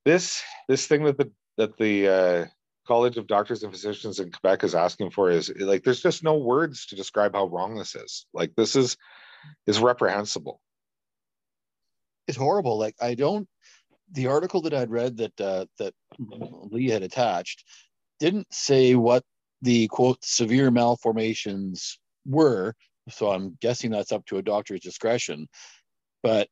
this 0.04 0.42
this 0.68 0.86
thing 0.86 1.04
that 1.04 1.18
the 1.18 1.30
that 1.58 1.76
the 1.76 2.08
uh 2.08 2.46
college 2.86 3.18
of 3.18 3.26
doctors 3.26 3.62
and 3.62 3.72
physicians 3.72 4.20
in 4.20 4.30
quebec 4.30 4.62
is 4.62 4.74
asking 4.74 5.10
for 5.10 5.28
is 5.28 5.52
like 5.58 5.82
there's 5.82 6.00
just 6.00 6.22
no 6.22 6.38
words 6.38 6.86
to 6.86 6.96
describe 6.96 7.34
how 7.34 7.46
wrong 7.46 7.76
this 7.76 7.94
is. 7.94 8.26
Like 8.32 8.54
this 8.56 8.76
is 8.76 8.96
is 9.66 9.78
reprehensible. 9.78 10.60
It's 12.26 12.38
horrible. 12.38 12.78
Like 12.78 12.96
i 13.00 13.14
don't 13.14 13.46
the 14.12 14.28
article 14.28 14.62
that 14.62 14.74
I'd 14.74 14.90
read 14.90 15.16
that 15.18 15.40
uh, 15.40 15.66
that 15.78 15.94
Lee 16.18 16.90
had 16.90 17.02
attached 17.02 17.64
didn't 18.20 18.52
say 18.52 18.94
what 18.94 19.24
the 19.62 19.88
quote 19.88 20.24
severe 20.24 20.70
malformations 20.70 21.98
were. 22.24 22.74
So 23.10 23.30
I'm 23.30 23.56
guessing 23.60 23.90
that's 23.90 24.12
up 24.12 24.24
to 24.26 24.38
a 24.38 24.42
doctor's 24.42 24.80
discretion. 24.80 25.48
But 26.22 26.48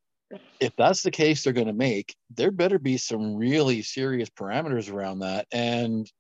if 0.61 0.75
that's 0.77 1.03
the 1.03 1.11
case 1.11 1.45
they're 1.45 1.53
going 1.53 1.67
to 1.67 1.73
make, 1.73 2.15
there 2.35 2.51
better 2.51 2.79
be 2.79 2.97
some 2.97 3.35
really 3.35 3.83
serious 3.83 4.31
parameters 4.31 4.93
around 4.93 5.21
that. 5.21 5.47
And 5.53 6.11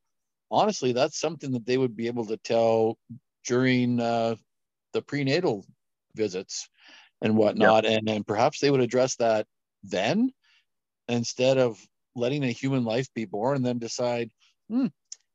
honestly, 0.51 0.93
that's 0.93 1.19
something 1.19 1.53
that 1.53 1.67
they 1.67 1.79
would 1.79 1.97
be 1.97 2.07
able 2.07 2.27
to 2.27 2.37
tell 2.37 2.99
during 3.47 4.01
uh, 4.01 4.37
the 4.93 5.03
prenatal 5.03 5.65
visits 6.15 6.69
and 7.23 7.37
whatnot. 7.37 7.85
And, 7.85 8.09
and 8.09 8.27
perhaps 8.27 8.61
they 8.61 8.71
would 8.71 8.81
address 8.81 9.17
that 9.17 9.47
then 9.83 10.33
instead 11.09 11.59
of 11.59 11.79
letting 12.17 12.45
a 12.45 12.51
human 12.51 12.85
life 12.85 13.09
be 13.15 13.25
born 13.25 13.57
and 13.57 13.67
then 13.67 13.79
decide, 13.79 14.31
hmm, 14.69 14.87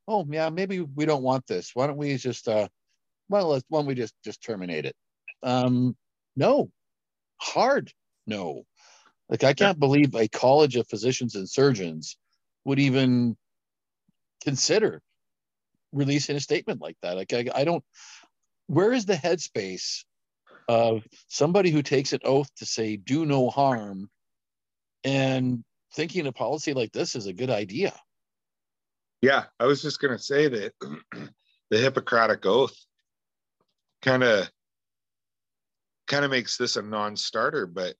oh 0.07 0.25
yeah, 0.29 0.49
maybe 0.49 0.81
we 0.81 1.05
don't 1.05 1.23
want 1.23 1.45
this. 1.47 1.71
Why 1.73 1.87
don't 1.87 1.97
we 1.97 2.15
just 2.17 2.47
uh 2.47 2.67
well 3.29 3.49
let's 3.49 3.65
why 3.69 3.79
don't 3.79 3.87
we 3.87 3.95
just 3.95 4.13
just 4.23 4.43
terminate 4.43 4.85
it? 4.85 4.95
Um 5.43 5.95
no. 6.35 6.71
Hard 7.41 7.91
no. 8.27 8.63
Like 9.29 9.43
I 9.43 9.53
can't 9.53 9.79
believe 9.79 10.15
a 10.15 10.27
college 10.27 10.75
of 10.75 10.87
physicians 10.87 11.35
and 11.35 11.49
surgeons 11.49 12.17
would 12.65 12.79
even 12.79 13.37
consider 14.43 15.01
releasing 15.91 16.35
a 16.35 16.39
statement 16.39 16.81
like 16.81 16.97
that. 17.01 17.15
Like 17.15 17.33
I, 17.33 17.45
I 17.53 17.63
don't 17.63 17.83
where 18.67 18.93
is 18.93 19.05
the 19.05 19.15
headspace 19.15 20.03
of 20.67 21.03
somebody 21.27 21.71
who 21.71 21.81
takes 21.81 22.13
an 22.13 22.19
oath 22.23 22.49
to 22.57 22.65
say 22.65 22.95
do 22.95 23.25
no 23.25 23.49
harm 23.49 24.09
and 25.03 25.63
thinking 25.93 26.27
a 26.27 26.31
policy 26.31 26.73
like 26.73 26.91
this 26.91 27.15
is 27.15 27.25
a 27.25 27.33
good 27.33 27.49
idea. 27.49 27.93
Yeah, 29.21 29.45
I 29.59 29.65
was 29.65 29.81
just 29.81 29.99
going 29.99 30.15
to 30.15 30.23
say 30.23 30.47
that 30.47 30.73
the 31.69 31.77
Hippocratic 31.77 32.45
Oath 32.45 32.75
kind 34.01 34.23
of 34.23 34.49
kind 36.07 36.25
of 36.25 36.31
makes 36.31 36.57
this 36.57 36.75
a 36.75 36.81
non-starter, 36.81 37.67
but 37.67 37.95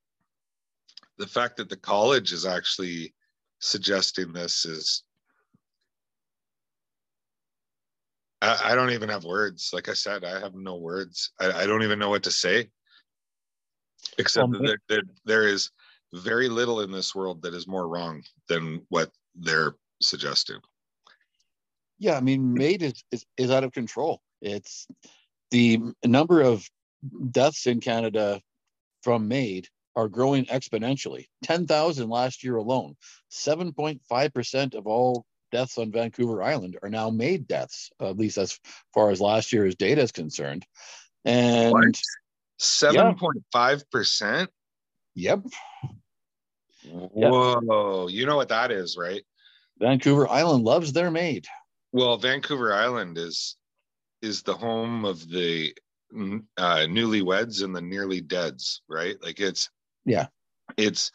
the 1.18 1.28
fact 1.28 1.58
that 1.58 1.70
the 1.70 1.78
college 1.78 2.32
is 2.32 2.46
actually 2.46 3.14
suggesting 3.60 4.32
this 4.32 4.66
is 4.66 5.04
I, 8.42 8.72
I 8.72 8.76
don't 8.76 8.92
even 8.92 9.10
have 9.10 9.26
words. 9.26 9.72
Like 9.74 9.90
I 9.90 9.94
said, 9.94 10.24
I 10.24 10.40
have 10.40 10.56
no 10.56 10.78
words. 10.78 11.34
I, 11.40 11.52
I 11.52 11.68
don't 11.68 11.84
even 11.84 12.00
know 12.00 12.10
what 12.10 12.24
to 12.24 12.32
say, 12.32 12.70
except 14.18 14.46
um, 14.46 14.52
that 14.54 14.62
there, 14.64 14.80
there, 14.88 15.02
there 15.26 15.48
is 15.48 15.72
very 16.14 16.50
little 16.50 16.82
in 16.82 16.92
this 16.92 17.14
world 17.14 17.42
that 17.42 17.54
is 17.54 17.68
more 17.68 17.88
wrong 17.88 18.24
than 18.48 18.82
what 18.90 19.12
they're 19.36 19.76
suggesting. 20.02 20.58
Yeah, 22.00 22.16
I 22.16 22.22
mean, 22.22 22.42
hmm. 22.42 22.54
MAID 22.56 22.82
is, 22.84 23.04
is, 23.12 23.26
is 23.38 23.52
out 23.52 23.64
of 23.64 23.72
control. 23.72 24.22
It's 24.42 24.88
the 25.52 25.80
number 26.06 26.42
of 26.42 26.68
deaths 27.32 27.68
in 27.68 27.80
Canada 27.80 28.42
from 29.04 29.28
MAID 29.28 29.68
are 29.96 30.08
growing 30.08 30.46
exponentially. 30.46 31.26
10,000 31.44 32.10
last 32.10 32.44
year 32.44 32.56
alone. 32.56 32.96
7.5% 33.32 34.76
of 34.76 34.88
all 34.88 35.26
deaths 35.52 35.78
on 35.78 35.92
Vancouver 35.92 36.42
Island 36.44 36.78
are 36.84 36.90
now 36.90 37.10
MAID 37.10 37.48
deaths, 37.48 37.90
at 38.00 38.18
least 38.18 38.38
as 38.38 38.60
far 38.94 39.10
as 39.10 39.20
last 39.20 39.52
year's 39.52 39.76
data 39.76 40.02
is 40.02 40.12
concerned. 40.12 40.66
And 41.26 41.74
7.5%? 42.60 44.48
Yep. 45.16 45.42
Whoa, 46.86 48.08
you 48.08 48.26
know 48.26 48.38
what 48.38 48.50
that 48.50 48.72
is, 48.72 48.98
right? 48.98 49.22
Vancouver 49.80 50.28
Island 50.28 50.64
loves 50.64 50.94
their 50.94 51.12
MAID. 51.12 51.48
Well, 51.92 52.18
Vancouver 52.18 52.74
Island 52.74 53.18
is 53.18 53.58
is 54.22 54.44
the 54.44 54.54
home 54.54 55.06
of 55.06 55.28
the 55.30 55.74
uh, 56.14 56.86
newlyweds 56.88 57.64
and 57.64 57.76
the 57.76 57.82
nearly 57.82 58.22
deads, 58.22 58.82
right? 58.90 59.16
Like 59.24 59.40
it's 59.40 59.70
yeah, 60.06 60.28
it's 60.78 61.12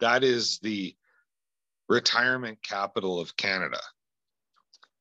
that 0.00 0.24
is 0.24 0.58
the 0.60 0.94
retirement 1.88 2.58
capital 2.62 3.20
of 3.20 3.36
Canada. 3.36 3.80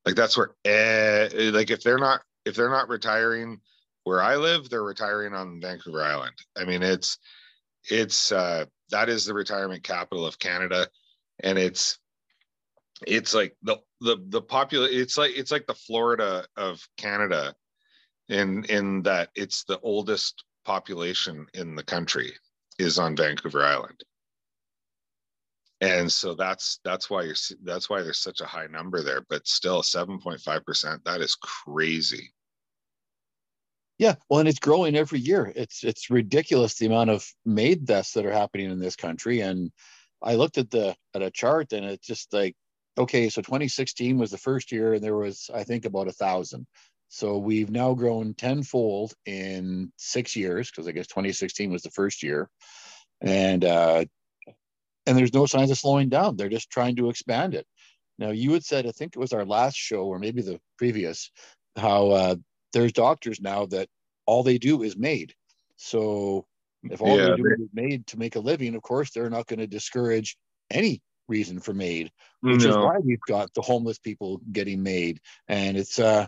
Like 0.06 0.16
that's 0.16 0.38
where 0.38 0.56
eh, 0.66 1.52
like 1.54 1.72
if 1.72 1.84
they're 1.84 1.98
not 1.98 2.22
if 2.46 2.56
they're 2.56 2.70
not 2.70 2.89
retiring 2.89 3.62
where 4.04 4.22
I 4.22 4.36
live, 4.36 4.70
they're 4.70 4.84
retiring 4.84 5.34
on 5.34 5.62
Vancouver 5.62 6.04
Island. 6.04 6.36
I 6.58 6.66
mean, 6.66 6.84
it's 6.84 7.18
it's 7.89 8.31
uh 8.31 8.65
that 8.89 9.09
is 9.09 9.25
the 9.25 9.34
retirement 9.34 9.84
capital 9.84 10.25
of 10.25 10.39
Canada, 10.39 10.88
and 11.41 11.57
it's 11.57 11.99
it's 13.07 13.34
like 13.34 13.55
the 13.63 13.77
the 14.01 14.17
the 14.29 14.41
popular 14.41 14.88
it's 14.89 15.17
like 15.17 15.31
it's 15.36 15.51
like 15.51 15.65
the 15.67 15.73
Florida 15.73 16.45
of 16.55 16.81
Canada 16.97 17.55
in 18.29 18.63
in 18.65 19.01
that 19.03 19.29
it's 19.36 19.63
the 19.63 19.79
oldest 19.79 20.43
population 20.65 21.45
in 21.53 21.75
the 21.75 21.84
country 21.84 22.34
is 22.79 22.97
on 22.99 23.15
Vancouver 23.15 23.63
Island. 23.63 24.03
And 25.81 26.09
so 26.11 26.34
that's 26.34 26.79
that's 26.86 27.09
why 27.09 27.23
you're 27.23 27.36
that's 27.63 27.89
why 27.89 28.01
there's 28.01 28.19
such 28.19 28.39
a 28.39 28.45
high 28.45 28.67
number 28.67 29.03
there, 29.03 29.25
but 29.29 29.45
still 29.47 29.81
7.5%, 29.81 31.03
that 31.03 31.21
is 31.21 31.36
crazy. 31.36 32.31
Yeah, 34.00 34.16
well, 34.30 34.39
and 34.39 34.50
it's 34.50 34.60
growing 34.60 34.96
every 34.96 35.20
year. 35.20 35.52
It's 35.56 35.84
it's 35.84 36.10
ridiculous 36.10 36.76
the 36.76 36.88
amount 36.88 37.12
of 37.12 37.26
MAID 37.46 37.86
deaths 37.86 38.14
that 38.14 38.26
are 38.26 38.32
happening 38.32 38.72
in 38.72 38.80
this 38.80 38.96
country. 38.96 39.41
And 39.41 39.72
I 40.22 40.36
looked 40.36 40.58
at 40.58 40.72
the 40.72 40.96
at 41.14 41.22
a 41.22 41.30
chart, 41.32 41.74
and 41.74 41.86
it's 41.86 42.08
just 42.08 42.34
like, 42.34 42.56
okay, 42.98 43.30
so 43.30 43.41
2016 43.41 44.18
was 44.18 44.32
the 44.32 44.38
first 44.38 44.72
year, 44.72 44.94
and 44.94 45.04
there 45.04 45.16
was 45.16 45.50
I 45.54 45.64
think 45.64 45.86
about 45.86 46.08
a 46.08 46.12
thousand. 46.12 46.66
So 47.10 47.38
we've 47.38 47.70
now 47.70 47.94
grown 47.94 48.34
tenfold 48.34 49.14
in 49.26 49.91
six 49.98 50.36
years 50.36 50.72
because 50.72 50.88
I 50.88 50.91
guess 50.91 51.08
2016 51.08 51.72
was 51.72 51.84
the 51.84 51.91
first 51.91 52.24
year, 52.24 52.50
and 53.22 53.64
uh, 53.64 54.06
and 55.06 55.18
there's 55.18 55.34
no 55.34 55.46
signs 55.46 55.72
of 55.72 55.78
slowing 55.78 56.10
down. 56.10 56.36
They're 56.36 56.50
just 56.50 56.72
trying 56.72 56.96
to 56.98 57.10
expand 57.10 57.54
it. 57.54 57.68
Now 58.18 58.32
you 58.32 58.54
had 58.54 58.64
said 58.66 58.88
I 58.88 58.91
think 58.91 59.16
it 59.16 59.20
was 59.20 59.34
our 59.34 59.46
last 59.46 59.78
show 59.78 60.06
or 60.06 60.20
maybe 60.20 60.41
the 60.41 60.60
previous 60.78 61.32
how 61.76 62.10
uh, 62.12 62.36
there's 62.74 62.91
doctors 62.91 63.39
now 63.39 63.65
that 63.67 63.88
all 64.26 64.43
they 64.43 64.57
do 64.57 64.84
is 64.84 64.97
MAID. 64.97 65.34
So 65.76 66.45
if 66.84 67.01
all 67.01 67.17
yeah, 67.17 67.30
they 67.30 67.36
do 67.38 67.43
they, 67.43 67.63
is 67.63 67.69
MAID 67.74 68.07
to 68.07 68.19
make 68.19 68.36
a 68.36 68.39
living, 68.39 68.76
of 68.76 68.82
course, 68.82 69.11
they're 69.11 69.30
not 69.30 69.47
going 69.47 69.59
to 69.59 69.67
discourage 69.67 70.38
any 70.69 71.01
reason 71.28 71.59
for 71.59 71.74
MAID, 71.74 72.11
which 72.41 72.63
no. 72.63 72.69
is 72.69 72.76
why 72.76 72.97
we've 72.99 73.19
got 73.28 73.53
the 73.53 73.61
homeless 73.61 73.99
people 73.99 74.41
getting 74.51 74.84
MAID. 74.84 75.19
And 75.47 75.78
it's 75.78 75.99
uh 75.99 76.28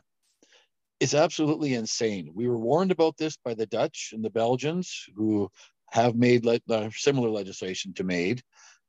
it's 0.99 1.13
absolutely 1.13 1.73
insane. 1.73 2.31
We 2.33 2.47
were 2.47 2.57
warned 2.57 2.91
about 2.91 3.17
this 3.17 3.37
by 3.43 3.53
the 3.53 3.65
Dutch 3.65 4.11
and 4.13 4.23
the 4.23 4.29
Belgians 4.29 5.05
who 5.15 5.49
have 5.91 6.15
made 6.15 6.45
le- 6.45 6.61
uh, 6.69 6.89
similar 6.93 7.29
legislation 7.29 7.93
to 7.95 8.05
MAID 8.05 8.41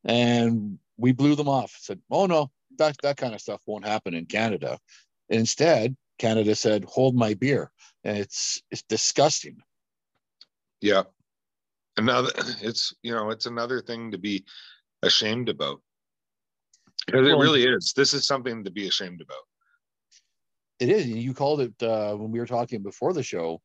and 0.07 0.79
we 0.97 1.13
blew 1.13 1.35
them 1.35 1.49
off. 1.49 1.77
Said, 1.81 2.01
"Oh 2.11 2.27
no, 2.27 2.51
that 2.79 2.97
that 3.03 3.17
kind 3.17 3.35
of 3.35 3.41
stuff 3.41 3.61
won't 3.67 3.87
happen 3.87 4.15
in 4.15 4.27
Canada." 4.27 4.79
Instead, 5.29 5.97
Canada 6.19 6.55
said, 6.55 6.85
"Hold 6.85 7.15
my 7.15 7.35
beer," 7.35 7.71
and 8.05 8.19
it's 8.19 8.63
it's 8.71 8.83
disgusting. 8.83 9.59
Yeah, 10.81 11.05
another 11.97 12.31
it's 12.63 12.95
you 13.03 13.13
know 13.13 13.31
it's 13.31 13.47
another 13.47 13.81
thing 13.81 14.11
to 14.11 14.19
be 14.19 14.45
ashamed 15.03 15.49
about 15.49 15.81
because 17.07 17.27
it 17.27 17.33
really 17.33 17.65
is. 17.65 17.93
This 17.97 18.15
is 18.15 18.27
something 18.27 18.65
to 18.65 18.71
be 18.71 18.89
ashamed 18.89 19.21
about. 19.21 19.43
It 20.79 20.91
is. 20.91 21.07
You 21.07 21.33
called 21.33 21.61
it 21.61 21.83
uh, 21.83 22.15
when 22.17 22.31
we 22.31 22.39
were 22.39 22.47
talking 22.47 22.83
before 22.83 23.13
the 23.13 23.23
show, 23.23 23.61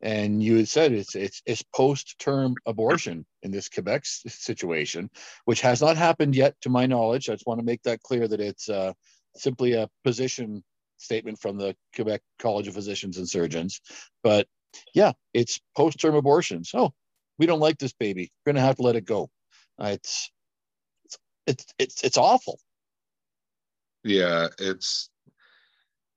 and 0.00 0.42
you 0.42 0.56
had 0.58 0.68
said 0.68 0.92
it's 0.92 1.14
it's 1.14 1.42
it's 1.46 1.62
post-term 1.74 2.54
abortion 2.66 3.24
in 3.42 3.50
this 3.50 3.68
Quebec 3.68 4.02
situation, 4.04 5.10
which 5.44 5.60
has 5.62 5.80
not 5.80 5.96
happened 5.96 6.36
yet, 6.36 6.54
to 6.60 6.68
my 6.68 6.86
knowledge. 6.86 7.28
I 7.28 7.34
just 7.34 7.46
want 7.46 7.60
to 7.60 7.66
make 7.66 7.82
that 7.82 8.02
clear 8.02 8.28
that 8.28 8.40
it's 8.40 8.68
uh, 8.68 8.92
simply 9.36 9.72
a 9.72 9.88
position 10.04 10.62
statement 11.02 11.38
from 11.40 11.58
the 11.58 11.76
Quebec 11.94 12.22
College 12.38 12.68
of 12.68 12.74
Physicians 12.74 13.18
and 13.18 13.28
Surgeons. 13.28 13.80
But 14.22 14.46
yeah, 14.94 15.12
it's 15.34 15.60
post 15.76 16.00
term 16.00 16.14
abortions. 16.14 16.70
Oh, 16.74 16.92
we 17.38 17.46
don't 17.46 17.60
like 17.60 17.78
this 17.78 17.92
baby. 17.92 18.32
We're 18.44 18.52
going 18.52 18.62
to 18.62 18.66
have 18.66 18.76
to 18.76 18.82
let 18.82 18.96
it 18.96 19.04
go. 19.04 19.30
Uh, 19.78 19.90
it's, 19.92 20.30
it's 21.04 21.18
it's 21.46 21.66
it's 21.78 22.04
it's 22.04 22.18
awful. 22.18 22.58
Yeah, 24.04 24.48
it's 24.58 25.10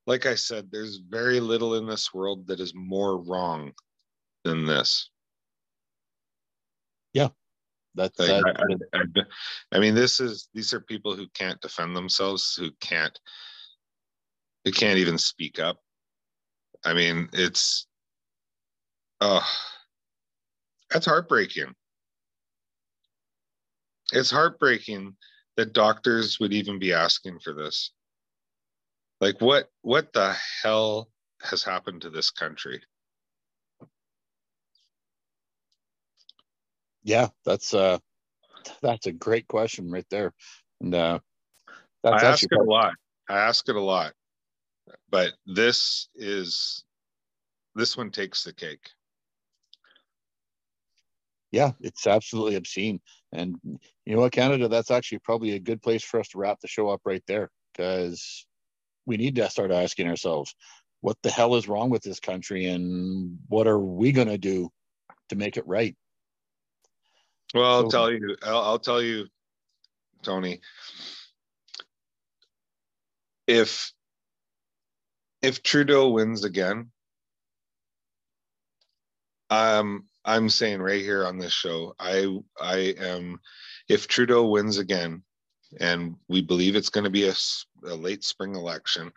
like 0.07 0.25
I 0.25 0.35
said, 0.35 0.69
there's 0.71 0.97
very 0.97 1.39
little 1.39 1.75
in 1.75 1.87
this 1.87 2.13
world 2.13 2.47
that 2.47 2.59
is 2.59 2.73
more 2.75 3.17
wrong 3.17 3.73
than 4.43 4.65
this. 4.65 5.09
Yeah, 7.13 7.29
that's. 7.95 8.19
Like, 8.19 8.27
that, 8.27 8.77
I, 8.93 8.97
I, 8.97 9.01
I, 9.01 9.23
I 9.73 9.79
mean, 9.79 9.95
this 9.95 10.19
is 10.19 10.49
these 10.53 10.73
are 10.73 10.81
people 10.81 11.15
who 11.15 11.27
can't 11.33 11.59
defend 11.61 11.95
themselves, 11.95 12.55
who 12.55 12.71
can't, 12.81 13.17
who 14.65 14.71
can't 14.71 14.97
even 14.97 15.17
speak 15.17 15.59
up. 15.59 15.77
I 16.83 16.93
mean, 16.93 17.29
it's, 17.31 17.87
oh, 19.21 19.47
that's 20.89 21.05
heartbreaking. 21.05 21.73
It's 24.11 24.31
heartbreaking 24.31 25.15
that 25.57 25.73
doctors 25.73 26.39
would 26.39 26.53
even 26.53 26.79
be 26.79 26.93
asking 26.93 27.39
for 27.39 27.53
this. 27.53 27.91
Like 29.21 29.39
what 29.39 29.69
what 29.81 30.11
the 30.13 30.35
hell 30.61 31.09
has 31.41 31.63
happened 31.63 32.01
to 32.01 32.09
this 32.09 32.29
country? 32.29 32.83
Yeah, 37.03 37.29
that's 37.45 37.73
uh 37.73 37.99
that's 38.81 39.07
a 39.07 39.11
great 39.11 39.47
question 39.47 39.89
right 39.89 40.05
there. 40.11 40.33
And 40.81 40.93
uh 40.93 41.19
that's 42.03 42.23
I 42.23 42.27
ask 42.27 42.43
it 42.43 42.59
a 42.59 42.63
lot. 42.63 42.93
I 43.29 43.37
ask 43.37 43.67
it 43.69 43.75
a 43.75 43.81
lot. 43.81 44.13
But 45.09 45.33
this 45.45 46.09
is 46.15 46.83
this 47.75 47.97
one 47.97 48.11
takes 48.11 48.43
the 48.43 48.53
cake. 48.53 48.89
Yeah, 51.51 51.71
it's 51.79 52.07
absolutely 52.07 52.55
obscene. 52.55 52.99
And 53.31 53.55
you 54.05 54.15
know 54.15 54.21
what, 54.21 54.31
Canada, 54.31 54.67
that's 54.67 54.91
actually 54.91 55.19
probably 55.19 55.51
a 55.51 55.59
good 55.59 55.81
place 55.81 56.03
for 56.03 56.19
us 56.19 56.27
to 56.29 56.37
wrap 56.37 56.59
the 56.59 56.67
show 56.67 56.89
up 56.89 57.01
right 57.05 57.23
there 57.27 57.49
because 57.71 58.45
we 59.05 59.17
need 59.17 59.35
to 59.35 59.49
start 59.49 59.71
asking 59.71 60.07
ourselves 60.07 60.53
what 61.01 61.17
the 61.21 61.29
hell 61.29 61.55
is 61.55 61.67
wrong 61.67 61.89
with 61.89 62.01
this 62.01 62.19
country 62.19 62.65
and 62.65 63.37
what 63.47 63.67
are 63.67 63.79
we 63.79 64.11
going 64.11 64.27
to 64.27 64.37
do 64.37 64.69
to 65.29 65.35
make 65.35 65.57
it 65.57 65.67
right 65.67 65.95
well 67.53 67.65
i'll 67.65 67.89
tell 67.89 68.11
you 68.11 68.35
I'll, 68.43 68.61
I'll 68.61 68.79
tell 68.79 69.01
you 69.01 69.27
tony 70.23 70.61
if 73.47 73.93
if 75.45 75.63
trudeau 75.63 76.09
wins 76.09 76.43
again 76.43 76.89
um 79.49 80.05
i'm 80.25 80.49
saying 80.49 80.81
right 80.81 81.01
here 81.01 81.25
on 81.25 81.37
this 81.37 81.53
show 81.53 81.93
i 81.99 82.37
i 82.59 82.77
am 82.99 83.39
if 83.89 84.07
trudeau 84.07 84.45
wins 84.45 84.77
again 84.77 85.23
and 85.79 86.15
we 86.27 86.41
believe 86.41 86.75
it's 86.75 86.89
going 86.89 87.03
to 87.03 87.09
be 87.09 87.27
a, 87.27 87.33
a 87.85 87.95
late 87.95 88.23
spring 88.23 88.55
election, 88.55 89.11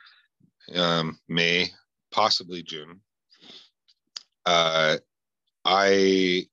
um, 0.74 1.18
May, 1.28 1.68
possibly 2.10 2.62
June. 2.62 3.00
Uh, 4.46 4.96
I 5.64 6.46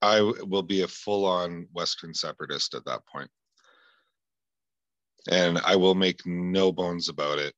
I 0.00 0.20
will 0.20 0.62
be 0.62 0.82
a 0.82 0.88
full-on 0.88 1.68
Western 1.72 2.12
separatist 2.14 2.74
at 2.74 2.84
that 2.86 3.06
point, 3.06 3.30
and 5.30 5.58
I 5.64 5.76
will 5.76 5.94
make 5.94 6.24
no 6.26 6.72
bones 6.72 7.08
about 7.08 7.38
it. 7.38 7.54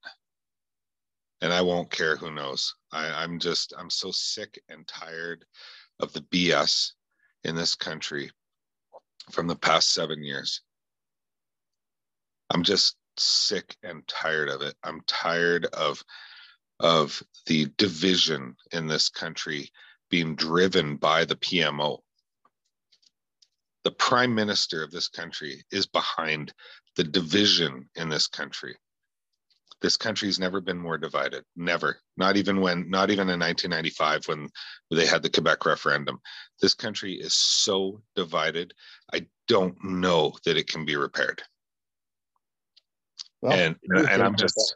And 1.45 1.53
I 1.53 1.61
won't 1.61 1.91
care 1.91 2.17
who 2.17 2.31
knows. 2.31 2.75
I, 2.91 3.23
I'm 3.23 3.39
just 3.39 3.75
I'm 3.77 3.91
so 3.91 4.11
sick 4.11 4.59
and 4.71 4.89
tired 4.89 5.45
of 6.01 6.11
the 6.15 6.23
BS 6.23 6.93
in 7.45 7.55
this 7.55 7.75
country 7.75 8.31
from 9.31 9.47
the 9.47 9.55
past 9.55 9.93
seven 9.93 10.25
years. 10.25 10.63
I'm 12.49 12.63
just 12.63 12.97
sick 13.19 13.77
and 13.83 14.09
tired 14.09 14.49
of 14.49 14.63
it. 14.63 14.75
I'm 14.83 15.03
tired 15.07 15.67
of 15.67 16.03
of 16.81 17.23
the 17.45 17.67
division 17.77 18.57
in 18.73 18.87
this 18.87 19.11
country 19.11 19.69
being 20.09 20.37
driven 20.37 20.97
by 20.97 21.27
the 21.27 21.37
PMO. 21.37 21.99
The 23.83 23.91
prime 23.91 24.35
minister 24.35 24.83
of 24.83 24.91
this 24.91 25.09
country 25.09 25.63
is 25.71 25.85
behind 25.85 26.55
the 26.97 27.05
division 27.05 27.91
in 27.97 28.09
this 28.09 28.29
country. 28.29 28.79
This 29.85 29.99
country's 29.99 30.39
never 30.39 30.63
been 30.63 30.79
more 30.79 30.97
divided. 30.97 31.45
Never. 31.57 31.99
Not 32.17 32.39
even 32.39 32.63
when, 32.63 32.89
not 32.89 33.11
even 33.11 33.29
in 33.29 33.39
1995 33.39 34.25
when 34.29 34.49
they 34.91 35.05
had 35.05 35.23
the 35.23 35.29
Quebec 35.29 35.67
referendum. 35.67 36.21
This 36.63 36.73
country 36.73 37.13
is 37.13 37.35
so 37.35 38.01
divided. 38.17 38.73
I 39.13 39.27
don't 39.47 39.77
know 39.85 40.33
that 40.47 40.57
it 40.57 40.69
can 40.69 40.87
be 40.87 40.97
repaired. 40.97 41.43
Well, 43.43 43.53
and 43.53 43.77
and 43.91 44.23
I'm 44.23 44.37
just 44.37 44.75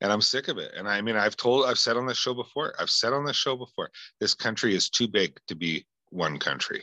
and 0.00 0.10
I'm 0.12 0.20
sick 0.20 0.48
of 0.48 0.58
it. 0.58 0.72
And 0.76 0.88
I 0.88 1.00
mean, 1.02 1.14
I've 1.14 1.36
told, 1.36 1.66
I've 1.66 1.78
said 1.78 1.96
on 1.96 2.06
the 2.06 2.12
show 2.12 2.34
before, 2.34 2.74
I've 2.80 2.90
said 2.90 3.12
on 3.12 3.24
the 3.24 3.32
show 3.32 3.54
before, 3.54 3.92
this 4.18 4.34
country 4.34 4.74
is 4.74 4.90
too 4.90 5.06
big 5.06 5.38
to 5.46 5.54
be 5.54 5.86
one 6.10 6.40
country. 6.40 6.82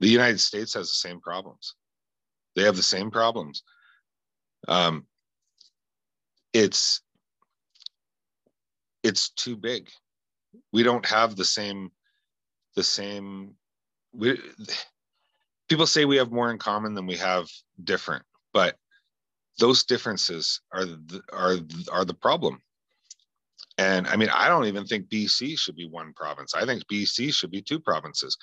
The 0.00 0.08
United 0.08 0.40
States 0.40 0.72
has 0.72 0.86
the 0.86 1.06
same 1.08 1.20
problems. 1.20 1.74
They 2.56 2.62
have 2.62 2.76
the 2.76 2.82
same 2.82 3.10
problems. 3.10 3.62
Um, 4.68 5.06
it's 6.52 7.02
it's 9.02 9.30
too 9.30 9.56
big. 9.56 9.88
We 10.72 10.82
don't 10.82 11.06
have 11.06 11.36
the 11.36 11.44
same 11.44 11.90
the 12.76 12.82
same. 12.82 13.54
We 14.12 14.38
people 15.68 15.86
say 15.86 16.04
we 16.04 16.16
have 16.16 16.32
more 16.32 16.50
in 16.50 16.58
common 16.58 16.94
than 16.94 17.06
we 17.06 17.16
have 17.16 17.48
different, 17.84 18.24
but 18.52 18.76
those 19.58 19.84
differences 19.84 20.60
are 20.72 20.84
the, 20.84 21.22
are 21.32 21.56
are 21.92 22.04
the 22.04 22.14
problem. 22.14 22.60
And 23.78 24.06
I 24.08 24.16
mean, 24.16 24.28
I 24.30 24.48
don't 24.48 24.66
even 24.66 24.84
think 24.84 25.08
BC 25.08 25.58
should 25.58 25.76
be 25.76 25.88
one 25.88 26.12
province. 26.14 26.54
I 26.54 26.66
think 26.66 26.84
BC 26.86 27.32
should 27.32 27.50
be 27.50 27.62
two 27.62 27.80
provinces. 27.80 28.36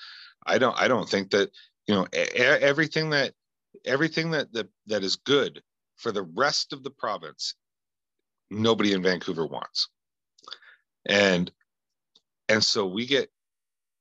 I 0.45 0.58
don't. 0.58 0.80
I 0.80 0.88
don't 0.88 1.10
think 1.10 1.32
that 1.32 1.51
you 1.88 1.95
know 1.95 2.08
everything 2.14 3.10
that 3.12 3.34
everything 3.86 4.32
that 4.32 4.51
that 4.53 4.68
that 4.88 5.03
is 5.03 5.16
good 5.16 5.62
for 5.97 6.12
the 6.12 6.24
rest 6.24 6.74
of 6.74 6.84
the 6.84 6.91
province. 6.91 7.55
Nobody 8.49 8.93
in 8.93 9.03
Vancouver 9.03 9.45
wants, 9.45 9.89
and 11.05 11.51
and 12.49 12.63
so 12.63 12.85
we 12.85 13.05
get 13.05 13.29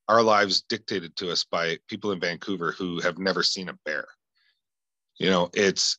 our 0.09 0.23
lives 0.23 0.63
dictated 0.63 1.17
to 1.17 1.31
us 1.31 1.45
by 1.45 1.79
people 1.89 2.13
in 2.13 2.21
Vancouver 2.21 2.73
who 2.73 3.01
have 3.01 3.19
never 3.19 3.43
seen 3.43 3.69
a 3.69 3.79
bear. 3.85 4.07
You 5.19 5.31
know, 5.31 5.51
it's 5.53 5.99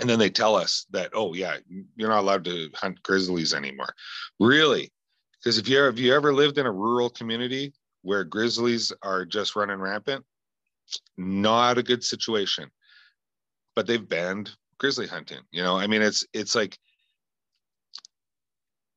and 0.00 0.08
then 0.08 0.18
they 0.18 0.30
tell 0.30 0.56
us 0.56 0.86
that 0.90 1.10
oh 1.14 1.34
yeah 1.34 1.56
you're 1.96 2.08
not 2.08 2.20
allowed 2.20 2.44
to 2.44 2.70
hunt 2.74 3.02
grizzlies 3.02 3.54
anymore. 3.54 3.94
Really? 4.40 4.92
Because 5.38 5.58
if 5.58 5.68
you 5.68 5.86
if 5.86 5.98
you 5.98 6.14
ever 6.14 6.34
lived 6.34 6.58
in 6.58 6.66
a 6.66 6.72
rural 6.72 7.10
community 7.10 7.72
where 8.02 8.24
grizzlies 8.24 8.92
are 9.02 9.24
just 9.24 9.56
running 9.56 9.78
rampant 9.78 10.24
not 11.16 11.78
a 11.78 11.82
good 11.82 12.04
situation. 12.04 12.70
But 13.74 13.86
they've 13.86 14.08
banned 14.08 14.50
grizzly 14.78 15.06
hunting 15.06 15.40
you 15.52 15.62
know? 15.62 15.76
I 15.76 15.86
mean 15.86 16.02
it's 16.02 16.26
it's 16.32 16.54
like 16.54 16.78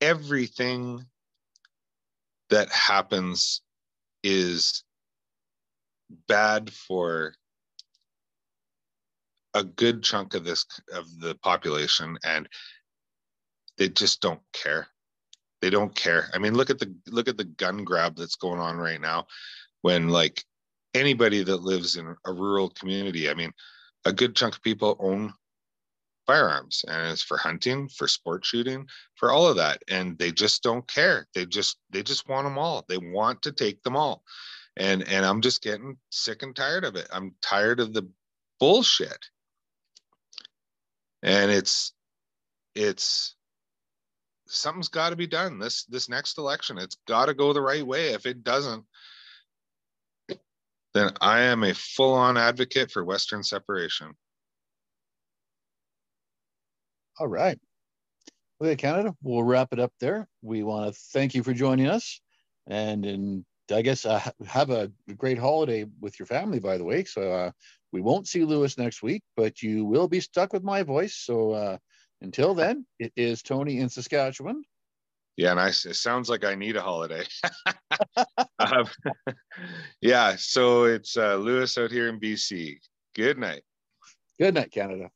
everything 0.01 1.05
that 2.49 2.69
happens 2.71 3.61
is 4.23 4.83
bad 6.27 6.71
for 6.71 7.33
a 9.53 9.63
good 9.63 10.03
chunk 10.03 10.33
of 10.33 10.43
this 10.43 10.65
of 10.93 11.05
the 11.19 11.35
population 11.35 12.17
and 12.23 12.47
they 13.77 13.89
just 13.89 14.21
don't 14.21 14.41
care. 14.53 14.87
They 15.61 15.69
don't 15.69 15.93
care. 15.95 16.29
I 16.33 16.37
mean 16.37 16.53
look 16.53 16.69
at 16.69 16.79
the 16.79 16.93
look 17.07 17.27
at 17.27 17.37
the 17.37 17.45
gun 17.45 17.83
grab 17.83 18.15
that's 18.15 18.35
going 18.35 18.59
on 18.59 18.77
right 18.77 19.01
now 19.01 19.27
when 19.81 20.09
like 20.09 20.43
anybody 20.93 21.43
that 21.43 21.61
lives 21.61 21.95
in 21.95 22.15
a 22.25 22.33
rural 22.33 22.69
community 22.69 23.29
i 23.29 23.33
mean 23.33 23.51
a 24.05 24.13
good 24.13 24.35
chunk 24.35 24.55
of 24.55 24.61
people 24.61 24.97
own 24.99 25.31
firearms 26.29 26.85
and 26.87 27.11
it's 27.11 27.23
for 27.23 27.37
hunting 27.37 27.89
for 27.89 28.07
sport 28.07 28.45
shooting 28.45 28.85
for 29.15 29.31
all 29.31 29.47
of 29.47 29.55
that 29.55 29.81
and 29.89 30.15
they 30.19 30.31
just 30.31 30.61
don't 30.61 30.87
care. 30.87 31.25
They 31.33 31.47
just 31.47 31.77
they 31.89 32.03
just 32.03 32.29
want 32.29 32.45
them 32.45 32.59
all. 32.59 32.85
They 32.87 32.99
want 32.99 33.41
to 33.43 33.51
take 33.51 33.81
them 33.81 33.95
all. 33.95 34.21
And 34.77 35.01
and 35.07 35.25
i'm 35.25 35.41
just 35.41 35.63
getting 35.63 35.97
sick 36.11 36.43
and 36.43 36.55
tired 36.55 36.85
of 36.85 36.95
it. 36.95 37.07
I'm 37.11 37.33
tired 37.41 37.79
of 37.79 37.93
the 37.93 38.07
bullshit. 38.59 39.25
And 41.23 41.49
it's 41.49 41.93
it's 42.75 43.35
something's 44.47 44.87
got 44.87 45.09
to 45.09 45.15
be 45.15 45.27
done. 45.27 45.57
This 45.57 45.85
this 45.85 46.09
next 46.09 46.37
election 46.37 46.77
it's 46.77 46.97
got 47.07 47.25
to 47.25 47.33
go 47.33 47.53
the 47.53 47.61
right 47.61 47.85
way. 47.85 48.09
If 48.09 48.27
it 48.27 48.43
doesn't 48.43 48.85
then 50.93 51.11
i 51.21 51.41
am 51.41 51.63
a 51.63 51.73
full-on 51.73 52.35
advocate 52.35 52.89
for 52.91 53.05
western 53.05 53.43
separation 53.43 54.11
all 57.19 57.27
right 57.27 57.59
okay 58.61 58.75
canada 58.75 59.13
we'll 59.21 59.43
wrap 59.43 59.69
it 59.71 59.79
up 59.79 59.91
there 59.99 60.27
we 60.41 60.63
want 60.63 60.93
to 60.93 60.99
thank 61.13 61.35
you 61.35 61.43
for 61.43 61.53
joining 61.53 61.87
us 61.87 62.21
and 62.67 63.05
in 63.05 63.45
i 63.73 63.81
guess 63.81 64.05
uh, 64.05 64.19
have 64.47 64.69
a 64.69 64.91
great 65.17 65.37
holiday 65.37 65.85
with 65.99 66.17
your 66.19 66.25
family 66.25 66.59
by 66.59 66.77
the 66.77 66.83
way 66.83 67.03
so 67.03 67.31
uh, 67.31 67.51
we 67.91 68.01
won't 68.01 68.27
see 68.27 68.43
Lewis 68.43 68.77
next 68.77 69.01
week, 69.01 69.23
but 69.35 69.61
you 69.61 69.85
will 69.85 70.07
be 70.07 70.19
stuck 70.19 70.53
with 70.53 70.63
my 70.63 70.83
voice. 70.83 71.15
So 71.15 71.51
uh, 71.51 71.77
until 72.21 72.53
then, 72.53 72.85
it 72.99 73.11
is 73.15 73.41
Tony 73.41 73.79
in 73.79 73.89
Saskatchewan. 73.89 74.63
Yeah, 75.37 75.53
nice. 75.53 75.85
It 75.85 75.95
sounds 75.95 76.29
like 76.29 76.43
I 76.43 76.55
need 76.55 76.75
a 76.75 76.81
holiday. 76.81 77.23
um, 78.59 78.85
yeah, 80.01 80.35
so 80.37 80.83
it's 80.83 81.15
uh, 81.15 81.35
Lewis 81.35 81.77
out 81.77 81.91
here 81.91 82.09
in 82.09 82.19
BC. 82.19 82.75
Good 83.15 83.37
night. 83.37 83.63
Good 84.37 84.53
night, 84.53 84.71
Canada. 84.71 85.09